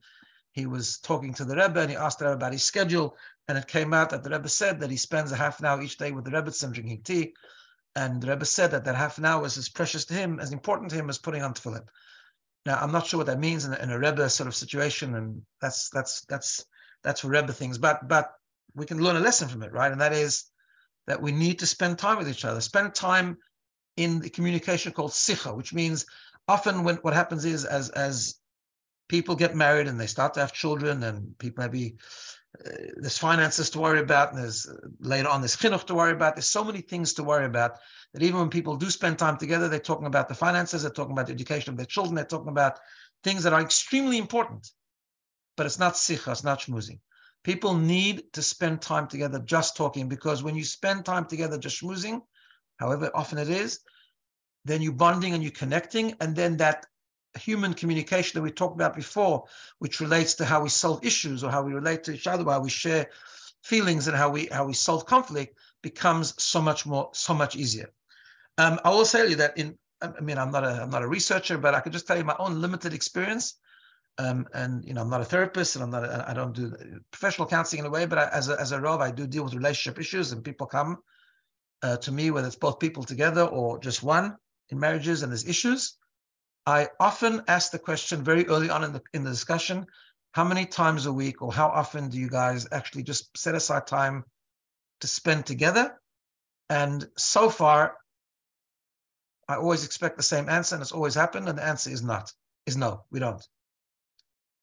he 0.52 0.66
was 0.66 0.98
talking 0.98 1.34
to 1.34 1.44
the 1.44 1.56
Rebbe 1.56 1.80
and 1.80 1.90
he 1.90 1.96
asked 1.96 2.18
the 2.18 2.26
Rebbe 2.26 2.36
about 2.36 2.52
his 2.52 2.64
schedule, 2.64 3.16
and 3.48 3.58
it 3.58 3.66
came 3.66 3.92
out 3.92 4.10
that 4.10 4.22
the 4.22 4.30
Rebbe 4.30 4.48
said 4.48 4.80
that 4.80 4.90
he 4.90 4.96
spends 4.96 5.32
a 5.32 5.36
half 5.36 5.60
an 5.60 5.66
hour 5.66 5.82
each 5.82 5.98
day 5.98 6.12
with 6.12 6.24
the 6.24 6.30
Rebbetzin 6.30 6.72
drinking 6.72 7.02
tea. 7.02 7.34
And 7.94 8.22
the 8.22 8.28
Rebbe 8.28 8.46
said 8.46 8.70
that 8.70 8.84
that 8.84 8.94
half 8.94 9.18
an 9.18 9.26
hour 9.26 9.44
is 9.44 9.58
as 9.58 9.68
precious 9.68 10.06
to 10.06 10.14
him, 10.14 10.40
as 10.40 10.52
important 10.52 10.90
to 10.90 10.96
him 10.96 11.10
as 11.10 11.18
putting 11.18 11.42
on 11.42 11.52
tefillin. 11.52 11.86
Now, 12.64 12.78
I'm 12.80 12.92
not 12.92 13.06
sure 13.06 13.18
what 13.18 13.26
that 13.26 13.40
means 13.40 13.64
in 13.64 13.72
a, 13.72 13.76
in 13.76 13.90
a 13.90 13.98
Rebbe 13.98 14.28
sort 14.30 14.46
of 14.46 14.54
situation, 14.54 15.14
and 15.16 15.42
that's 15.60 15.90
that's 15.90 16.24
that's 16.26 16.64
that's 17.02 17.20
for 17.20 17.28
Rebbe 17.28 17.52
things. 17.52 17.78
But 17.78 18.08
but 18.08 18.32
we 18.74 18.86
can 18.86 19.02
learn 19.02 19.16
a 19.16 19.20
lesson 19.20 19.48
from 19.48 19.62
it, 19.62 19.72
right? 19.72 19.90
And 19.90 20.00
that 20.00 20.12
is 20.12 20.44
that 21.06 21.20
we 21.20 21.32
need 21.32 21.58
to 21.58 21.66
spend 21.66 21.98
time 21.98 22.18
with 22.18 22.28
each 22.28 22.44
other. 22.44 22.60
Spend 22.60 22.94
time 22.94 23.36
in 23.96 24.20
the 24.20 24.30
communication 24.30 24.92
called 24.92 25.10
sicha, 25.10 25.54
which 25.54 25.74
means 25.74 26.06
often 26.48 26.84
when 26.84 26.96
what 26.96 27.14
happens 27.14 27.44
is 27.44 27.64
as 27.64 27.90
as 27.90 28.36
people 29.08 29.34
get 29.34 29.56
married 29.56 29.88
and 29.88 30.00
they 30.00 30.06
start 30.06 30.34
to 30.34 30.40
have 30.40 30.52
children, 30.52 31.02
and 31.02 31.36
people 31.38 31.64
maybe 31.64 31.96
there's 32.96 33.18
finances 33.18 33.70
to 33.70 33.80
worry 33.80 34.00
about, 34.00 34.32
and 34.32 34.42
there's 34.42 34.66
uh, 34.66 34.74
later 35.00 35.28
on 35.28 35.40
there's 35.40 35.56
chinuch 35.56 35.84
to 35.86 35.94
worry 35.94 36.12
about. 36.12 36.36
There's 36.36 36.50
so 36.50 36.64
many 36.64 36.80
things 36.80 37.14
to 37.14 37.22
worry 37.22 37.46
about 37.46 37.78
that 38.12 38.22
even 38.22 38.40
when 38.40 38.50
people 38.50 38.76
do 38.76 38.90
spend 38.90 39.18
time 39.18 39.38
together, 39.38 39.68
they're 39.68 39.78
talking 39.78 40.06
about 40.06 40.28
the 40.28 40.34
finances, 40.34 40.82
they're 40.82 40.90
talking 40.90 41.12
about 41.12 41.26
the 41.26 41.32
education 41.32 41.70
of 41.70 41.76
their 41.76 41.86
children, 41.86 42.14
they're 42.14 42.24
talking 42.24 42.48
about 42.48 42.78
things 43.24 43.42
that 43.42 43.52
are 43.52 43.60
extremely 43.60 44.18
important. 44.18 44.70
But 45.56 45.66
it's 45.66 45.78
not 45.78 45.94
sicha, 45.94 46.32
it's 46.32 46.44
not 46.44 46.60
schmoozing. 46.60 47.00
People 47.42 47.74
need 47.74 48.32
to 48.34 48.42
spend 48.42 48.80
time 48.80 49.08
together 49.08 49.38
just 49.40 49.76
talking 49.76 50.08
because 50.08 50.42
when 50.42 50.54
you 50.54 50.64
spend 50.64 51.04
time 51.04 51.24
together 51.24 51.58
just 51.58 51.80
schmoozing, 51.80 52.20
however 52.78 53.10
often 53.14 53.38
it 53.38 53.48
is, 53.48 53.80
then 54.64 54.80
you're 54.82 54.92
bonding 54.92 55.34
and 55.34 55.42
you're 55.42 55.52
connecting, 55.52 56.14
and 56.20 56.36
then 56.36 56.58
that 56.58 56.86
human 57.38 57.74
communication 57.74 58.38
that 58.38 58.42
we 58.42 58.50
talked 58.50 58.74
about 58.74 58.94
before, 58.94 59.44
which 59.78 60.00
relates 60.00 60.34
to 60.34 60.44
how 60.44 60.62
we 60.62 60.68
solve 60.68 61.04
issues 61.04 61.42
or 61.42 61.50
how 61.50 61.62
we 61.62 61.72
relate 61.72 62.04
to 62.04 62.12
each 62.12 62.26
other, 62.26 62.44
how 62.44 62.60
we 62.60 62.70
share 62.70 63.08
feelings 63.62 64.08
and 64.08 64.16
how 64.16 64.28
we 64.28 64.46
how 64.46 64.64
we 64.66 64.72
solve 64.72 65.06
conflict, 65.06 65.58
becomes 65.82 66.40
so 66.42 66.60
much 66.60 66.84
more 66.86 67.10
so 67.12 67.32
much 67.34 67.56
easier. 67.56 67.90
Um, 68.58 68.78
I 68.84 68.90
will 68.90 69.04
tell 69.04 69.28
you 69.28 69.36
that 69.36 69.56
in 69.56 69.78
I 70.00 70.20
mean 70.20 70.38
I'm 70.38 70.50
not 70.50 70.64
a 70.64 70.82
I'm 70.82 70.90
not 70.90 71.02
a 71.02 71.08
researcher, 71.08 71.58
but 71.58 71.74
I 71.74 71.80
can 71.80 71.92
just 71.92 72.06
tell 72.06 72.18
you 72.18 72.24
my 72.24 72.36
own 72.38 72.60
limited 72.60 72.92
experience. 72.92 73.58
Um, 74.18 74.46
and 74.52 74.84
you 74.84 74.92
know 74.92 75.00
I'm 75.00 75.08
not 75.08 75.22
a 75.22 75.24
therapist 75.24 75.74
and 75.74 75.82
I'm 75.82 75.90
not 75.90 76.04
a, 76.04 76.28
I 76.28 76.34
don't 76.34 76.54
do 76.54 76.74
professional 77.10 77.48
counseling 77.48 77.80
in 77.80 77.86
a 77.86 77.90
way, 77.90 78.04
but 78.04 78.18
I, 78.18 78.28
as 78.28 78.50
a 78.50 78.60
as 78.60 78.72
a 78.72 78.80
Rav 78.80 79.00
I 79.00 79.10
do 79.10 79.26
deal 79.26 79.44
with 79.44 79.54
relationship 79.54 79.98
issues 79.98 80.32
and 80.32 80.44
people 80.44 80.66
come 80.66 80.98
uh, 81.82 81.96
to 81.96 82.12
me 82.12 82.30
whether 82.30 82.46
it's 82.46 82.56
both 82.56 82.78
people 82.78 83.04
together 83.04 83.44
or 83.44 83.78
just 83.78 84.02
one 84.02 84.36
in 84.68 84.78
marriages 84.78 85.22
and 85.22 85.32
there's 85.32 85.48
issues 85.48 85.96
I 86.66 86.88
often 87.00 87.42
ask 87.48 87.72
the 87.72 87.78
question 87.78 88.22
very 88.22 88.46
early 88.46 88.70
on 88.70 88.84
in 88.84 88.92
the 88.92 89.02
in 89.12 89.24
the 89.24 89.30
discussion, 89.30 89.86
how 90.32 90.44
many 90.44 90.64
times 90.66 91.06
a 91.06 91.12
week 91.12 91.42
or 91.42 91.52
how 91.52 91.68
often 91.68 92.08
do 92.08 92.18
you 92.18 92.28
guys 92.28 92.66
actually 92.72 93.02
just 93.02 93.36
set 93.36 93.54
aside 93.54 93.86
time 93.86 94.24
to 95.00 95.06
spend 95.06 95.44
together. 95.44 96.00
And 96.70 97.06
so 97.16 97.50
far, 97.50 97.96
I 99.48 99.56
always 99.56 99.84
expect 99.84 100.16
the 100.16 100.22
same 100.22 100.48
answer, 100.48 100.74
and 100.74 100.82
it's 100.82 100.92
always 100.92 101.14
happened. 101.14 101.48
And 101.48 101.58
the 101.58 101.64
answer 101.64 101.90
is 101.90 102.02
not, 102.02 102.32
is 102.66 102.76
no, 102.76 103.04
we 103.10 103.18
don't. 103.18 103.46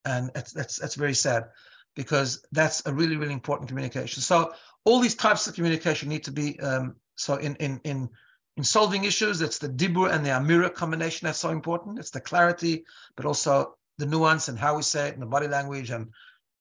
And 0.06 0.32
that's 0.34 0.54
that's 0.54 0.80
that's 0.80 0.96
very 0.96 1.14
sad 1.14 1.50
because 1.96 2.46
that's 2.54 2.86
a 2.86 2.94
really 2.94 3.18
really 3.18 3.34
important 3.34 3.68
communication. 3.68 4.22
So 4.22 4.54
all 4.86 5.02
these 5.02 5.16
types 5.16 5.46
of 5.48 5.56
communication 5.56 6.08
need 6.08 6.24
to 6.24 6.32
be 6.32 6.60
um, 6.62 6.96
so 7.16 7.36
in 7.36 7.56
in 7.58 7.82
in 7.84 8.10
in 8.60 8.64
solving 8.66 9.06
issues. 9.06 9.42
It's 9.42 9.58
the 9.58 9.70
dibur 9.70 10.12
and 10.12 10.26
the 10.26 10.32
amira 10.32 10.72
combination 10.74 11.26
that's 11.26 11.40
so 11.40 11.50
important. 11.50 11.98
It's 11.98 12.10
the 12.10 12.20
clarity, 12.20 12.84
but 13.16 13.26
also 13.26 13.76
the 13.98 14.06
nuance 14.06 14.50
and 14.50 14.60
how 14.60 14.76
we 14.76 14.84
say 14.84 15.08
it 15.08 15.14
and 15.14 15.22
the 15.22 15.28
body 15.28 15.48
language 15.48 15.92
and 15.92 16.10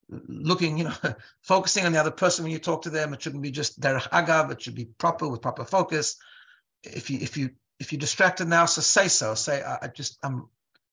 looking, 0.08 0.78
you 0.78 0.84
know, 0.84 0.94
focusing 1.42 1.84
on 1.86 1.92
the 1.92 1.98
other 1.98 2.12
person 2.12 2.44
when 2.44 2.52
you 2.52 2.60
talk 2.60 2.82
to 2.82 2.90
them. 2.90 3.12
It 3.12 3.20
shouldn't 3.20 3.42
be 3.42 3.50
just 3.50 3.80
derech 3.80 4.08
agav. 4.10 4.52
It 4.52 4.62
should 4.62 4.76
be 4.76 4.84
proper 4.84 5.26
with 5.26 5.42
proper 5.42 5.64
focus. 5.64 6.16
If 6.84 7.10
you 7.10 7.18
if 7.20 7.36
you 7.36 7.50
if 7.80 7.92
you're 7.92 7.98
distracted 7.98 8.46
now, 8.46 8.66
so 8.66 8.80
say 8.80 9.08
so. 9.08 9.34
Say 9.34 9.60
I, 9.60 9.78
I 9.82 9.88
just 9.88 10.20
I'm 10.22 10.48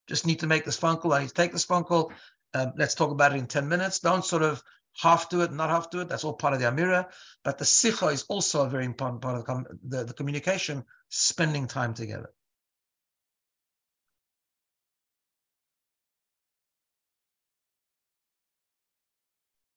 just 0.08 0.26
need 0.26 0.39
to 0.39 0.47
make 0.47 0.66
this 0.66 0.78
phone 0.78 0.97
call. 0.97 1.14
I 1.14 1.20
need 1.20 1.28
to 1.28 1.36
take 1.36 1.51
this 1.51 1.66
phone 1.66 1.84
call. 1.84 2.12
Um, 2.56 2.74
let's 2.78 2.95
talk 2.95 3.12
about 3.12 3.34
it 3.34 3.38
in 3.38 3.45
10 3.45 3.70
minutes. 3.70 3.99
Don't 3.99 4.26
sort 4.26 4.41
of 4.41 4.64
half 4.97 5.30
do 5.30 5.41
it, 5.41 5.51
not 5.51 5.70
half 5.70 5.89
do 5.89 6.01
it. 6.01 6.08
That's 6.08 6.24
all 6.24 6.34
part 6.34 6.53
of 6.53 6.60
the 6.60 6.66
Amira. 6.66 7.08
But 7.43 7.58
the 7.58 7.66
Sicha 7.66 8.12
is 8.12 8.24
also 8.24 8.66
a 8.66 8.70
very 8.70 8.86
important 8.86 9.22
part 9.22 9.38
of 9.38 9.45
the, 9.45 9.78
the, 9.84 10.03
the 10.06 10.14
communication, 10.14 10.84
spending 11.10 11.68
time 11.68 11.93
together. 11.93 12.30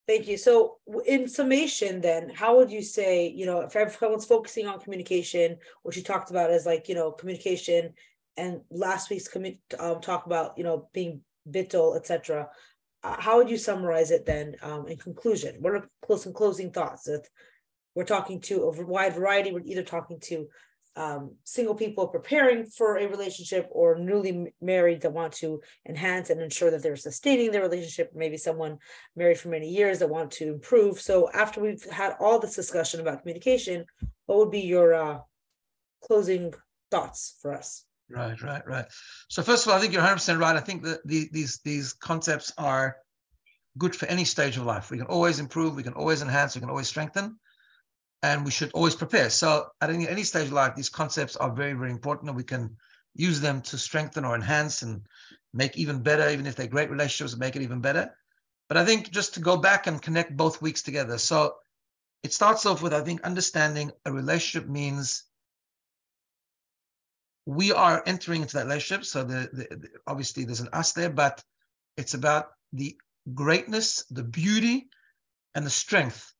Thank 0.08 0.26
you. 0.26 0.38
So, 0.38 0.78
in 1.04 1.28
summation, 1.28 2.00
then, 2.00 2.30
how 2.30 2.56
would 2.56 2.70
you 2.70 2.80
say, 2.80 3.28
you 3.28 3.44
know, 3.44 3.60
if 3.60 3.76
everyone's 3.76 4.24
focusing 4.24 4.66
on 4.66 4.80
communication, 4.80 5.58
what 5.82 5.96
you 5.96 6.02
talked 6.02 6.30
about 6.30 6.50
is 6.50 6.64
like, 6.64 6.88
you 6.88 6.94
know, 6.94 7.12
communication, 7.12 7.92
and 8.38 8.62
last 8.70 9.10
week's 9.10 9.28
commu- 9.28 9.58
um, 9.78 10.00
talk 10.00 10.24
about, 10.24 10.56
you 10.56 10.64
know, 10.64 10.88
being 10.94 11.20
bittul, 11.50 11.94
etc. 11.94 12.48
Uh, 13.02 13.20
how 13.20 13.36
would 13.36 13.50
you 13.50 13.58
summarize 13.58 14.10
it 14.10 14.24
then? 14.24 14.56
Um, 14.62 14.88
in 14.88 14.96
conclusion, 14.96 15.56
what 15.60 15.74
are 15.74 15.86
close 16.00 16.24
and 16.24 16.34
closing 16.34 16.70
thoughts? 16.70 17.06
If 17.06 17.28
we're 17.94 18.04
talking 18.04 18.40
to 18.42 18.62
a 18.62 18.86
wide 18.86 19.14
variety, 19.14 19.52
we're 19.52 19.60
either 19.66 19.82
talking 19.82 20.20
to 20.20 20.48
um, 20.98 21.36
single 21.44 21.76
people 21.76 22.08
preparing 22.08 22.66
for 22.66 22.98
a 22.98 23.06
relationship 23.06 23.68
or 23.70 23.96
newly 23.96 24.52
married 24.60 25.00
that 25.02 25.12
want 25.12 25.32
to 25.34 25.60
enhance 25.88 26.28
and 26.28 26.42
ensure 26.42 26.72
that 26.72 26.82
they're 26.82 26.96
sustaining 26.96 27.52
their 27.52 27.62
relationship, 27.62 28.10
maybe 28.14 28.36
someone 28.36 28.78
married 29.14 29.38
for 29.38 29.48
many 29.48 29.68
years 29.68 30.00
that 30.00 30.10
want 30.10 30.32
to 30.32 30.48
improve. 30.48 31.00
So 31.00 31.30
after 31.32 31.60
we've 31.60 31.88
had 31.88 32.16
all 32.18 32.40
this 32.40 32.56
discussion 32.56 32.98
about 32.98 33.20
communication, 33.20 33.84
what 34.26 34.38
would 34.38 34.50
be 34.50 34.62
your 34.62 34.92
uh, 34.92 35.18
closing 36.02 36.52
thoughts 36.90 37.38
for 37.40 37.54
us? 37.54 37.84
Right, 38.10 38.42
right, 38.42 38.66
right. 38.66 38.86
So 39.28 39.42
first 39.42 39.66
of 39.66 39.70
all, 39.70 39.78
I 39.78 39.80
think 39.80 39.92
you're 39.92 40.02
100% 40.02 40.40
right. 40.40 40.56
I 40.56 40.60
think 40.60 40.82
that 40.82 41.06
the, 41.06 41.28
these 41.30 41.60
these 41.62 41.92
concepts 41.92 42.52
are 42.58 42.96
good 43.76 43.94
for 43.94 44.06
any 44.06 44.24
stage 44.24 44.56
of 44.56 44.64
life. 44.64 44.90
We 44.90 44.98
can 44.98 45.06
always 45.06 45.38
improve, 45.38 45.76
we 45.76 45.84
can 45.84 45.92
always 45.92 46.22
enhance, 46.22 46.56
we 46.56 46.60
can 46.60 46.70
always 46.70 46.88
strengthen 46.88 47.38
and 48.22 48.44
we 48.44 48.50
should 48.50 48.70
always 48.72 48.94
prepare. 48.94 49.30
So 49.30 49.68
at 49.80 49.90
any, 49.90 50.08
any 50.08 50.24
stage 50.24 50.46
of 50.46 50.52
life, 50.52 50.74
these 50.74 50.88
concepts 50.88 51.36
are 51.36 51.52
very, 51.52 51.72
very 51.72 51.90
important, 51.90 52.28
and 52.28 52.36
we 52.36 52.44
can 52.44 52.76
use 53.14 53.40
them 53.40 53.60
to 53.62 53.78
strengthen 53.78 54.24
or 54.24 54.34
enhance 54.34 54.82
and 54.82 55.02
make 55.54 55.76
even 55.76 56.02
better, 56.02 56.28
even 56.28 56.46
if 56.46 56.56
they're 56.56 56.66
great 56.66 56.90
relationships, 56.90 57.38
make 57.38 57.56
it 57.56 57.62
even 57.62 57.80
better. 57.80 58.14
But 58.68 58.76
I 58.76 58.84
think 58.84 59.10
just 59.10 59.34
to 59.34 59.40
go 59.40 59.56
back 59.56 59.86
and 59.86 60.02
connect 60.02 60.36
both 60.36 60.60
weeks 60.60 60.82
together. 60.82 61.18
So 61.18 61.56
it 62.22 62.32
starts 62.32 62.66
off 62.66 62.82
with, 62.82 62.92
I 62.92 63.00
think, 63.00 63.22
understanding 63.22 63.92
a 64.04 64.12
relationship 64.12 64.68
means 64.68 65.24
we 67.46 67.72
are 67.72 68.02
entering 68.04 68.42
into 68.42 68.56
that 68.56 68.66
relationship. 68.66 69.06
So 69.06 69.24
the, 69.24 69.48
the, 69.52 69.76
the 69.76 69.88
obviously 70.06 70.44
there's 70.44 70.60
an 70.60 70.68
us 70.72 70.92
there, 70.92 71.08
but 71.10 71.42
it's 71.96 72.14
about 72.14 72.50
the 72.72 72.96
greatness, 73.32 74.04
the 74.10 74.22
beauty, 74.24 74.88
and 75.54 75.64
the 75.64 75.70
strength 75.70 76.34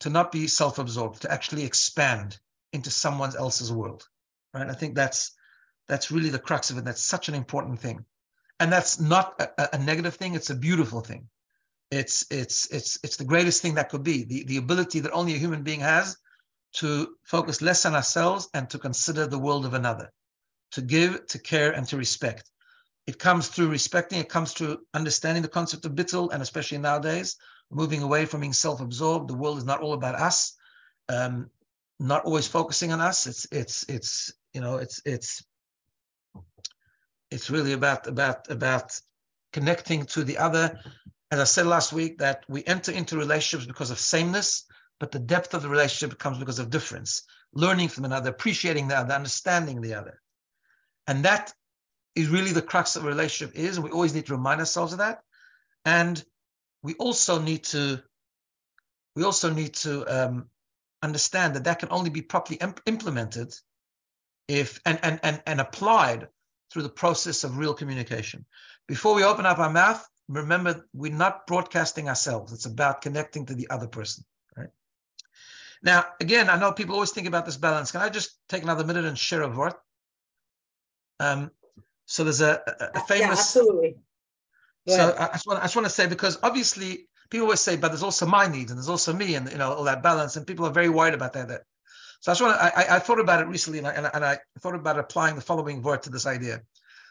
to 0.00 0.10
not 0.10 0.32
be 0.32 0.46
self-absorbed, 0.46 1.22
to 1.22 1.32
actually 1.32 1.64
expand 1.64 2.38
into 2.72 2.90
someone 2.90 3.36
else's 3.36 3.72
world, 3.72 4.08
right? 4.52 4.68
I 4.68 4.74
think 4.74 4.94
that's 4.94 5.32
that's 5.88 6.10
really 6.10 6.30
the 6.30 6.38
crux 6.38 6.70
of 6.70 6.78
it. 6.78 6.84
That's 6.84 7.04
such 7.04 7.28
an 7.28 7.34
important 7.34 7.78
thing, 7.78 8.04
and 8.60 8.72
that's 8.72 9.00
not 9.00 9.40
a, 9.40 9.76
a 9.76 9.78
negative 9.78 10.14
thing. 10.14 10.34
It's 10.34 10.50
a 10.50 10.54
beautiful 10.54 11.00
thing. 11.00 11.28
It's 11.90 12.26
it's 12.30 12.66
it's 12.72 12.98
it's 13.04 13.16
the 13.16 13.24
greatest 13.24 13.62
thing 13.62 13.74
that 13.74 13.90
could 13.90 14.02
be 14.02 14.24
the 14.24 14.44
the 14.44 14.56
ability 14.56 15.00
that 15.00 15.12
only 15.12 15.34
a 15.34 15.38
human 15.38 15.62
being 15.62 15.80
has 15.80 16.16
to 16.74 17.14
focus 17.22 17.62
less 17.62 17.86
on 17.86 17.94
ourselves 17.94 18.48
and 18.52 18.68
to 18.70 18.78
consider 18.78 19.26
the 19.26 19.38
world 19.38 19.64
of 19.64 19.74
another, 19.74 20.12
to 20.72 20.82
give, 20.82 21.24
to 21.28 21.38
care, 21.38 21.70
and 21.70 21.86
to 21.86 21.96
respect. 21.96 22.50
It 23.06 23.18
comes 23.18 23.48
through 23.48 23.68
respecting. 23.68 24.18
It 24.18 24.28
comes 24.28 24.52
through 24.52 24.80
understanding 24.92 25.42
the 25.42 25.48
concept 25.48 25.84
of 25.84 25.92
bittul, 25.92 26.32
and 26.32 26.42
especially 26.42 26.78
nowadays, 26.78 27.36
moving 27.74 28.02
away 28.02 28.24
from 28.24 28.40
being 28.40 28.52
self-absorbed. 28.52 29.28
The 29.28 29.34
world 29.34 29.58
is 29.58 29.64
not 29.64 29.80
all 29.80 29.92
about 29.92 30.14
us, 30.14 30.56
um, 31.08 31.50
not 31.98 32.24
always 32.24 32.46
focusing 32.46 32.92
on 32.92 33.00
us. 33.00 33.26
It's 33.26 33.46
it's 33.50 33.84
it's 33.88 34.32
you 34.52 34.60
know 34.60 34.76
it's 34.76 35.02
it's 35.04 35.44
it's 37.30 37.50
really 37.50 37.72
about 37.72 38.06
about 38.06 38.50
about 38.50 38.98
connecting 39.52 40.06
to 40.06 40.24
the 40.24 40.38
other. 40.38 40.78
As 41.30 41.40
I 41.40 41.44
said 41.44 41.66
last 41.66 41.92
week, 41.92 42.18
that 42.18 42.44
we 42.48 42.64
enter 42.64 42.92
into 42.92 43.16
relationships 43.16 43.66
because 43.66 43.90
of 43.90 43.98
sameness, 43.98 44.64
but 45.00 45.10
the 45.10 45.18
depth 45.18 45.52
of 45.52 45.62
the 45.62 45.68
relationship 45.68 46.18
comes 46.18 46.38
because 46.38 46.60
of 46.60 46.70
difference. 46.70 47.22
Learning 47.52 47.88
from 47.88 48.04
another, 48.04 48.30
appreciating 48.30 48.88
the 48.88 48.96
other, 48.96 49.14
understanding 49.14 49.80
the 49.80 49.94
other, 49.94 50.20
and 51.06 51.24
that 51.24 51.52
is 52.14 52.28
really 52.28 52.52
the 52.52 52.62
crux 52.62 52.96
of 52.96 53.04
a 53.04 53.08
relationship 53.08 53.56
is. 53.56 53.76
And 53.76 53.84
we 53.84 53.90
always 53.90 54.14
need 54.14 54.26
to 54.26 54.36
remind 54.36 54.60
ourselves 54.60 54.92
of 54.92 54.98
that. 54.98 55.22
And 55.84 56.24
we 56.84 56.94
also 56.94 57.40
need 57.40 57.64
to 57.64 58.00
we 59.16 59.24
also 59.24 59.50
need 59.50 59.74
to 59.74 60.04
um, 60.06 60.46
understand 61.02 61.54
that 61.54 61.64
that 61.64 61.78
can 61.78 61.88
only 61.90 62.10
be 62.10 62.20
properly 62.20 62.58
imp- 62.60 62.82
implemented 62.86 63.52
if 64.46 64.80
and, 64.84 65.00
and 65.02 65.18
and 65.22 65.42
and 65.46 65.60
applied 65.60 66.28
through 66.70 66.82
the 66.82 66.88
process 66.88 67.42
of 67.42 67.56
real 67.56 67.74
communication. 67.74 68.44
Before 68.86 69.14
we 69.14 69.24
open 69.24 69.46
up 69.46 69.58
our 69.58 69.70
mouth, 69.70 70.06
remember 70.28 70.86
we're 70.92 71.12
not 71.12 71.46
broadcasting 71.46 72.08
ourselves. 72.08 72.52
It's 72.52 72.66
about 72.66 73.00
connecting 73.00 73.46
to 73.46 73.54
the 73.54 73.68
other 73.70 73.86
person. 73.86 74.24
Right. 74.54 74.70
Now, 75.82 76.04
again, 76.20 76.50
I 76.50 76.58
know 76.58 76.72
people 76.72 76.94
always 76.94 77.12
think 77.12 77.26
about 77.26 77.46
this 77.46 77.56
balance. 77.56 77.92
Can 77.92 78.02
I 78.02 78.10
just 78.10 78.38
take 78.48 78.62
another 78.62 78.84
minute 78.84 79.06
and 79.06 79.18
share 79.18 79.42
a 79.42 79.48
word? 79.48 79.74
Um, 81.20 81.50
so 82.04 82.24
there's 82.24 82.42
a, 82.42 82.60
a, 82.66 82.98
a 82.98 83.00
famous. 83.00 83.20
Yeah, 83.20 83.30
absolutely. 83.30 83.96
So 84.86 85.16
I 85.18 85.28
just 85.32 85.46
want 85.46 85.60
I 85.60 85.62
just 85.62 85.76
want 85.76 85.86
to 85.86 85.92
say 85.92 86.06
because 86.06 86.38
obviously 86.42 87.08
people 87.30 87.46
always 87.46 87.60
say, 87.60 87.76
but 87.76 87.88
there's 87.88 88.02
also 88.02 88.26
my 88.26 88.46
needs 88.46 88.70
and 88.70 88.78
there's 88.78 88.88
also 88.88 89.12
me 89.12 89.34
and 89.34 89.50
you 89.50 89.58
know 89.58 89.72
all 89.72 89.84
that 89.84 90.02
balance, 90.02 90.36
and 90.36 90.46
people 90.46 90.66
are 90.66 90.72
very 90.72 90.88
worried 90.88 91.14
about 91.14 91.32
that. 91.34 91.48
that. 91.48 91.62
So 92.20 92.32
I 92.32 92.34
just 92.34 92.42
want 92.42 92.58
to, 92.58 92.78
I, 92.78 92.96
I 92.96 92.98
thought 93.00 93.20
about 93.20 93.42
it 93.42 93.48
recently, 93.48 93.78
and 93.80 93.86
I, 93.86 93.92
and 93.92 94.06
I, 94.06 94.10
and 94.14 94.24
I 94.24 94.38
thought 94.60 94.74
about 94.74 94.98
applying 94.98 95.34
the 95.34 95.42
following 95.42 95.82
word 95.82 96.02
to 96.04 96.10
this 96.10 96.26
idea. 96.26 96.62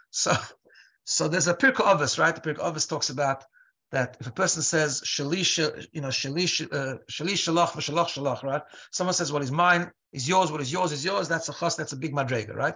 So, 0.09 0.34
so 1.03 1.28
there's 1.28 1.47
a 1.47 1.53
Pirkei 1.53 1.86
Avos, 1.86 2.17
right? 2.17 2.34
The 2.36 2.41
Pirkei 2.41 2.63
Avos 2.63 2.89
talks 2.89 3.09
about 3.09 3.43
that 3.91 4.17
if 4.19 4.26
a 4.26 4.32
person 4.32 4.63
says 4.63 5.01
shalish, 5.01 5.59
you 5.91 6.01
know, 6.01 6.07
shalish, 6.07 6.61
uh, 6.74 6.97
shalish 7.11 7.47
shalach 7.47 7.69
v'shalach 7.69 8.07
shalach, 8.07 8.41
right? 8.41 8.63
Someone 8.91 9.13
says 9.13 9.32
what 9.32 9.43
is 9.43 9.51
mine 9.51 9.91
is 10.11 10.28
yours, 10.28 10.51
what 10.51 10.61
is 10.61 10.71
yours 10.71 10.91
is 10.91 11.05
yours. 11.05 11.28
That's 11.28 11.49
a 11.49 11.53
chas, 11.53 11.76
that's 11.76 11.93
a 11.93 11.97
big 11.97 12.13
madrega, 12.13 12.55
right? 12.55 12.76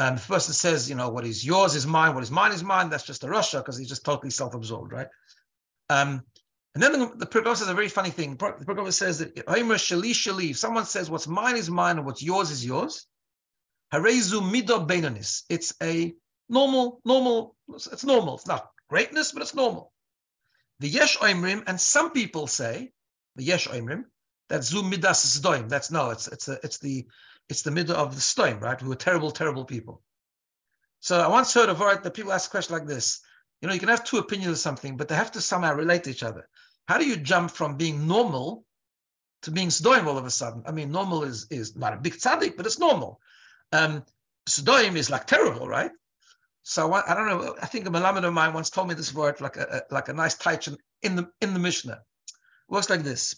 And 0.00 0.16
the 0.16 0.22
person 0.22 0.54
says, 0.54 0.88
you 0.88 0.96
know, 0.96 1.10
what 1.10 1.26
is 1.26 1.44
yours 1.44 1.74
is 1.74 1.86
mine, 1.86 2.14
what 2.14 2.22
is 2.22 2.30
mine 2.30 2.52
is 2.52 2.64
mine. 2.64 2.88
That's 2.88 3.04
just 3.04 3.22
a 3.22 3.26
rasha 3.26 3.58
because 3.58 3.76
he's 3.76 3.90
just 3.90 4.02
totally 4.02 4.30
self-absorbed, 4.30 4.92
right? 4.92 5.08
Um, 5.90 6.22
and 6.74 6.82
then 6.82 6.92
the, 6.92 7.12
the 7.16 7.26
Pirkei 7.26 7.54
says 7.54 7.68
a 7.68 7.74
very 7.74 7.88
funny 7.88 8.08
thing. 8.08 8.30
The 8.36 8.64
Pirkei 8.64 8.92
says 8.94 9.18
that 9.18 9.36
if 9.36 10.56
someone 10.56 10.86
says 10.86 11.10
what's 11.10 11.28
mine 11.28 11.58
is 11.58 11.68
mine 11.68 11.98
and 11.98 12.06
what's 12.06 12.22
yours 12.22 12.50
is 12.50 12.64
yours, 12.64 13.06
harezu 13.92 14.40
mido 14.40 14.88
beinonis. 14.88 15.42
It's 15.50 15.74
a 15.82 16.14
normal, 16.48 17.02
normal, 17.04 17.54
it's 17.68 18.02
normal. 18.02 18.36
It's 18.36 18.46
not 18.46 18.70
greatness, 18.88 19.32
but 19.32 19.42
it's 19.42 19.54
normal. 19.54 19.92
The 20.78 20.88
yesh 20.88 21.18
oimrim, 21.18 21.64
and 21.66 21.78
some 21.78 22.12
people 22.12 22.46
say, 22.46 22.92
the 23.36 23.44
yesh 23.44 23.68
oimrim, 23.68 24.04
that 24.48 24.64
zu 24.64 24.82
midas 24.82 25.38
zdoim. 25.38 25.68
That's 25.68 25.90
no, 25.90 26.08
it's 26.08 26.26
it's 26.26 26.48
a, 26.48 26.58
it's 26.62 26.78
the 26.78 27.06
it's 27.50 27.62
the 27.62 27.70
middle 27.70 27.96
of 27.96 28.14
the 28.14 28.20
stone, 28.20 28.60
right? 28.60 28.80
Who 28.80 28.88
were 28.88 28.94
terrible, 28.94 29.30
terrible 29.30 29.64
people. 29.64 30.02
So 31.00 31.20
I 31.20 31.28
once 31.28 31.52
heard 31.52 31.68
of 31.68 31.80
right 31.80 32.02
that 32.02 32.14
people 32.14 32.32
ask 32.32 32.48
a 32.48 32.50
question 32.50 32.74
like 32.74 32.86
this. 32.86 33.20
You 33.60 33.68
know, 33.68 33.74
you 33.74 33.80
can 33.80 33.88
have 33.88 34.04
two 34.04 34.18
opinions 34.18 34.52
of 34.52 34.58
something, 34.58 34.96
but 34.96 35.08
they 35.08 35.14
have 35.14 35.32
to 35.32 35.40
somehow 35.40 35.74
relate 35.74 36.04
to 36.04 36.10
each 36.10 36.22
other. 36.22 36.48
How 36.86 36.98
do 36.98 37.06
you 37.06 37.16
jump 37.16 37.50
from 37.50 37.76
being 37.76 38.06
normal 38.06 38.64
to 39.42 39.50
being 39.50 39.68
Sdoim 39.68 40.06
all 40.06 40.18
of 40.18 40.26
a 40.26 40.30
sudden? 40.30 40.62
I 40.66 40.72
mean, 40.72 40.90
normal 40.90 41.24
is 41.24 41.46
is 41.50 41.76
not 41.76 41.92
a 41.92 41.96
big 41.96 42.14
tzaddik, 42.14 42.56
but 42.56 42.66
it's 42.66 42.78
normal. 42.78 43.20
Um, 43.72 44.04
Sdoim 44.48 44.96
is 44.96 45.10
like 45.10 45.26
terrible, 45.26 45.68
right? 45.68 45.90
So 46.62 46.92
I, 46.92 47.10
I, 47.10 47.14
don't 47.14 47.28
know. 47.28 47.56
I 47.62 47.66
think 47.66 47.86
a 47.86 47.90
Malamed 47.90 48.24
of 48.24 48.32
mine 48.32 48.52
once 48.52 48.70
told 48.70 48.88
me 48.88 48.94
this 48.94 49.14
word 49.14 49.40
like 49.40 49.56
a, 49.56 49.82
a 49.90 49.94
like 49.94 50.08
a 50.08 50.12
nice 50.12 50.36
taich 50.36 50.74
in 51.02 51.16
the 51.16 51.30
in 51.40 51.54
the 51.54 51.60
Mishnah. 51.60 52.00
It 52.28 52.72
works 52.72 52.90
like 52.90 53.02
this: 53.02 53.36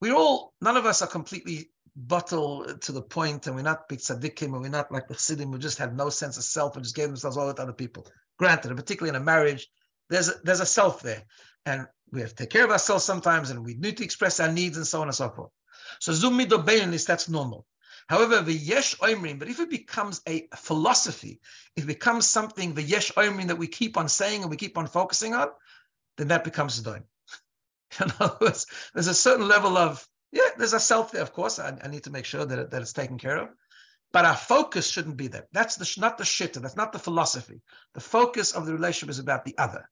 we're 0.00 0.14
all, 0.14 0.52
none 0.60 0.76
of 0.76 0.84
us 0.84 1.00
are 1.00 1.08
completely 1.08 1.70
bottle 1.94 2.64
to 2.80 2.92
the 2.92 3.02
point 3.02 3.46
and 3.46 3.54
we're 3.54 3.62
not 3.62 3.88
big 3.88 3.98
tzaddikim 3.98 4.52
and 4.52 4.62
we're 4.62 4.68
not 4.68 4.90
like 4.90 5.08
chassidim 5.08 5.52
who 5.52 5.58
just 5.58 5.78
had 5.78 5.96
no 5.96 6.08
sense 6.08 6.38
of 6.38 6.44
self 6.44 6.74
and 6.74 6.84
just 6.84 6.96
gave 6.96 7.08
themselves 7.08 7.36
all 7.36 7.52
to 7.52 7.62
other 7.62 7.72
people. 7.72 8.06
Granted, 8.38 8.68
and 8.68 8.78
particularly 8.78 9.14
in 9.14 9.20
a 9.20 9.24
marriage, 9.24 9.68
there's 10.08 10.28
a, 10.28 10.34
there's 10.42 10.60
a 10.60 10.66
self 10.66 11.02
there. 11.02 11.22
And 11.66 11.86
we 12.10 12.20
have 12.20 12.30
to 12.30 12.36
take 12.36 12.50
care 12.50 12.64
of 12.64 12.70
ourselves 12.70 13.04
sometimes 13.04 13.50
and 13.50 13.64
we 13.64 13.74
need 13.74 13.96
to 13.98 14.04
express 14.04 14.40
our 14.40 14.50
needs 14.50 14.76
and 14.76 14.86
so 14.86 15.00
on 15.00 15.08
and 15.08 15.14
so 15.14 15.28
forth. 15.30 15.50
So 16.00 16.12
zum 16.12 16.40
is 16.40 17.04
that's 17.04 17.28
normal. 17.28 17.66
However, 18.08 18.40
the 18.40 18.52
yesh 18.52 18.96
oimrim, 18.96 19.38
but 19.38 19.48
if 19.48 19.60
it 19.60 19.70
becomes 19.70 20.20
a 20.28 20.48
philosophy, 20.56 21.40
it 21.76 21.86
becomes 21.86 22.26
something, 22.26 22.74
the 22.74 22.82
yesh 22.82 23.12
oimrim 23.12 23.46
that 23.46 23.58
we 23.58 23.66
keep 23.66 23.96
on 23.96 24.08
saying 24.08 24.42
and 24.42 24.50
we 24.50 24.56
keep 24.56 24.76
on 24.76 24.86
focusing 24.86 25.34
on, 25.34 25.48
then 26.16 26.28
that 26.28 26.44
becomes 26.44 26.82
doim. 26.82 27.04
In 28.00 28.12
other 28.20 28.36
words, 28.40 28.66
there's 28.92 29.06
a 29.06 29.14
certain 29.14 29.48
level 29.48 29.76
of, 29.76 30.06
yeah, 30.32 30.48
there's 30.56 30.72
a 30.72 30.80
self 30.80 31.12
there, 31.12 31.22
of 31.22 31.32
course. 31.32 31.58
I, 31.58 31.76
I 31.82 31.88
need 31.88 32.04
to 32.04 32.10
make 32.10 32.24
sure 32.24 32.44
that, 32.44 32.58
it, 32.58 32.70
that 32.70 32.82
it's 32.82 32.92
taken 32.92 33.18
care 33.18 33.36
of. 33.36 33.48
But 34.12 34.24
our 34.24 34.36
focus 34.36 34.90
shouldn't 34.90 35.16
be 35.16 35.28
there. 35.28 35.46
That's 35.52 35.76
the, 35.76 36.00
not 36.00 36.18
the 36.18 36.24
shit. 36.24 36.54
That's 36.54 36.76
not 36.76 36.92
the 36.92 36.98
philosophy. 36.98 37.62
The 37.94 38.00
focus 38.00 38.52
of 38.52 38.66
the 38.66 38.72
relationship 38.72 39.10
is 39.10 39.18
about 39.18 39.44
the 39.44 39.56
other. 39.56 39.88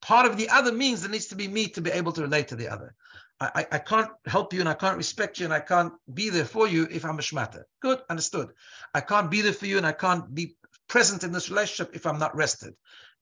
Part 0.00 0.26
of 0.26 0.36
the 0.38 0.48
other 0.48 0.72
means 0.72 1.02
there 1.02 1.10
needs 1.10 1.26
to 1.26 1.34
be 1.34 1.48
me 1.48 1.68
to 1.68 1.80
be 1.82 1.90
able 1.90 2.12
to 2.12 2.22
relate 2.22 2.48
to 2.48 2.56
the 2.56 2.68
other. 2.68 2.94
I, 3.38 3.66
I 3.72 3.78
can't 3.78 4.10
help 4.26 4.52
you 4.52 4.60
and 4.60 4.68
I 4.68 4.74
can't 4.74 4.98
respect 4.98 5.38
you 5.38 5.46
and 5.46 5.54
I 5.54 5.60
can't 5.60 5.94
be 6.12 6.28
there 6.28 6.44
for 6.44 6.68
you 6.68 6.86
if 6.90 7.06
I'm 7.06 7.18
a 7.18 7.22
shmata. 7.22 7.62
Good, 7.80 8.00
understood. 8.10 8.50
I 8.94 9.00
can't 9.00 9.30
be 9.30 9.40
there 9.40 9.54
for 9.54 9.64
you 9.64 9.78
and 9.78 9.86
I 9.86 9.92
can't 9.92 10.34
be 10.34 10.56
present 10.90 11.22
in 11.22 11.30
this 11.30 11.48
relationship 11.48 11.94
if 11.94 12.04
I'm 12.04 12.18
not 12.18 12.34
rested, 12.36 12.74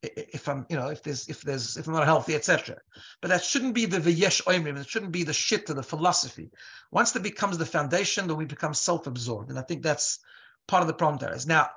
if 0.02 0.48
I'm, 0.48 0.64
you 0.70 0.76
know, 0.76 0.88
if 0.88 1.02
there's, 1.02 1.28
if 1.28 1.42
there's, 1.42 1.76
if 1.76 1.86
I'm 1.86 1.92
not 1.92 2.06
healthy, 2.06 2.34
etc. 2.34 2.78
But 3.20 3.28
that 3.28 3.44
shouldn't 3.44 3.74
be 3.74 3.84
the 3.84 4.00
v'yesh 4.00 4.42
oimrim. 4.44 4.80
It 4.80 4.88
shouldn't 4.88 5.12
be 5.12 5.22
the 5.22 5.34
shit 5.34 5.68
of 5.68 5.76
the 5.76 5.82
philosophy. 5.82 6.50
Once 6.90 7.12
that 7.12 7.22
becomes 7.22 7.58
the 7.58 7.66
foundation, 7.66 8.26
then 8.26 8.38
we 8.38 8.46
become 8.46 8.72
self-absorbed, 8.72 9.50
and 9.50 9.58
I 9.58 9.62
think 9.62 9.82
that's 9.82 10.18
part 10.66 10.80
of 10.80 10.88
the 10.88 10.94
problem 10.94 11.18
there 11.18 11.36
is. 11.36 11.46
Now, 11.46 11.68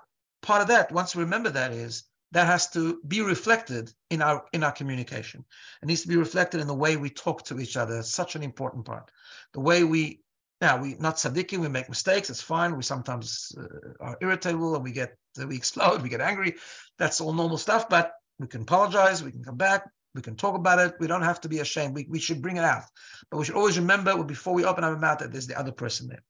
part 0.42 0.62
of 0.62 0.70
that, 0.70 0.94
once 0.94 1.14
we 1.14 1.24
remember 1.24 1.50
that, 1.50 1.74
is 1.74 2.06
that 2.32 2.48
has 2.48 2.70
to 2.70 3.02
be 3.06 3.20
reflected 3.20 3.92
in 4.10 4.22
our 4.22 4.46
in 4.54 4.64
our 4.64 4.72
communication. 4.72 5.44
It 5.84 5.88
needs 5.88 6.04
to 6.04 6.08
be 6.08 6.16
reflected 6.16 6.62
in 6.62 6.68
the 6.68 6.82
way 6.84 6.96
we 6.96 7.10
talk 7.10 7.44
to 7.46 7.60
each 7.60 7.76
other. 7.76 8.00
It's 8.00 8.10
such 8.10 8.36
an 8.36 8.44
important 8.44 8.86
part. 8.86 9.12
The 9.52 9.60
way 9.60 9.84
we 9.84 10.22
now 10.62 10.82
we 10.82 10.96
not 11.00 11.18
tzaddikim, 11.18 11.60
we 11.60 11.68
make 11.68 11.90
mistakes. 11.90 12.30
It's 12.30 12.42
fine. 12.42 12.78
We 12.78 12.84
sometimes 12.84 13.52
uh, 13.58 13.66
are 14.00 14.18
irritable 14.22 14.76
and 14.76 14.84
we 14.86 14.94
get 14.94 15.18
we 15.38 15.56
explode, 15.56 16.02
we 16.02 16.10
get 16.10 16.22
angry. 16.22 16.56
That's 16.98 17.22
all 17.22 17.34
normal 17.34 17.58
stuff. 17.58 17.90
But 17.90 18.14
we 18.40 18.48
can 18.48 18.64
apologize. 18.64 19.24
We 19.24 19.32
can 19.32 19.44
come 19.44 19.58
back. 19.58 19.90
We 20.14 20.22
can 20.22 20.36
talk 20.36 20.56
about 20.56 20.80
it. 20.80 20.96
We 21.00 21.08
don't 21.08 21.22
have 21.22 21.42
to 21.42 21.50
be 21.50 21.60
ashamed. 21.60 21.96
We, 21.96 22.06
we 22.10 22.20
should 22.20 22.42
bring 22.42 22.58
it 22.58 22.64
out. 22.64 22.84
But 23.30 23.38
we 23.38 23.46
should 23.46 23.56
always 23.56 23.80
remember 23.80 24.22
before 24.24 24.54
we 24.54 24.66
open 24.66 24.84
our 24.84 24.98
mouth 24.98 25.20
that 25.20 25.32
there's 25.32 25.48
the 25.48 25.60
other 25.60 25.72
person 25.72 26.08
there. 26.08 26.24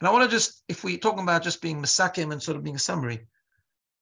And 0.00 0.08
I 0.08 0.12
want 0.12 0.24
to 0.24 0.30
just, 0.30 0.62
if 0.68 0.84
we're 0.84 0.98
talking 0.98 1.22
about 1.22 1.42
just 1.42 1.62
being 1.62 1.80
masakim 1.80 2.32
and 2.32 2.42
sort 2.42 2.58
of 2.58 2.64
being 2.64 2.76
a 2.76 2.80
summary, 2.80 3.26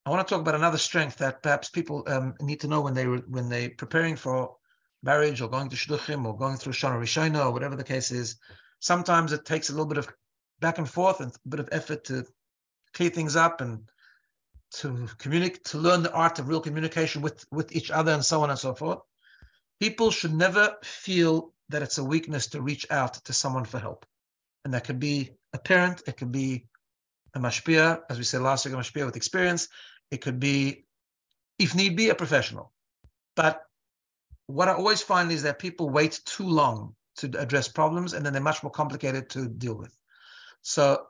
I 0.06 0.10
want 0.10 0.26
to 0.26 0.34
talk 0.34 0.42
about 0.42 0.56
another 0.56 0.78
strength 0.78 1.16
that 1.18 1.42
perhaps 1.42 1.70
people 1.70 2.02
um, 2.08 2.34
need 2.40 2.60
to 2.60 2.68
know 2.68 2.82
when 2.82 2.92
they 2.92 3.04
when 3.04 3.48
they 3.48 3.70
preparing 3.70 4.16
for 4.16 4.56
marriage 5.02 5.40
or 5.40 5.48
going 5.48 5.70
to 5.70 5.76
shidduchim 5.76 6.26
or 6.26 6.36
going 6.36 6.56
through 6.56 6.74
shana 6.74 7.00
rishona 7.00 7.46
or 7.46 7.52
whatever 7.52 7.76
the 7.76 7.84
case 7.84 8.10
is. 8.10 8.36
Sometimes 8.80 9.32
it 9.32 9.46
takes 9.46 9.70
a 9.70 9.72
little 9.72 9.86
bit 9.86 9.98
of 9.98 10.08
back 10.60 10.78
and 10.78 10.88
forth 10.88 11.20
and 11.20 11.32
a 11.32 11.48
bit 11.48 11.60
of 11.60 11.68
effort 11.72 12.04
to 12.04 12.26
clear 12.92 13.10
things 13.10 13.34
up 13.34 13.60
and 13.60 13.88
to 14.80 15.08
communicate, 15.18 15.64
to 15.64 15.78
learn 15.78 16.02
the 16.02 16.12
art 16.12 16.38
of 16.38 16.48
real 16.48 16.60
communication 16.60 17.22
with 17.22 17.44
with 17.50 17.74
each 17.74 17.90
other 17.90 18.12
and 18.12 18.24
so 18.24 18.42
on 18.42 18.50
and 18.50 18.58
so 18.58 18.74
forth. 18.74 19.00
People 19.80 20.10
should 20.10 20.34
never 20.34 20.76
feel 20.82 21.52
that 21.68 21.82
it's 21.82 21.98
a 21.98 22.04
weakness 22.04 22.48
to 22.48 22.62
reach 22.62 22.86
out 22.90 23.14
to 23.24 23.32
someone 23.32 23.64
for 23.64 23.78
help, 23.78 24.06
and 24.64 24.74
that 24.74 24.84
could 24.84 25.00
be 25.00 25.30
a 25.52 25.58
parent, 25.58 26.02
it 26.06 26.16
could 26.16 26.32
be 26.32 26.66
a 27.34 27.40
mashpia, 27.40 28.00
as 28.08 28.18
we 28.18 28.24
said 28.24 28.42
last 28.42 28.64
week, 28.64 28.74
a 28.74 28.76
mashpia 28.76 29.04
with 29.04 29.16
experience, 29.16 29.68
it 30.10 30.20
could 30.20 30.38
be, 30.38 30.84
if 31.58 31.74
need 31.74 31.96
be, 31.96 32.10
a 32.10 32.14
professional. 32.14 32.72
But 33.36 33.62
what 34.46 34.68
I 34.68 34.74
always 34.74 35.02
find 35.02 35.32
is 35.32 35.42
that 35.42 35.58
people 35.58 35.90
wait 35.90 36.20
too 36.24 36.46
long 36.46 36.94
to 37.16 37.26
address 37.38 37.68
problems 37.68 38.12
and 38.12 38.24
then 38.24 38.32
they're 38.32 38.42
much 38.42 38.62
more 38.62 38.70
complicated 38.70 39.30
to 39.30 39.48
deal 39.48 39.74
with. 39.74 39.96
So 40.62 41.06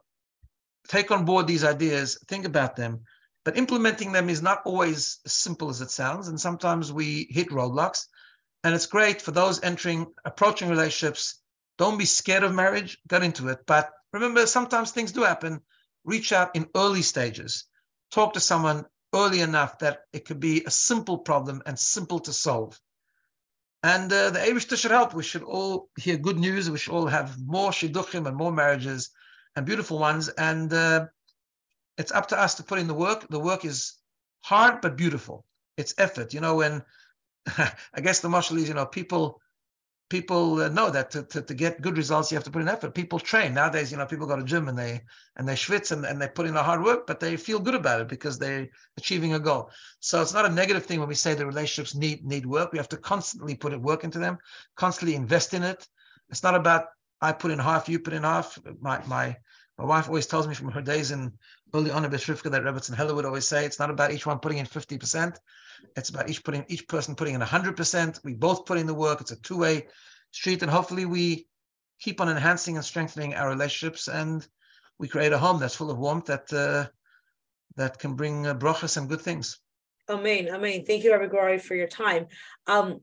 take 0.88 1.10
on 1.10 1.24
board 1.24 1.46
these 1.46 1.64
ideas, 1.64 2.18
think 2.28 2.44
about 2.44 2.76
them, 2.76 3.00
but 3.44 3.58
implementing 3.58 4.12
them 4.12 4.30
is 4.30 4.42
not 4.42 4.62
always 4.64 5.18
as 5.26 5.32
simple 5.32 5.68
as 5.68 5.80
it 5.82 5.90
sounds. 5.90 6.28
And 6.28 6.40
sometimes 6.40 6.92
we 6.92 7.28
hit 7.30 7.50
roadblocks. 7.50 8.06
And 8.64 8.74
it's 8.74 8.86
great 8.86 9.20
for 9.20 9.32
those 9.32 9.62
entering, 9.62 10.06
approaching 10.24 10.70
relationships. 10.70 11.40
Don't 11.76 11.98
be 11.98 12.06
scared 12.06 12.42
of 12.42 12.54
marriage, 12.54 12.98
get 13.06 13.22
into 13.22 13.48
it. 13.48 13.58
But 13.66 13.90
remember, 14.12 14.46
sometimes 14.46 14.90
things 14.90 15.12
do 15.12 15.22
happen. 15.22 15.60
Reach 16.04 16.32
out 16.32 16.56
in 16.56 16.68
early 16.74 17.02
stages. 17.02 17.64
Talk 18.10 18.32
to 18.32 18.40
someone 18.40 18.86
early 19.14 19.40
enough 19.40 19.78
that 19.80 20.00
it 20.14 20.24
could 20.24 20.40
be 20.40 20.64
a 20.64 20.70
simple 20.70 21.18
problem 21.18 21.62
and 21.66 21.78
simple 21.78 22.20
to 22.20 22.32
solve. 22.32 22.80
And 23.82 24.10
uh, 24.10 24.30
the 24.30 24.38
Eibishter 24.38 24.78
should 24.78 24.92
help. 24.92 25.12
We 25.12 25.22
should 25.22 25.42
all 25.42 25.90
hear 25.98 26.16
good 26.16 26.38
news. 26.38 26.70
We 26.70 26.78
should 26.78 26.94
all 26.94 27.06
have 27.06 27.38
more 27.38 27.70
shidduchim 27.70 28.26
and 28.26 28.34
more 28.34 28.52
marriages 28.52 29.10
and 29.54 29.66
beautiful 29.66 29.98
ones. 29.98 30.30
And 30.30 30.72
uh, 30.72 31.06
it's 31.98 32.12
up 32.12 32.28
to 32.28 32.40
us 32.40 32.54
to 32.56 32.62
put 32.62 32.78
in 32.78 32.86
the 32.86 32.94
work. 32.94 33.26
The 33.28 33.38
work 33.40 33.64
is 33.64 33.94
hard 34.42 34.80
but 34.80 34.96
beautiful. 34.96 35.44
It's 35.76 35.94
effort. 35.98 36.34
You 36.34 36.40
know, 36.40 36.56
when 36.56 36.82
I 37.46 38.00
guess 38.02 38.20
the 38.20 38.28
mashal 38.28 38.58
is, 38.58 38.68
you 38.68 38.74
know, 38.74 38.86
people 38.86 39.40
people 40.10 40.60
uh, 40.60 40.68
know 40.68 40.90
that 40.90 41.10
to, 41.10 41.22
to, 41.22 41.40
to, 41.42 41.54
get 41.54 41.80
good 41.80 41.96
results 41.96 42.30
you 42.30 42.36
have 42.36 42.44
to 42.44 42.50
put 42.50 42.60
in 42.60 42.68
effort 42.68 42.94
people 42.94 43.18
train 43.18 43.54
nowadays 43.54 43.90
you 43.90 43.96
know 43.96 44.04
people 44.06 44.26
go 44.26 44.36
to 44.36 44.44
gym 44.44 44.68
and 44.68 44.78
they 44.78 45.00
and 45.36 45.48
they 45.48 45.54
schwitz 45.54 45.92
and, 45.92 46.04
and 46.04 46.20
they 46.20 46.28
put 46.28 46.46
in 46.46 46.54
the 46.54 46.62
hard 46.62 46.84
work 46.84 47.06
but 47.06 47.20
they 47.20 47.36
feel 47.36 47.58
good 47.58 47.74
about 47.74 48.00
it 48.00 48.08
because 48.08 48.38
they're 48.38 48.68
achieving 48.98 49.32
a 49.34 49.38
goal 49.38 49.70
so 50.00 50.20
it's 50.20 50.34
not 50.34 50.44
a 50.44 50.48
negative 50.48 50.84
thing 50.84 51.00
when 51.00 51.08
we 51.08 51.14
say 51.14 51.34
the 51.34 51.46
relationships 51.46 51.94
need 51.94 52.24
need 52.24 52.44
work 52.44 52.70
we 52.70 52.78
have 52.78 52.88
to 52.88 52.98
constantly 52.98 53.54
put 53.54 53.72
it 53.72 53.80
work 53.80 54.04
into 54.04 54.18
them 54.18 54.36
constantly 54.76 55.16
invest 55.16 55.54
in 55.54 55.62
it 55.62 55.88
it's 56.28 56.42
not 56.42 56.54
about 56.54 56.86
i 57.22 57.32
put 57.32 57.50
in 57.50 57.58
half 57.58 57.88
you 57.88 57.98
put 57.98 58.12
in 58.12 58.22
half 58.22 58.58
my 58.80 59.00
my 59.06 59.34
my 59.78 59.84
wife 59.84 60.08
always 60.08 60.26
tells 60.26 60.46
me 60.46 60.54
from 60.54 60.70
her 60.70 60.82
days 60.82 61.12
in 61.12 61.32
early 61.74 61.90
on 61.90 62.04
in 62.04 62.10
Beshrifka 62.10 62.50
that 62.50 62.62
Rebbetzin 62.62 62.94
Heller 62.94 63.14
would 63.14 63.24
always 63.24 63.46
say 63.46 63.64
it's 63.64 63.78
not 63.78 63.90
about 63.90 64.12
each 64.12 64.26
one 64.26 64.38
putting 64.38 64.58
in 64.58 64.66
50%. 64.66 65.36
It's 65.96 66.08
about 66.08 66.30
each 66.30 66.44
putting 66.44 66.64
each 66.68 66.86
person 66.88 67.14
putting 67.14 67.34
in 67.34 67.40
100%. 67.40 68.24
We 68.24 68.34
both 68.34 68.64
put 68.64 68.78
in 68.78 68.86
the 68.86 68.94
work. 68.94 69.20
It's 69.20 69.32
a 69.32 69.40
two-way 69.40 69.88
street, 70.30 70.62
and 70.62 70.70
hopefully 70.70 71.04
we 71.04 71.46
keep 72.00 72.20
on 72.20 72.28
enhancing 72.28 72.76
and 72.76 72.84
strengthening 72.84 73.34
our 73.34 73.48
relationships, 73.48 74.08
and 74.08 74.46
we 74.98 75.08
create 75.08 75.32
a 75.32 75.38
home 75.38 75.58
that's 75.58 75.74
full 75.74 75.90
of 75.90 75.98
warmth 75.98 76.26
that 76.26 76.52
uh, 76.52 76.88
that 77.76 77.98
can 77.98 78.14
bring 78.14 78.46
uh, 78.46 78.54
brachas 78.54 78.96
and 78.96 79.08
good 79.08 79.20
things. 79.20 79.58
Amen. 80.08 80.48
Amen. 80.48 80.84
Thank 80.84 81.02
you, 81.02 81.12
Rabbi 81.12 81.26
Gourarie, 81.26 81.60
for 81.60 81.74
your 81.74 81.88
time. 81.88 82.26
Um, 82.66 83.00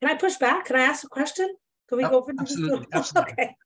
can 0.00 0.10
I 0.10 0.14
push 0.14 0.36
back? 0.36 0.66
Can 0.66 0.76
I 0.76 0.82
ask 0.82 1.04
a 1.04 1.08
question? 1.08 1.48
Can 1.88 1.98
we 1.98 2.04
oh, 2.04 2.10
go 2.10 2.22
for 2.22 2.32
absolutely, 2.38 2.86
absolutely. 2.92 3.32
okay. 3.32 3.56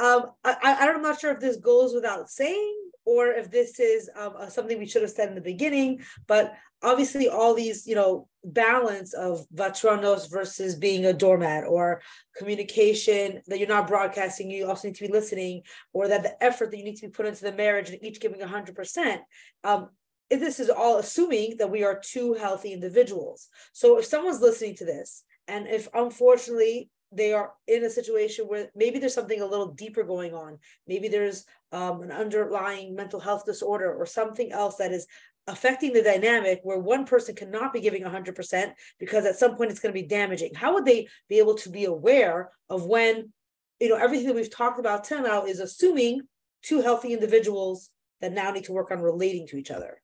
Um, 0.00 0.30
I, 0.44 0.56
I, 0.62 0.88
I'm 0.88 1.02
not 1.02 1.20
sure 1.20 1.32
if 1.32 1.40
this 1.40 1.56
goes 1.56 1.92
without 1.92 2.30
saying, 2.30 2.83
or 3.04 3.28
if 3.28 3.50
this 3.50 3.78
is 3.80 4.10
um, 4.16 4.34
something 4.48 4.78
we 4.78 4.86
should 4.86 5.02
have 5.02 5.10
said 5.10 5.28
in 5.28 5.34
the 5.34 5.40
beginning. 5.40 6.02
But 6.26 6.54
obviously, 6.82 7.28
all 7.28 7.54
these, 7.54 7.86
you 7.86 7.94
know, 7.94 8.28
balance 8.44 9.12
of 9.14 9.46
vatronos 9.54 10.30
versus 10.30 10.74
being 10.74 11.04
a 11.06 11.12
doormat 11.12 11.64
or 11.66 12.02
communication 12.36 13.42
that 13.46 13.58
you're 13.58 13.68
not 13.68 13.88
broadcasting, 13.88 14.50
you 14.50 14.66
also 14.66 14.88
need 14.88 14.96
to 14.96 15.06
be 15.06 15.12
listening, 15.12 15.62
or 15.92 16.08
that 16.08 16.22
the 16.22 16.42
effort 16.42 16.70
that 16.70 16.78
you 16.78 16.84
need 16.84 16.96
to 16.96 17.06
be 17.06 17.12
put 17.12 17.26
into 17.26 17.44
the 17.44 17.52
marriage 17.52 17.90
and 17.90 18.02
each 18.02 18.20
giving 18.20 18.40
100%. 18.40 19.18
Um, 19.64 19.90
this 20.30 20.58
is 20.58 20.70
all 20.70 20.98
assuming 20.98 21.56
that 21.58 21.70
we 21.70 21.84
are 21.84 22.00
two 22.02 22.34
healthy 22.34 22.72
individuals. 22.72 23.48
So 23.72 23.98
if 23.98 24.04
someone's 24.04 24.40
listening 24.40 24.76
to 24.76 24.84
this, 24.84 25.24
and 25.46 25.66
if 25.66 25.88
unfortunately 25.92 26.90
they 27.14 27.32
are 27.32 27.52
in 27.68 27.84
a 27.84 27.90
situation 27.90 28.46
where 28.46 28.70
maybe 28.74 28.98
there's 28.98 29.14
something 29.14 29.40
a 29.40 29.46
little 29.46 29.72
deeper 29.72 30.02
going 30.02 30.34
on. 30.34 30.58
Maybe 30.86 31.08
there's 31.08 31.44
um, 31.74 32.02
an 32.02 32.12
underlying 32.12 32.94
mental 32.94 33.18
health 33.18 33.44
disorder 33.44 33.92
or 33.92 34.06
something 34.06 34.52
else 34.52 34.76
that 34.76 34.92
is 34.92 35.08
affecting 35.48 35.92
the 35.92 36.02
dynamic 36.02 36.60
where 36.62 36.78
one 36.78 37.04
person 37.04 37.34
cannot 37.34 37.72
be 37.72 37.80
giving 37.80 38.04
100% 38.04 38.72
because 39.00 39.26
at 39.26 39.36
some 39.36 39.56
point 39.56 39.72
it's 39.72 39.80
going 39.80 39.92
to 39.92 40.00
be 40.00 40.06
damaging. 40.06 40.54
How 40.54 40.74
would 40.74 40.84
they 40.84 41.08
be 41.28 41.38
able 41.38 41.56
to 41.56 41.70
be 41.70 41.84
aware 41.84 42.50
of 42.70 42.86
when, 42.86 43.32
you 43.80 43.88
know, 43.88 43.96
everything 43.96 44.28
that 44.28 44.36
we've 44.36 44.54
talked 44.54 44.78
about 44.78 45.02
till 45.02 45.20
now 45.20 45.44
is 45.44 45.58
assuming 45.58 46.22
two 46.62 46.80
healthy 46.80 47.12
individuals 47.12 47.90
that 48.20 48.32
now 48.32 48.52
need 48.52 48.64
to 48.64 48.72
work 48.72 48.92
on 48.92 49.00
relating 49.00 49.48
to 49.48 49.56
each 49.56 49.72
other? 49.72 50.00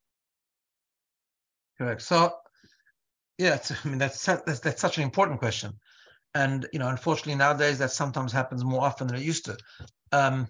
Correct. 1.79 2.03
So, 2.03 2.35
yeah, 3.39 3.59
I 3.85 3.89
mean 3.89 3.99
that's, 3.99 4.27
that's 4.27 4.59
that's 4.59 4.81
such 4.83 4.99
an 4.99 5.05
important 5.05 5.39
question 5.39 5.79
and 6.35 6.69
you 6.73 6.79
know 6.79 6.89
unfortunately 6.89 7.35
nowadays 7.35 7.79
that 7.79 7.91
sometimes 7.91 8.31
happens 8.31 8.65
more 8.65 8.83
often 8.83 9.09
than 9.09 9.17
it 9.17 9.23
used 9.23 9.47
to 9.47 9.57
um, 10.13 10.47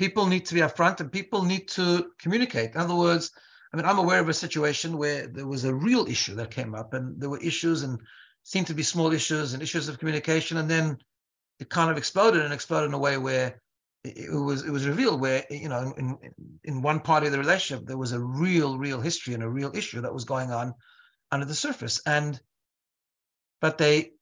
people 0.00 0.26
need 0.26 0.46
to 0.46 0.54
be 0.54 0.62
upfront 0.66 1.00
and 1.00 1.12
people 1.12 1.42
need 1.42 1.68
to 1.68 2.10
communicate. 2.18 2.74
In 2.74 2.80
other 2.80 2.96
words 3.06 3.30
i 3.72 3.76
mean 3.76 3.86
i'm 3.86 4.02
aware 4.04 4.20
of 4.20 4.28
a 4.28 4.42
situation 4.44 4.98
where 4.98 5.28
there 5.28 5.46
was 5.54 5.64
a 5.64 5.80
real 5.88 6.04
issue 6.14 6.34
that 6.36 6.50
came 6.58 6.74
up 6.74 6.92
and 6.94 7.20
there 7.20 7.32
were 7.34 7.48
issues 7.50 7.84
and 7.84 8.00
seemed 8.42 8.66
to 8.66 8.78
be 8.80 8.82
small 8.82 9.12
issues 9.12 9.52
and 9.52 9.62
issues 9.62 9.86
of 9.88 9.98
communication 10.00 10.56
and 10.56 10.68
then 10.68 10.98
it 11.60 11.68
kind 11.68 11.90
of 11.90 11.96
exploded 11.96 12.42
and 12.42 12.52
exploded 12.52 12.88
in 12.88 12.94
a 12.94 13.04
way 13.06 13.16
where 13.18 13.48
it, 14.02 14.32
was 14.32 14.64
it 14.64 14.70
was 14.70 14.88
revealed 14.88 15.20
where 15.20 15.44
you 15.50 15.68
know 15.68 15.82
in 15.96 16.06
in 16.64 16.82
one 16.82 17.00
part 17.00 17.24
of 17.24 17.32
the 17.32 17.38
relationship 17.38 17.86
there 17.86 18.02
was 18.04 18.12
a 18.12 18.24
real 18.44 18.78
real 18.78 19.00
history 19.00 19.34
and 19.34 19.42
a 19.42 19.56
real 19.58 19.72
issue 19.74 20.00
that 20.00 20.14
was 20.14 20.24
going 20.24 20.50
on 20.50 20.74
under 21.30 21.46
the 21.46 21.54
surface. 21.66 22.00
And 22.06 22.40
but 23.60 23.78
they 23.78 24.12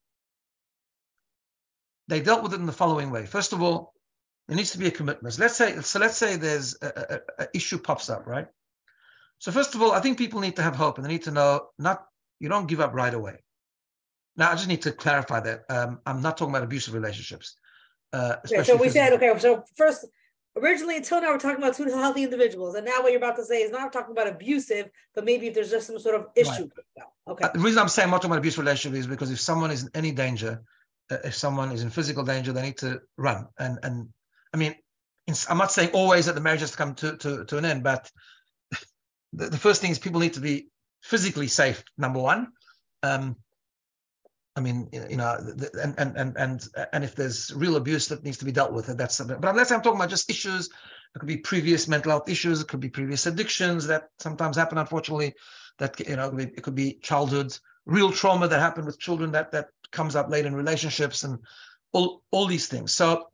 they 2.09 2.21
dealt 2.21 2.43
with 2.43 2.55
it 2.55 2.61
in 2.61 2.67
the 2.67 2.81
following 2.83 3.11
way. 3.11 3.25
First 3.27 3.53
of 3.53 3.63
all 3.63 3.95
there 4.49 4.57
needs 4.57 4.73
to 4.73 4.79
be 4.79 4.87
a 4.87 4.91
commitment 4.91 5.39
let's 5.39 5.57
say 5.57 5.81
so 5.81 5.99
let's 5.99 6.17
say 6.17 6.37
there's 6.37 6.77
a, 6.83 7.21
a, 7.39 7.45
a 7.45 7.49
issue 7.55 7.79
pops 7.79 8.11
up 8.11 8.27
right 8.27 8.49
so 9.39 9.53
first 9.53 9.75
of 9.75 9.83
all 9.83 9.93
i 9.93 10.01
think 10.01 10.19
people 10.19 10.41
need 10.41 10.57
to 10.57 10.63
have 10.63 10.75
hope 10.75 10.99
and 10.99 11.05
they 11.05 11.11
need 11.11 11.23
to 11.23 11.31
know 11.31 11.69
not 11.79 12.07
you 12.41 12.49
don't 12.49 12.67
give 12.67 12.81
up 12.81 12.95
right 12.95 13.15
away 13.15 13.37
now 14.37 14.51
i 14.51 14.55
just 14.55 14.69
need 14.69 14.83
to 14.83 14.93
clarify 14.93 15.41
that 15.41 15.65
um, 15.69 16.01
i'm 16.07 16.21
not 16.23 16.37
talking 16.37 16.53
about 16.55 16.65
abusive 16.65 16.95
relationships 16.95 17.57
uh, 18.13 18.37
okay, 18.45 18.63
so 18.63 18.77
we 18.77 18.89
said 18.89 19.13
okay. 19.13 19.39
So 19.39 19.65
first, 19.77 20.07
originally 20.57 20.97
until 20.97 21.21
now 21.21 21.33
we're 21.33 21.39
talking 21.39 21.63
about 21.63 21.77
two 21.77 21.85
healthy 21.85 22.23
individuals, 22.23 22.75
and 22.75 22.85
now 22.85 23.03
what 23.03 23.13
you're 23.13 23.19
about 23.19 23.37
to 23.37 23.45
say 23.45 23.63
is 23.63 23.71
not 23.71 23.93
talking 23.93 24.13
about 24.13 24.27
abusive, 24.27 24.89
but 25.15 25.25
maybe 25.25 25.49
if 25.49 25.55
there's 25.55 25.71
just 25.71 25.87
some 25.87 25.99
sort 25.99 26.15
of 26.15 26.27
issue. 26.35 26.69
Right. 26.97 27.07
Okay. 27.29 27.45
Uh, 27.45 27.51
the 27.53 27.59
reason 27.59 27.79
I'm 27.79 27.89
saying 27.89 28.07
I'm 28.07 28.11
not 28.11 28.19
talking 28.19 28.33
about 28.33 28.39
abusive 28.39 28.61
relationship 28.61 28.99
is 28.99 29.07
because 29.07 29.31
if 29.31 29.41
someone 29.41 29.71
is 29.71 29.83
in 29.83 29.91
any 29.95 30.13
danger, 30.13 30.63
uh, 31.11 31.19
if 31.25 31.35
someone 31.35 31.71
is 31.71 31.83
in 31.83 31.91
physical 31.91 32.25
danger, 32.25 32.53
they 32.53 32.63
need 32.63 32.79
to 32.79 33.03
run. 33.19 33.47
And 33.59 33.79
and 33.83 34.09
I 34.53 34.57
mean, 34.57 34.75
I'm 35.49 35.59
not 35.59 35.73
saying 35.73 35.91
always 35.93 36.27
that 36.27 36.35
the 36.35 36.41
marriage 36.41 36.61
has 36.61 36.73
to 36.73 36.77
come 36.77 36.95
to 36.97 37.17
to, 37.17 37.45
to 37.45 37.59
an 37.59 37.65
end, 37.65 37.83
but 37.83 38.11
the, 39.33 39.49
the 39.51 39.59
first 39.59 39.81
thing 39.81 39.91
is 39.91 39.99
people 39.99 40.21
need 40.21 40.35
to 40.35 40.41
be 40.41 40.69
physically 41.03 41.49
safe. 41.49 41.83
Number 41.97 42.21
one. 42.21 42.49
Um, 43.03 43.37
I 44.57 44.61
mean, 44.61 44.89
you 44.93 45.17
know, 45.17 45.37
and 45.81 45.95
and 45.99 46.17
and 46.17 46.37
and 46.37 46.69
and 46.93 47.05
if 47.05 47.15
there's 47.15 47.55
real 47.55 47.77
abuse 47.77 48.09
that 48.09 48.25
needs 48.25 48.39
to 48.39 48.45
be 48.45 48.51
dealt 48.51 48.73
with, 48.73 48.87
that's 48.87 49.15
something. 49.15 49.39
But 49.39 49.51
unless 49.51 49.71
I'm 49.71 49.83
talking 49.83 50.01
about 50.01 50.11
just 50.11 50.29
issues, 50.29 50.67
it 51.15 51.19
could 51.19 51.29
be 51.29 51.37
previous 51.37 51.87
mental 51.87 52.11
health 52.11 52.29
issues, 52.29 52.61
it 52.61 52.67
could 52.67 52.81
be 52.81 52.89
previous 52.89 53.27
addictions 53.27 53.87
that 53.87 54.09
sometimes 54.19 54.57
happen, 54.57 54.79
unfortunately. 54.79 55.35
That 55.79 56.01
you 56.01 56.17
know, 56.17 56.37
it 56.37 56.61
could 56.63 56.75
be 56.75 56.99
childhood 57.03 57.57
real 57.89 58.13
trauma 58.13 58.47
that 58.47 58.61
happened 58.61 58.87
with 58.87 59.01
children 59.01 59.33
that 59.33 59.51
that 59.53 59.69
comes 59.93 60.15
up 60.15 60.29
later 60.29 60.49
in 60.49 60.55
relationships 60.55 61.25
and 61.25 61.39
all 61.93 62.23
all 62.31 62.47
these 62.47 62.69
things. 62.69 62.93
So 62.93 63.29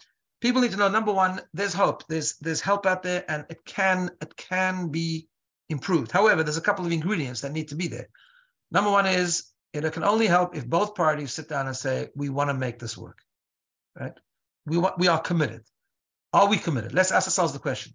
people 0.45 0.61
need 0.61 0.73
to 0.73 0.77
know 0.77 0.89
number 0.89 1.13
one, 1.13 1.41
there's 1.55 1.73
hope. 1.73 2.07
There's 2.07 2.37
there's 2.37 2.61
help 2.61 2.85
out 2.85 3.03
there, 3.03 3.25
and 3.29 3.47
it 3.49 3.65
can 3.65 4.11
it 4.21 4.37
can 4.37 4.89
be 4.89 5.27
improved. 5.71 6.13
However, 6.13 6.43
there's 6.43 6.59
a 6.59 6.69
couple 6.69 6.85
of 6.85 6.93
ingredients 6.93 7.41
that 7.41 7.53
need 7.53 7.69
to 7.69 7.75
be 7.75 7.89
there. 7.89 8.09
Number 8.71 8.91
one 8.91 9.07
is 9.07 9.45
it 9.73 9.91
can 9.93 10.05
only 10.05 10.27
help 10.27 10.55
if 10.55 10.67
both 10.67 10.95
parties 10.95 11.33
sit 11.33 11.49
down 11.49 11.67
and 11.67 11.77
say, 11.77 12.11
we 12.15 12.29
want 12.29 12.51
to 12.51 12.55
make 12.55 12.79
this 12.79 12.97
work, 12.97 13.19
right? 13.99 14.13
We 14.67 14.79
want, 14.79 14.99
we 14.99 15.09
are 15.09 15.19
committed. 15.19 15.63
Are 16.33 16.47
we 16.47 16.59
committed? 16.59 16.93
Let's 16.93 17.11
ask 17.11 17.27
ourselves 17.27 17.53
the 17.55 17.59
question. 17.59 17.95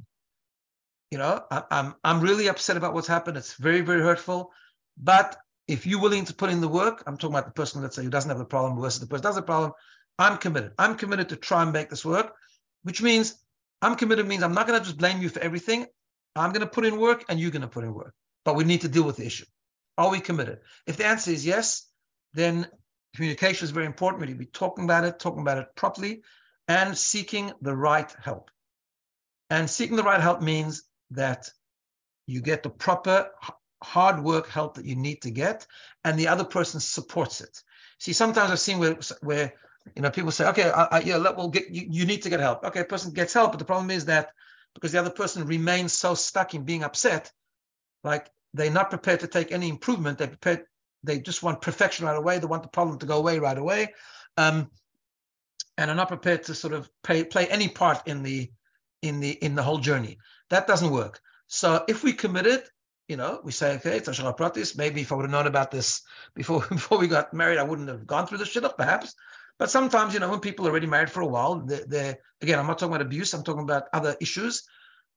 You 1.11 1.19
know, 1.19 1.43
I, 1.51 1.63
I'm 1.69 1.95
I'm 2.03 2.19
really 2.19 2.49
upset 2.49 2.77
about 2.77 2.95
what's 2.95 3.07
happened. 3.07 3.37
It's 3.37 3.53
very 3.53 3.81
very 3.81 4.01
hurtful. 4.01 4.51
But 4.97 5.37
if 5.67 5.85
you're 5.85 6.01
willing 6.01 6.25
to 6.25 6.33
put 6.33 6.49
in 6.49 6.61
the 6.61 6.67
work, 6.67 7.03
I'm 7.05 7.15
talking 7.15 7.35
about 7.35 7.45
the 7.45 7.53
person, 7.61 7.83
let's 7.83 7.95
say, 7.95 8.03
who 8.03 8.09
doesn't 8.09 8.29
have 8.29 8.39
the 8.39 8.53
problem 8.55 8.81
versus 8.81 9.01
the 9.01 9.07
person 9.07 9.23
does 9.23 9.35
the 9.35 9.43
problem. 9.43 9.71
I'm 10.19 10.37
committed. 10.37 10.73
I'm 10.77 10.95
committed 10.95 11.29
to 11.29 11.37
try 11.37 11.63
and 11.63 11.71
make 11.71 11.89
this 11.89 12.05
work, 12.05 12.35
which 12.83 13.01
means 13.01 13.35
I'm 13.81 13.95
committed 13.95 14.27
means 14.27 14.43
I'm 14.43 14.53
not 14.53 14.67
going 14.67 14.77
to 14.77 14.85
just 14.85 14.97
blame 14.97 15.21
you 15.21 15.29
for 15.29 15.39
everything. 15.39 15.87
I'm 16.35 16.51
going 16.51 16.61
to 16.61 16.67
put 16.67 16.85
in 16.85 16.99
work 16.99 17.23
and 17.29 17.39
you're 17.39 17.51
going 17.51 17.61
to 17.61 17.67
put 17.67 17.85
in 17.85 17.93
work. 17.93 18.13
But 18.43 18.55
we 18.55 18.65
need 18.65 18.81
to 18.81 18.89
deal 18.89 19.03
with 19.03 19.15
the 19.15 19.25
issue. 19.25 19.45
Are 19.97 20.11
we 20.11 20.19
committed? 20.19 20.59
If 20.85 20.97
the 20.97 21.05
answer 21.05 21.31
is 21.31 21.45
yes, 21.45 21.87
then 22.33 22.67
communication 23.15 23.63
is 23.63 23.71
very 23.71 23.85
important. 23.85 24.21
We 24.21 24.27
need 24.27 24.33
to 24.33 24.39
be 24.39 24.45
talking 24.45 24.83
about 24.83 25.05
it, 25.05 25.19
talking 25.19 25.41
about 25.41 25.57
it 25.57 25.67
properly, 25.75 26.21
and 26.67 26.97
seeking 26.97 27.51
the 27.61 27.75
right 27.75 28.13
help. 28.21 28.51
And 29.49 29.69
seeking 29.69 29.95
the 29.95 30.03
right 30.03 30.21
help 30.21 30.41
means 30.41 30.83
that 31.11 31.49
you 32.27 32.41
get 32.41 32.61
the 32.61 32.69
proper 32.69 33.31
hard 33.81 34.23
work 34.23 34.47
help 34.49 34.75
that 34.75 34.85
you 34.85 34.95
need 34.95 35.21
to 35.21 35.31
get, 35.31 35.65
and 36.03 36.19
the 36.19 36.27
other 36.27 36.43
person 36.43 36.79
supports 36.79 37.41
it. 37.41 37.63
See, 37.97 38.13
sometimes 38.13 38.51
I've 38.51 38.59
seen 38.59 38.77
where, 38.79 38.97
where 39.21 39.53
you 39.95 40.01
know 40.01 40.11
people 40.11 40.31
say, 40.31 40.47
okay, 40.49 40.69
I, 40.69 40.83
I, 40.85 40.99
yeah, 41.01 41.17
let, 41.17 41.37
we'll 41.37 41.49
get 41.49 41.69
you, 41.69 41.87
you 41.89 42.05
need 42.05 42.21
to 42.23 42.29
get 42.29 42.39
help. 42.39 42.63
Okay, 42.63 42.83
person 42.83 43.13
gets 43.13 43.33
help, 43.33 43.51
but 43.51 43.59
the 43.59 43.65
problem 43.65 43.91
is 43.91 44.05
that 44.05 44.31
because 44.73 44.91
the 44.91 44.99
other 44.99 45.09
person 45.09 45.45
remains 45.45 45.93
so 45.93 46.13
stuck 46.13 46.53
in 46.53 46.63
being 46.63 46.83
upset, 46.83 47.31
like 48.03 48.29
they're 48.53 48.71
not 48.71 48.89
prepared 48.89 49.21
to 49.21 49.27
take 49.27 49.51
any 49.51 49.69
improvement. 49.69 50.17
They 50.17 50.27
prepared, 50.27 50.65
they 51.03 51.19
just 51.19 51.43
want 51.43 51.61
perfection 51.61 52.05
right 52.05 52.17
away. 52.17 52.39
They 52.39 52.45
want 52.45 52.63
the 52.63 52.69
problem 52.69 52.99
to 52.99 53.05
go 53.05 53.17
away 53.17 53.39
right 53.39 53.57
away, 53.57 53.93
um, 54.37 54.69
and 55.77 55.89
are 55.89 55.95
not 55.95 56.07
prepared 56.07 56.43
to 56.43 56.55
sort 56.55 56.73
of 56.73 56.89
play, 57.03 57.23
play 57.23 57.47
any 57.47 57.67
part 57.67 58.07
in 58.07 58.23
the 58.23 58.51
in 59.01 59.19
the 59.19 59.31
in 59.31 59.55
the 59.55 59.63
whole 59.63 59.79
journey. 59.79 60.17
That 60.49 60.67
doesn't 60.67 60.91
work. 60.91 61.21
So 61.47 61.83
if 61.87 62.03
we 62.03 62.13
committed, 62.13 62.63
you 63.07 63.17
know, 63.17 63.41
we 63.43 63.51
say, 63.51 63.75
okay, 63.75 63.97
it's 63.97 64.07
a 64.07 64.33
practice. 64.33 64.77
Maybe 64.77 65.01
if 65.01 65.11
I 65.11 65.15
would 65.15 65.23
have 65.23 65.31
known 65.31 65.47
about 65.47 65.71
this 65.71 66.03
before 66.35 66.61
before 66.69 66.99
we 66.99 67.07
got 67.07 67.33
married, 67.33 67.57
I 67.57 67.63
wouldn't 67.63 67.89
have 67.89 68.05
gone 68.05 68.27
through 68.27 68.37
this 68.37 68.49
shit 68.49 68.65
up, 68.65 68.77
perhaps. 68.77 69.15
But 69.59 69.69
sometimes, 69.69 70.13
you 70.13 70.21
know, 70.21 70.29
when 70.29 70.39
people 70.39 70.65
are 70.65 70.71
already 70.71 70.87
married 70.87 71.11
for 71.11 71.21
a 71.21 71.27
while, 71.27 71.55
they're, 71.59 71.85
they're 71.85 72.17
again, 72.41 72.57
I'm 72.57 72.65
not 72.65 72.79
talking 72.79 72.95
about 72.95 73.05
abuse. 73.05 73.33
I'm 73.33 73.43
talking 73.43 73.63
about 73.63 73.83
other 73.93 74.15
issues 74.19 74.63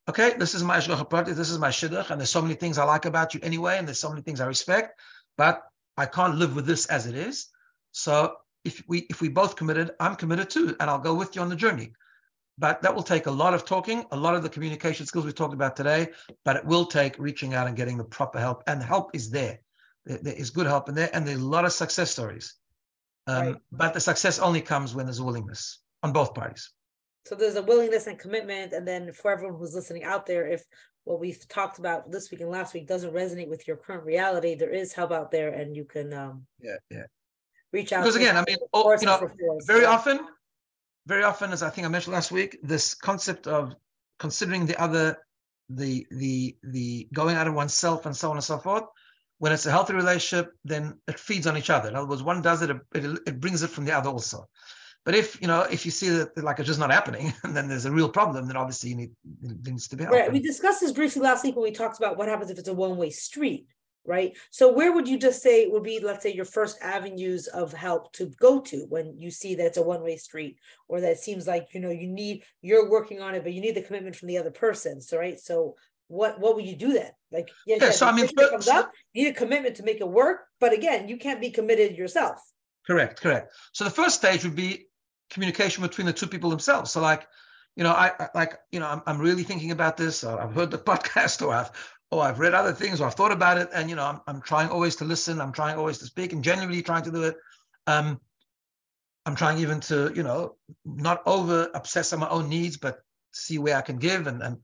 okay, 0.09 0.35
this 0.37 0.55
is 0.55 0.63
my 0.63 0.79
Ashgacha 0.79 1.27
this 1.27 1.51
is 1.51 1.59
my 1.59 1.69
Shidduch, 1.69 2.11
and 2.11 2.21
there's 2.21 2.31
so 2.31 2.43
many 2.43 2.55
things 2.55 2.79
I 2.79 2.85
like 2.85 3.05
about 3.05 3.35
you 3.35 3.41
anyway, 3.43 3.79
and 3.79 3.87
there's 3.87 4.01
so 4.01 4.11
many 4.11 4.23
things 4.23 4.41
I 4.41 4.47
respect, 4.47 5.01
but 5.37 5.63
I 5.97 6.07
can't 6.07 6.37
live 6.37 6.57
with 6.57 6.67
this 6.67 6.87
as 6.87 7.07
it 7.07 7.15
is. 7.15 7.49
So 7.93 8.37
if 8.65 8.83
we 8.89 9.01
if 9.11 9.21
we 9.21 9.29
both 9.29 9.57
committed, 9.57 9.93
I'm 10.01 10.17
committed 10.17 10.51
too, 10.51 10.77
and 10.81 10.91
I'll 10.91 10.99
go 10.99 11.15
with 11.15 11.37
you 11.37 11.43
on 11.43 11.49
the 11.49 11.57
journey. 11.57 11.93
But 12.59 12.83
that 12.83 12.95
will 12.95 13.03
take 13.03 13.27
a 13.27 13.31
lot 13.31 13.55
of 13.55 13.65
talking, 13.65 14.05
a 14.13 14.17
lot 14.17 14.35
of 14.35 14.43
the 14.43 14.49
communication 14.49 15.07
skills 15.07 15.25
we 15.25 15.33
talked 15.33 15.55
about 15.55 15.75
today, 15.75 16.09
but 16.45 16.57
it 16.57 16.65
will 16.65 16.85
take 16.85 17.19
reaching 17.19 17.55
out 17.55 17.67
and 17.67 17.77
getting 17.77 17.97
the 17.97 18.05
proper 18.05 18.39
help. 18.39 18.63
And 18.67 18.83
help 18.83 19.11
is 19.15 19.31
there. 19.31 19.61
There, 20.05 20.19
there 20.19 20.35
is 20.35 20.51
good 20.51 20.67
help 20.67 20.89
in 20.89 20.95
there, 20.95 21.11
and 21.13 21.27
there's 21.27 21.41
a 21.41 21.45
lot 21.45 21.65
of 21.65 21.73
success 21.73 22.11
stories. 22.11 22.55
Um, 23.27 23.47
right. 23.47 23.57
But 23.71 23.95
the 23.95 24.01
success 24.01 24.39
only 24.39 24.61
comes 24.61 24.95
when 24.95 25.07
there's 25.07 25.21
a 25.21 25.25
willingness 25.25 25.81
on 26.03 26.13
both 26.13 26.35
parties. 26.35 26.71
So 27.27 27.35
there's 27.35 27.57
a 27.57 27.63
willingness 27.63 28.07
and 28.07 28.19
commitment. 28.19 28.73
And 28.73 28.87
then 28.87 29.13
for 29.13 29.31
everyone 29.31 29.59
who's 29.59 29.75
listening 29.75 30.05
out 30.05 30.27
there, 30.27 30.47
if 30.47 30.65
what 31.05 31.21
we've 31.21 31.47
talked 31.49 31.79
about 31.79 32.11
this 32.11 32.31
week 32.31 32.41
and 32.41 32.51
last 32.51 32.75
week 32.75 32.87
doesn't 32.87 33.13
resonate 33.13 33.49
with 33.49 33.67
your 33.67 33.77
current 33.77 34.05
reality, 34.05 34.55
there 34.55 34.71
is 34.71 34.93
help 34.93 35.13
out 35.13 35.31
there 35.31 35.51
and 35.51 35.77
you 35.77 35.85
can 35.85 36.13
um 36.13 36.47
yeah, 36.61 36.77
yeah. 36.91 37.05
reach 37.73 37.93
out. 37.93 38.03
Because 38.03 38.17
again, 38.17 38.37
I 38.37 38.45
mean, 38.47 38.59
oh, 38.73 38.97
you 39.01 39.07
know, 39.07 39.29
very 39.67 39.85
often, 39.85 40.21
very 41.07 41.25
often, 41.25 41.53
as 41.53 41.63
I 41.63 41.71
think 41.71 41.87
I 41.87 41.91
mentioned 41.91 42.15
last 42.15 42.31
week, 42.31 42.59
this 42.63 42.95
concept 42.95 43.47
of 43.47 43.75
considering 44.19 44.67
the 44.67 44.81
other, 44.81 45.19
the 45.69 46.07
the 46.11 46.57
the 46.63 47.09
going 47.13 47.37
out 47.37 47.49
of 47.49 47.55
oneself 47.55 48.07
and 48.07 48.17
so 48.17 48.31
on 48.31 48.37
and 48.37 48.45
so 48.45 48.59
forth. 48.59 48.85
When 49.43 49.51
it's 49.51 49.67
a 49.67 49.73
healthy 49.73 49.95
relationship, 49.95 50.53
then 50.65 51.01
it 51.09 51.19
feeds 51.19 51.49
on 51.49 51.57
each 51.57 51.69
other. 51.69 51.89
In 51.89 51.97
other 51.97 52.07
words, 52.07 52.23
one 52.23 52.43
does 52.43 52.63
it, 52.63 52.71
it, 52.71 53.19
it 53.27 53.41
brings 53.41 53.65
it 53.65 53.71
from 53.71 53.85
the 53.85 53.91
other 53.91 54.09
also. 54.09 54.49
But 55.05 55.17
if 55.17 55.43
you 55.43 55.49
know, 55.49 55.63
if 55.63 55.85
you 55.85 55.91
see 55.91 56.11
that 56.11 56.39
like 56.39 56.61
it's 56.61 56.69
just 56.69 56.79
not 56.79 56.93
happening, 56.93 57.33
and 57.43 57.57
then 57.57 57.67
there's 57.67 57.85
a 57.85 57.91
real 57.91 58.09
problem, 58.09 58.47
then 58.47 58.57
obviously 58.57 58.91
you 58.91 58.97
need 58.97 59.11
it 59.43 59.67
needs 59.67 59.89
to 59.89 59.97
be 59.97 60.05
helped. 60.05 60.17
Right. 60.17 60.33
We 60.33 60.39
discussed 60.39 60.81
this 60.81 60.93
briefly 60.93 61.23
last 61.23 61.43
week 61.43 61.57
when 61.57 61.65
we 61.65 61.73
talked 61.73 61.99
about 61.99 62.17
what 62.17 62.29
happens 62.29 62.53
if 62.53 62.59
it's 62.61 62.69
a 62.69 62.73
one-way 62.73 63.11
street, 63.11 63.67
right? 64.07 64.39
So 64.53 64.73
where 64.73 64.93
would 64.93 65.09
you 65.09 65.19
just 65.19 65.43
say 65.43 65.67
would 65.67 65.83
be, 65.83 65.99
let's 65.99 66.23
say, 66.23 66.33
your 66.33 66.45
first 66.45 66.79
avenues 66.81 67.49
of 67.49 67.73
help 67.73 68.13
to 68.13 68.27
go 68.41 68.61
to 68.61 68.87
when 68.91 69.19
you 69.19 69.33
see 69.33 69.57
that 69.57 69.67
it's 69.67 69.77
a 69.77 69.83
one-way 69.83 70.19
street, 70.19 70.57
or 70.87 71.01
that 71.01 71.11
it 71.11 71.19
seems 71.19 71.49
like 71.49 71.75
you 71.75 71.81
know 71.81 71.91
you 71.91 72.07
need 72.07 72.45
you're 72.61 72.89
working 72.89 73.21
on 73.21 73.35
it, 73.35 73.43
but 73.43 73.55
you 73.55 73.61
need 73.61 73.75
the 73.75 73.83
commitment 73.83 74.15
from 74.15 74.29
the 74.29 74.39
other 74.39 74.53
person. 74.53 75.01
So 75.01 75.19
right. 75.19 75.41
So 75.41 75.75
what 76.13 76.39
what 76.39 76.55
would 76.55 76.67
you 76.67 76.77
do 76.77 76.93
then? 76.93 77.11
Like 77.33 77.49
yeah, 77.67 77.79
yeah 77.81 77.91
so 77.91 78.07
I 78.07 78.13
mean, 78.13 78.29
comes 78.29 78.69
up, 78.69 78.93
you 79.15 79.25
need 79.25 79.31
a 79.31 79.35
commitment 79.35 79.77
to 79.77 79.83
make 79.83 80.01
it 80.01 80.09
work, 80.09 80.41
but 80.61 80.73
again, 80.73 81.09
you 81.09 81.17
can't 81.17 81.41
be 81.41 81.51
committed 81.51 81.97
yourself. 81.97 82.39
Correct, 82.87 83.21
correct. 83.21 83.53
So 83.73 83.85
the 83.85 83.91
first 83.91 84.17
stage 84.17 84.45
would 84.45 84.55
be 84.55 84.89
communication 85.31 85.83
between 85.83 86.07
the 86.07 86.13
two 86.13 86.27
people 86.27 86.51
themselves. 86.51 86.91
So 86.91 87.01
like, 87.01 87.27
you 87.77 87.85
know, 87.85 87.93
I, 87.93 88.13
I 88.21 88.29
like, 88.35 88.59
you 88.71 88.81
know, 88.81 88.87
I'm, 88.87 89.03
I'm 89.07 89.19
really 89.19 89.43
thinking 89.43 89.71
about 89.71 89.97
this, 89.97 90.23
or 90.23 90.39
I've 90.39 90.53
heard 90.53 90.71
the 90.71 90.79
podcast, 90.91 91.41
or 91.41 91.55
I've, 91.55 91.71
or 92.11 92.23
I've 92.23 92.39
read 92.39 92.53
other 92.53 92.73
things, 92.73 93.01
or 93.01 93.07
I've 93.07 93.15
thought 93.15 93.33
about 93.33 93.57
it, 93.57 93.71
and 93.75 93.89
you 93.89 93.97
know, 93.97 94.05
I'm, 94.05 94.21
I'm 94.27 94.43
trying 94.43 94.69
always 94.69 94.97
to 94.97 95.07
listen. 95.07 95.41
I'm 95.41 95.53
trying 95.53 95.79
always 95.79 95.97
to 95.99 96.05
speak, 96.05 96.35
and 96.35 96.45
genuinely 96.45 96.83
trying 96.83 97.05
to 97.05 97.11
do 97.11 97.23
it. 97.23 97.37
Um, 97.87 98.21
I'm 99.25 99.37
trying 99.37 99.59
even 99.59 99.81
to, 99.81 100.13
you 100.15 100.25
know, 100.25 100.57
not 100.85 101.23
over 101.25 101.71
obsess 101.75 102.13
on 102.13 102.21
my 102.21 102.29
own 102.29 102.51
needs, 102.51 102.77
but 102.77 102.99
see 103.33 103.57
where 103.57 103.77
I 103.77 103.81
can 103.81 103.97
give, 103.97 104.27
and 104.27 104.43
and 104.43 104.59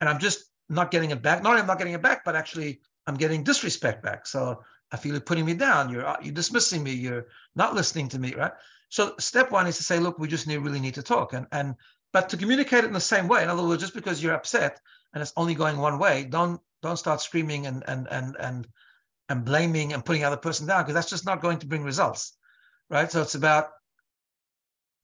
and 0.00 0.08
I'm 0.08 0.18
just 0.18 0.46
not 0.68 0.90
getting 0.90 1.10
it 1.10 1.22
back. 1.22 1.42
Not 1.42 1.50
only 1.50 1.62
I'm 1.62 1.66
not 1.66 1.78
getting 1.78 1.94
it 1.94 2.02
back, 2.02 2.24
but 2.24 2.36
actually 2.36 2.80
I'm 3.06 3.16
getting 3.16 3.42
disrespect 3.42 4.02
back. 4.02 4.26
So 4.26 4.62
I 4.92 4.96
feel 4.96 5.12
you're 5.12 5.20
putting 5.20 5.44
me 5.44 5.54
down. 5.54 5.90
You're 5.90 6.06
uh, 6.06 6.16
you're 6.22 6.34
dismissing 6.34 6.82
me. 6.82 6.92
You're 6.92 7.26
not 7.54 7.74
listening 7.74 8.08
to 8.10 8.18
me, 8.18 8.34
right? 8.34 8.52
So 8.88 9.14
step 9.18 9.50
one 9.50 9.66
is 9.66 9.76
to 9.78 9.82
say, 9.82 9.98
look, 9.98 10.18
we 10.18 10.28
just 10.28 10.46
need, 10.46 10.58
really 10.58 10.80
need 10.80 10.94
to 10.94 11.02
talk. 11.02 11.32
And, 11.32 11.46
and 11.52 11.74
but 12.12 12.28
to 12.28 12.36
communicate 12.36 12.84
it 12.84 12.86
in 12.86 12.92
the 12.92 13.00
same 13.00 13.26
way. 13.28 13.42
In 13.42 13.48
other 13.48 13.66
words, 13.66 13.82
just 13.82 13.94
because 13.94 14.22
you're 14.22 14.34
upset 14.34 14.80
and 15.12 15.20
it's 15.20 15.32
only 15.36 15.54
going 15.54 15.78
one 15.78 15.98
way, 15.98 16.24
don't 16.24 16.60
don't 16.82 16.98
start 16.98 17.20
screaming 17.20 17.66
and 17.66 17.82
and 17.88 18.06
and 18.10 18.36
and 18.38 18.68
and 19.28 19.44
blaming 19.44 19.92
and 19.92 20.04
putting 20.04 20.22
the 20.22 20.28
other 20.28 20.36
person 20.36 20.66
down 20.66 20.82
because 20.82 20.94
that's 20.94 21.10
just 21.10 21.26
not 21.26 21.42
going 21.42 21.58
to 21.58 21.66
bring 21.66 21.82
results. 21.82 22.36
Right. 22.88 23.10
So 23.10 23.22
it's 23.22 23.34
about 23.34 23.70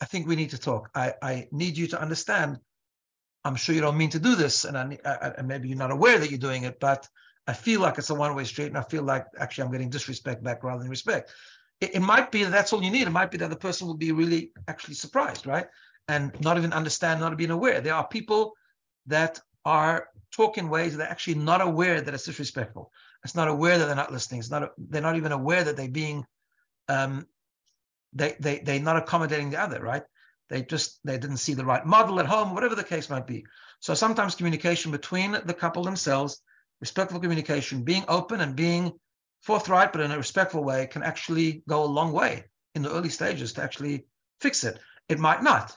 I 0.01 0.05
think 0.05 0.27
we 0.27 0.35
need 0.35 0.51
to 0.51 0.59
talk. 0.59 0.91
I, 0.97 1.15
I 1.23 1.49
need 1.53 1.77
you 1.77 1.87
to 1.89 2.01
understand. 2.01 2.59
I'm 3.45 3.57
sure 3.57 3.74
you 3.74 3.80
don't 3.80 3.97
mean 3.97 4.11
to 4.11 4.20
do 4.20 4.34
this, 4.36 4.64
and 4.64 4.76
I, 4.76 4.99
I, 5.05 5.43
maybe 5.43 5.68
you're 5.68 5.78
not 5.78 5.90
aware 5.90 6.18
that 6.18 6.30
you're 6.30 6.38
doing 6.38 6.62
it, 6.62 6.78
but 6.78 7.09
I 7.47 7.53
feel 7.53 7.80
like 7.80 7.99
it's 7.99 8.11
a 8.11 8.14
one-way 8.14 8.45
street, 8.45 8.68
and 8.68 8.78
I 8.78 8.82
feel 8.82 9.03
like 9.03 9.26
actually 9.38 9.64
I'm 9.64 9.72
getting 9.72 9.90
disrespect 9.90 10.45
back 10.45 10.62
rather 10.62 10.80
than 10.80 10.90
respect. 10.90 11.32
It, 11.80 11.97
it 11.97 12.01
might 12.01 12.30
be 12.30 12.45
that 12.45 12.53
that's 12.53 12.72
all 12.72 12.82
you 12.82 12.90
need. 12.90 13.07
It 13.07 13.11
might 13.11 13.30
be 13.30 13.38
that 13.38 13.51
the 13.51 13.57
person 13.57 13.86
will 13.86 13.97
be 13.97 14.12
really 14.12 14.53
actually 14.68 14.95
surprised, 14.95 15.47
right? 15.47 15.66
And 16.09 16.32
not 16.40 16.57
even 16.57 16.72
understand, 16.72 17.20
not 17.20 17.36
being 17.36 17.51
aware. 17.51 17.80
There 17.80 17.95
are 17.95 18.07
people 18.07 18.53
that 19.07 19.40
are 19.64 20.09
talking 20.30 20.68
ways 20.68 20.93
that 20.93 20.99
they're 20.99 21.11
actually 21.11 21.34
not 21.34 21.61
aware 21.61 22.01
that 22.01 22.14
it's 22.14 22.24
disrespectful. 22.24 22.93
It's 23.24 23.34
not 23.34 23.49
aware 23.49 23.78
that 23.78 23.86
they're 23.86 23.95
not 23.95 24.12
listening. 24.12 24.40
It's 24.40 24.51
not. 24.51 24.72
They're 24.78 25.03
not 25.03 25.16
even 25.16 25.32
aware 25.32 25.64
that 25.64 25.76
they're 25.76 25.88
being. 25.88 26.24
Um, 26.88 27.26
they 28.12 28.36
they 28.40 28.59
they're 28.59 28.80
not 28.80 28.97
accommodating 28.97 29.51
the 29.51 29.61
other, 29.61 29.80
right? 29.80 30.03
They 30.53 30.61
just 30.61 31.00
they 31.03 31.16
didn't 31.16 31.38
see 31.38 31.55
the 31.55 31.64
right 31.64 31.86
model 31.86 32.20
at 32.20 32.26
home, 32.26 32.55
whatever 32.55 32.74
the 32.74 32.84
case 32.84 33.09
might 33.09 33.26
be. 33.26 33.46
So 33.80 33.94
sometimes 33.94 34.34
communication 34.34 34.92
between 34.92 35.32
the 35.32 35.55
couple 35.55 35.82
themselves, 35.82 36.42
respectful 36.78 37.20
communication, 37.20 37.84
being 37.84 38.05
open 38.07 38.42
and 38.42 38.55
being 38.55 38.92
forthright, 39.40 39.92
but 39.92 40.03
in 40.03 40.11
a 40.11 40.16
respectful 40.18 40.62
way, 40.62 40.86
can 40.88 41.03
actually 41.03 41.62
go 41.66 41.82
a 41.82 41.86
long 41.98 42.12
way 42.12 42.44
in 42.74 42.82
the 42.82 42.92
early 42.92 43.09
stages 43.09 43.55
to 43.55 43.62
actually 43.62 44.05
fix 44.42 44.62
it. 44.62 44.78
It 45.09 45.18
might 45.18 45.42
not. 45.42 45.74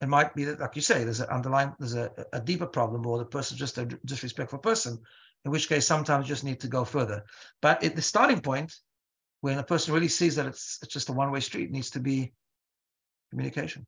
It 0.00 0.08
might 0.08 0.34
be 0.34 0.44
that, 0.44 0.60
like 0.60 0.76
you 0.76 0.82
say, 0.82 1.04
there's 1.04 1.20
an 1.20 1.28
underlying, 1.28 1.74
there's 1.78 1.94
a, 1.94 2.10
a 2.32 2.40
deeper 2.40 2.66
problem, 2.66 3.06
or 3.06 3.18
the 3.18 3.26
person's 3.26 3.60
just 3.60 3.76
a 3.76 3.84
disrespectful 4.06 4.60
person, 4.60 4.98
in 5.44 5.50
which 5.50 5.68
case 5.68 5.86
sometimes 5.86 6.24
you 6.24 6.34
just 6.34 6.44
need 6.44 6.60
to 6.60 6.68
go 6.68 6.86
further. 6.86 7.22
But 7.60 7.84
at 7.84 7.94
the 7.94 8.02
starting 8.02 8.40
point, 8.40 8.74
when 9.42 9.58
a 9.58 9.62
person 9.62 9.92
really 9.92 10.08
sees 10.08 10.36
that 10.36 10.46
it's, 10.46 10.78
it's 10.82 10.94
just 10.94 11.10
a 11.10 11.12
one-way 11.12 11.40
street, 11.40 11.70
needs 11.70 11.90
to 11.90 12.00
be 12.00 12.32
communication. 13.28 13.86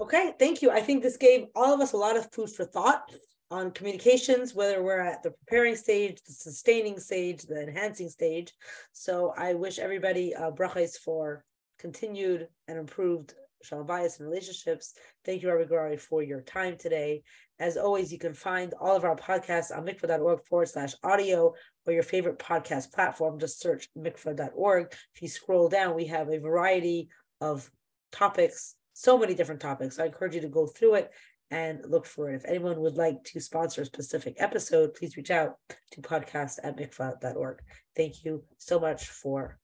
Okay, 0.00 0.32
thank 0.38 0.60
you. 0.60 0.70
I 0.70 0.80
think 0.80 1.02
this 1.02 1.16
gave 1.16 1.46
all 1.54 1.72
of 1.72 1.80
us 1.80 1.92
a 1.92 1.96
lot 1.96 2.16
of 2.16 2.30
food 2.32 2.50
for 2.50 2.64
thought 2.64 3.12
on 3.50 3.70
communications, 3.70 4.54
whether 4.54 4.82
we're 4.82 5.00
at 5.00 5.22
the 5.22 5.30
preparing 5.30 5.76
stage, 5.76 6.20
the 6.26 6.32
sustaining 6.32 6.98
stage, 6.98 7.42
the 7.42 7.62
enhancing 7.62 8.08
stage. 8.08 8.52
So 8.92 9.32
I 9.36 9.54
wish 9.54 9.78
everybody 9.78 10.34
uh, 10.34 10.50
brachas 10.50 10.96
for 10.96 11.44
continued 11.78 12.48
and 12.66 12.78
improved 12.78 13.34
shalom 13.62 13.86
bayis 13.86 14.18
and 14.18 14.28
relationships. 14.28 14.94
Thank 15.24 15.42
you, 15.42 15.50
Rabbi 15.50 15.70
Gourarie, 15.70 16.00
for 16.00 16.22
your 16.22 16.40
time 16.40 16.76
today. 16.76 17.22
As 17.58 17.76
always, 17.76 18.12
you 18.12 18.18
can 18.18 18.34
find 18.34 18.74
all 18.80 18.96
of 18.96 19.04
our 19.04 19.16
podcasts 19.16 19.76
on 19.76 19.86
mikvah.org 19.86 20.44
forward 20.44 20.68
slash 20.68 20.94
audio 21.02 21.54
or 21.86 21.92
your 21.92 22.02
favorite 22.02 22.38
podcast 22.38 22.92
platform. 22.92 23.38
Just 23.38 23.60
search 23.60 23.88
mikvah.org. 23.96 24.92
If 25.14 25.22
you 25.22 25.28
scroll 25.28 25.68
down, 25.68 25.94
we 25.94 26.06
have 26.06 26.28
a 26.28 26.38
variety 26.38 27.08
of 27.40 27.70
topics, 28.12 28.74
so 28.94 29.18
many 29.18 29.34
different 29.34 29.60
topics. 29.60 29.98
I 29.98 30.06
encourage 30.06 30.34
you 30.34 30.40
to 30.40 30.48
go 30.48 30.66
through 30.66 30.94
it 30.94 31.10
and 31.50 31.80
look 31.86 32.06
for 32.06 32.30
it. 32.30 32.36
If 32.36 32.44
anyone 32.46 32.80
would 32.80 32.96
like 32.96 33.22
to 33.24 33.40
sponsor 33.40 33.82
a 33.82 33.86
specific 33.86 34.36
episode, 34.38 34.94
please 34.94 35.16
reach 35.16 35.30
out 35.30 35.58
to 35.90 36.00
podcast 36.00 36.58
at 36.62 36.78
mikvah.org. 36.78 37.58
Thank 37.94 38.24
you 38.24 38.44
so 38.56 38.80
much 38.80 39.08
for 39.08 39.58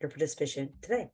your 0.00 0.08
participation 0.08 0.70
today. 0.80 1.10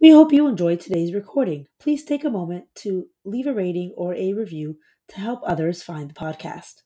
We 0.00 0.10
hope 0.10 0.32
you 0.32 0.48
enjoyed 0.48 0.80
today's 0.80 1.14
recording. 1.14 1.66
Please 1.78 2.04
take 2.04 2.24
a 2.24 2.30
moment 2.30 2.64
to 2.76 3.06
leave 3.24 3.46
a 3.46 3.54
rating 3.54 3.92
or 3.96 4.14
a 4.14 4.32
review 4.32 4.78
to 5.08 5.20
help 5.20 5.42
others 5.46 5.82
find 5.82 6.10
the 6.10 6.14
podcast. 6.14 6.82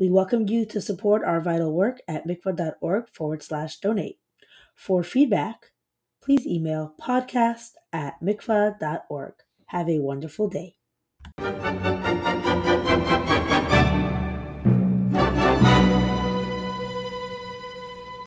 We 0.00 0.08
welcome 0.08 0.48
you 0.48 0.64
to 0.64 0.80
support 0.80 1.22
our 1.24 1.42
vital 1.42 1.74
work 1.74 1.98
at 2.08 2.26
mikvah.org 2.26 3.10
forward 3.12 3.42
slash 3.42 3.76
donate. 3.80 4.18
For 4.74 5.02
feedback, 5.02 5.72
please 6.22 6.46
email 6.46 6.94
podcast 6.98 7.72
at 7.92 8.14
mikvah.org. 8.22 9.34
Have 9.66 9.90
a 9.90 9.98
wonderful 9.98 10.48
day. 10.48 10.76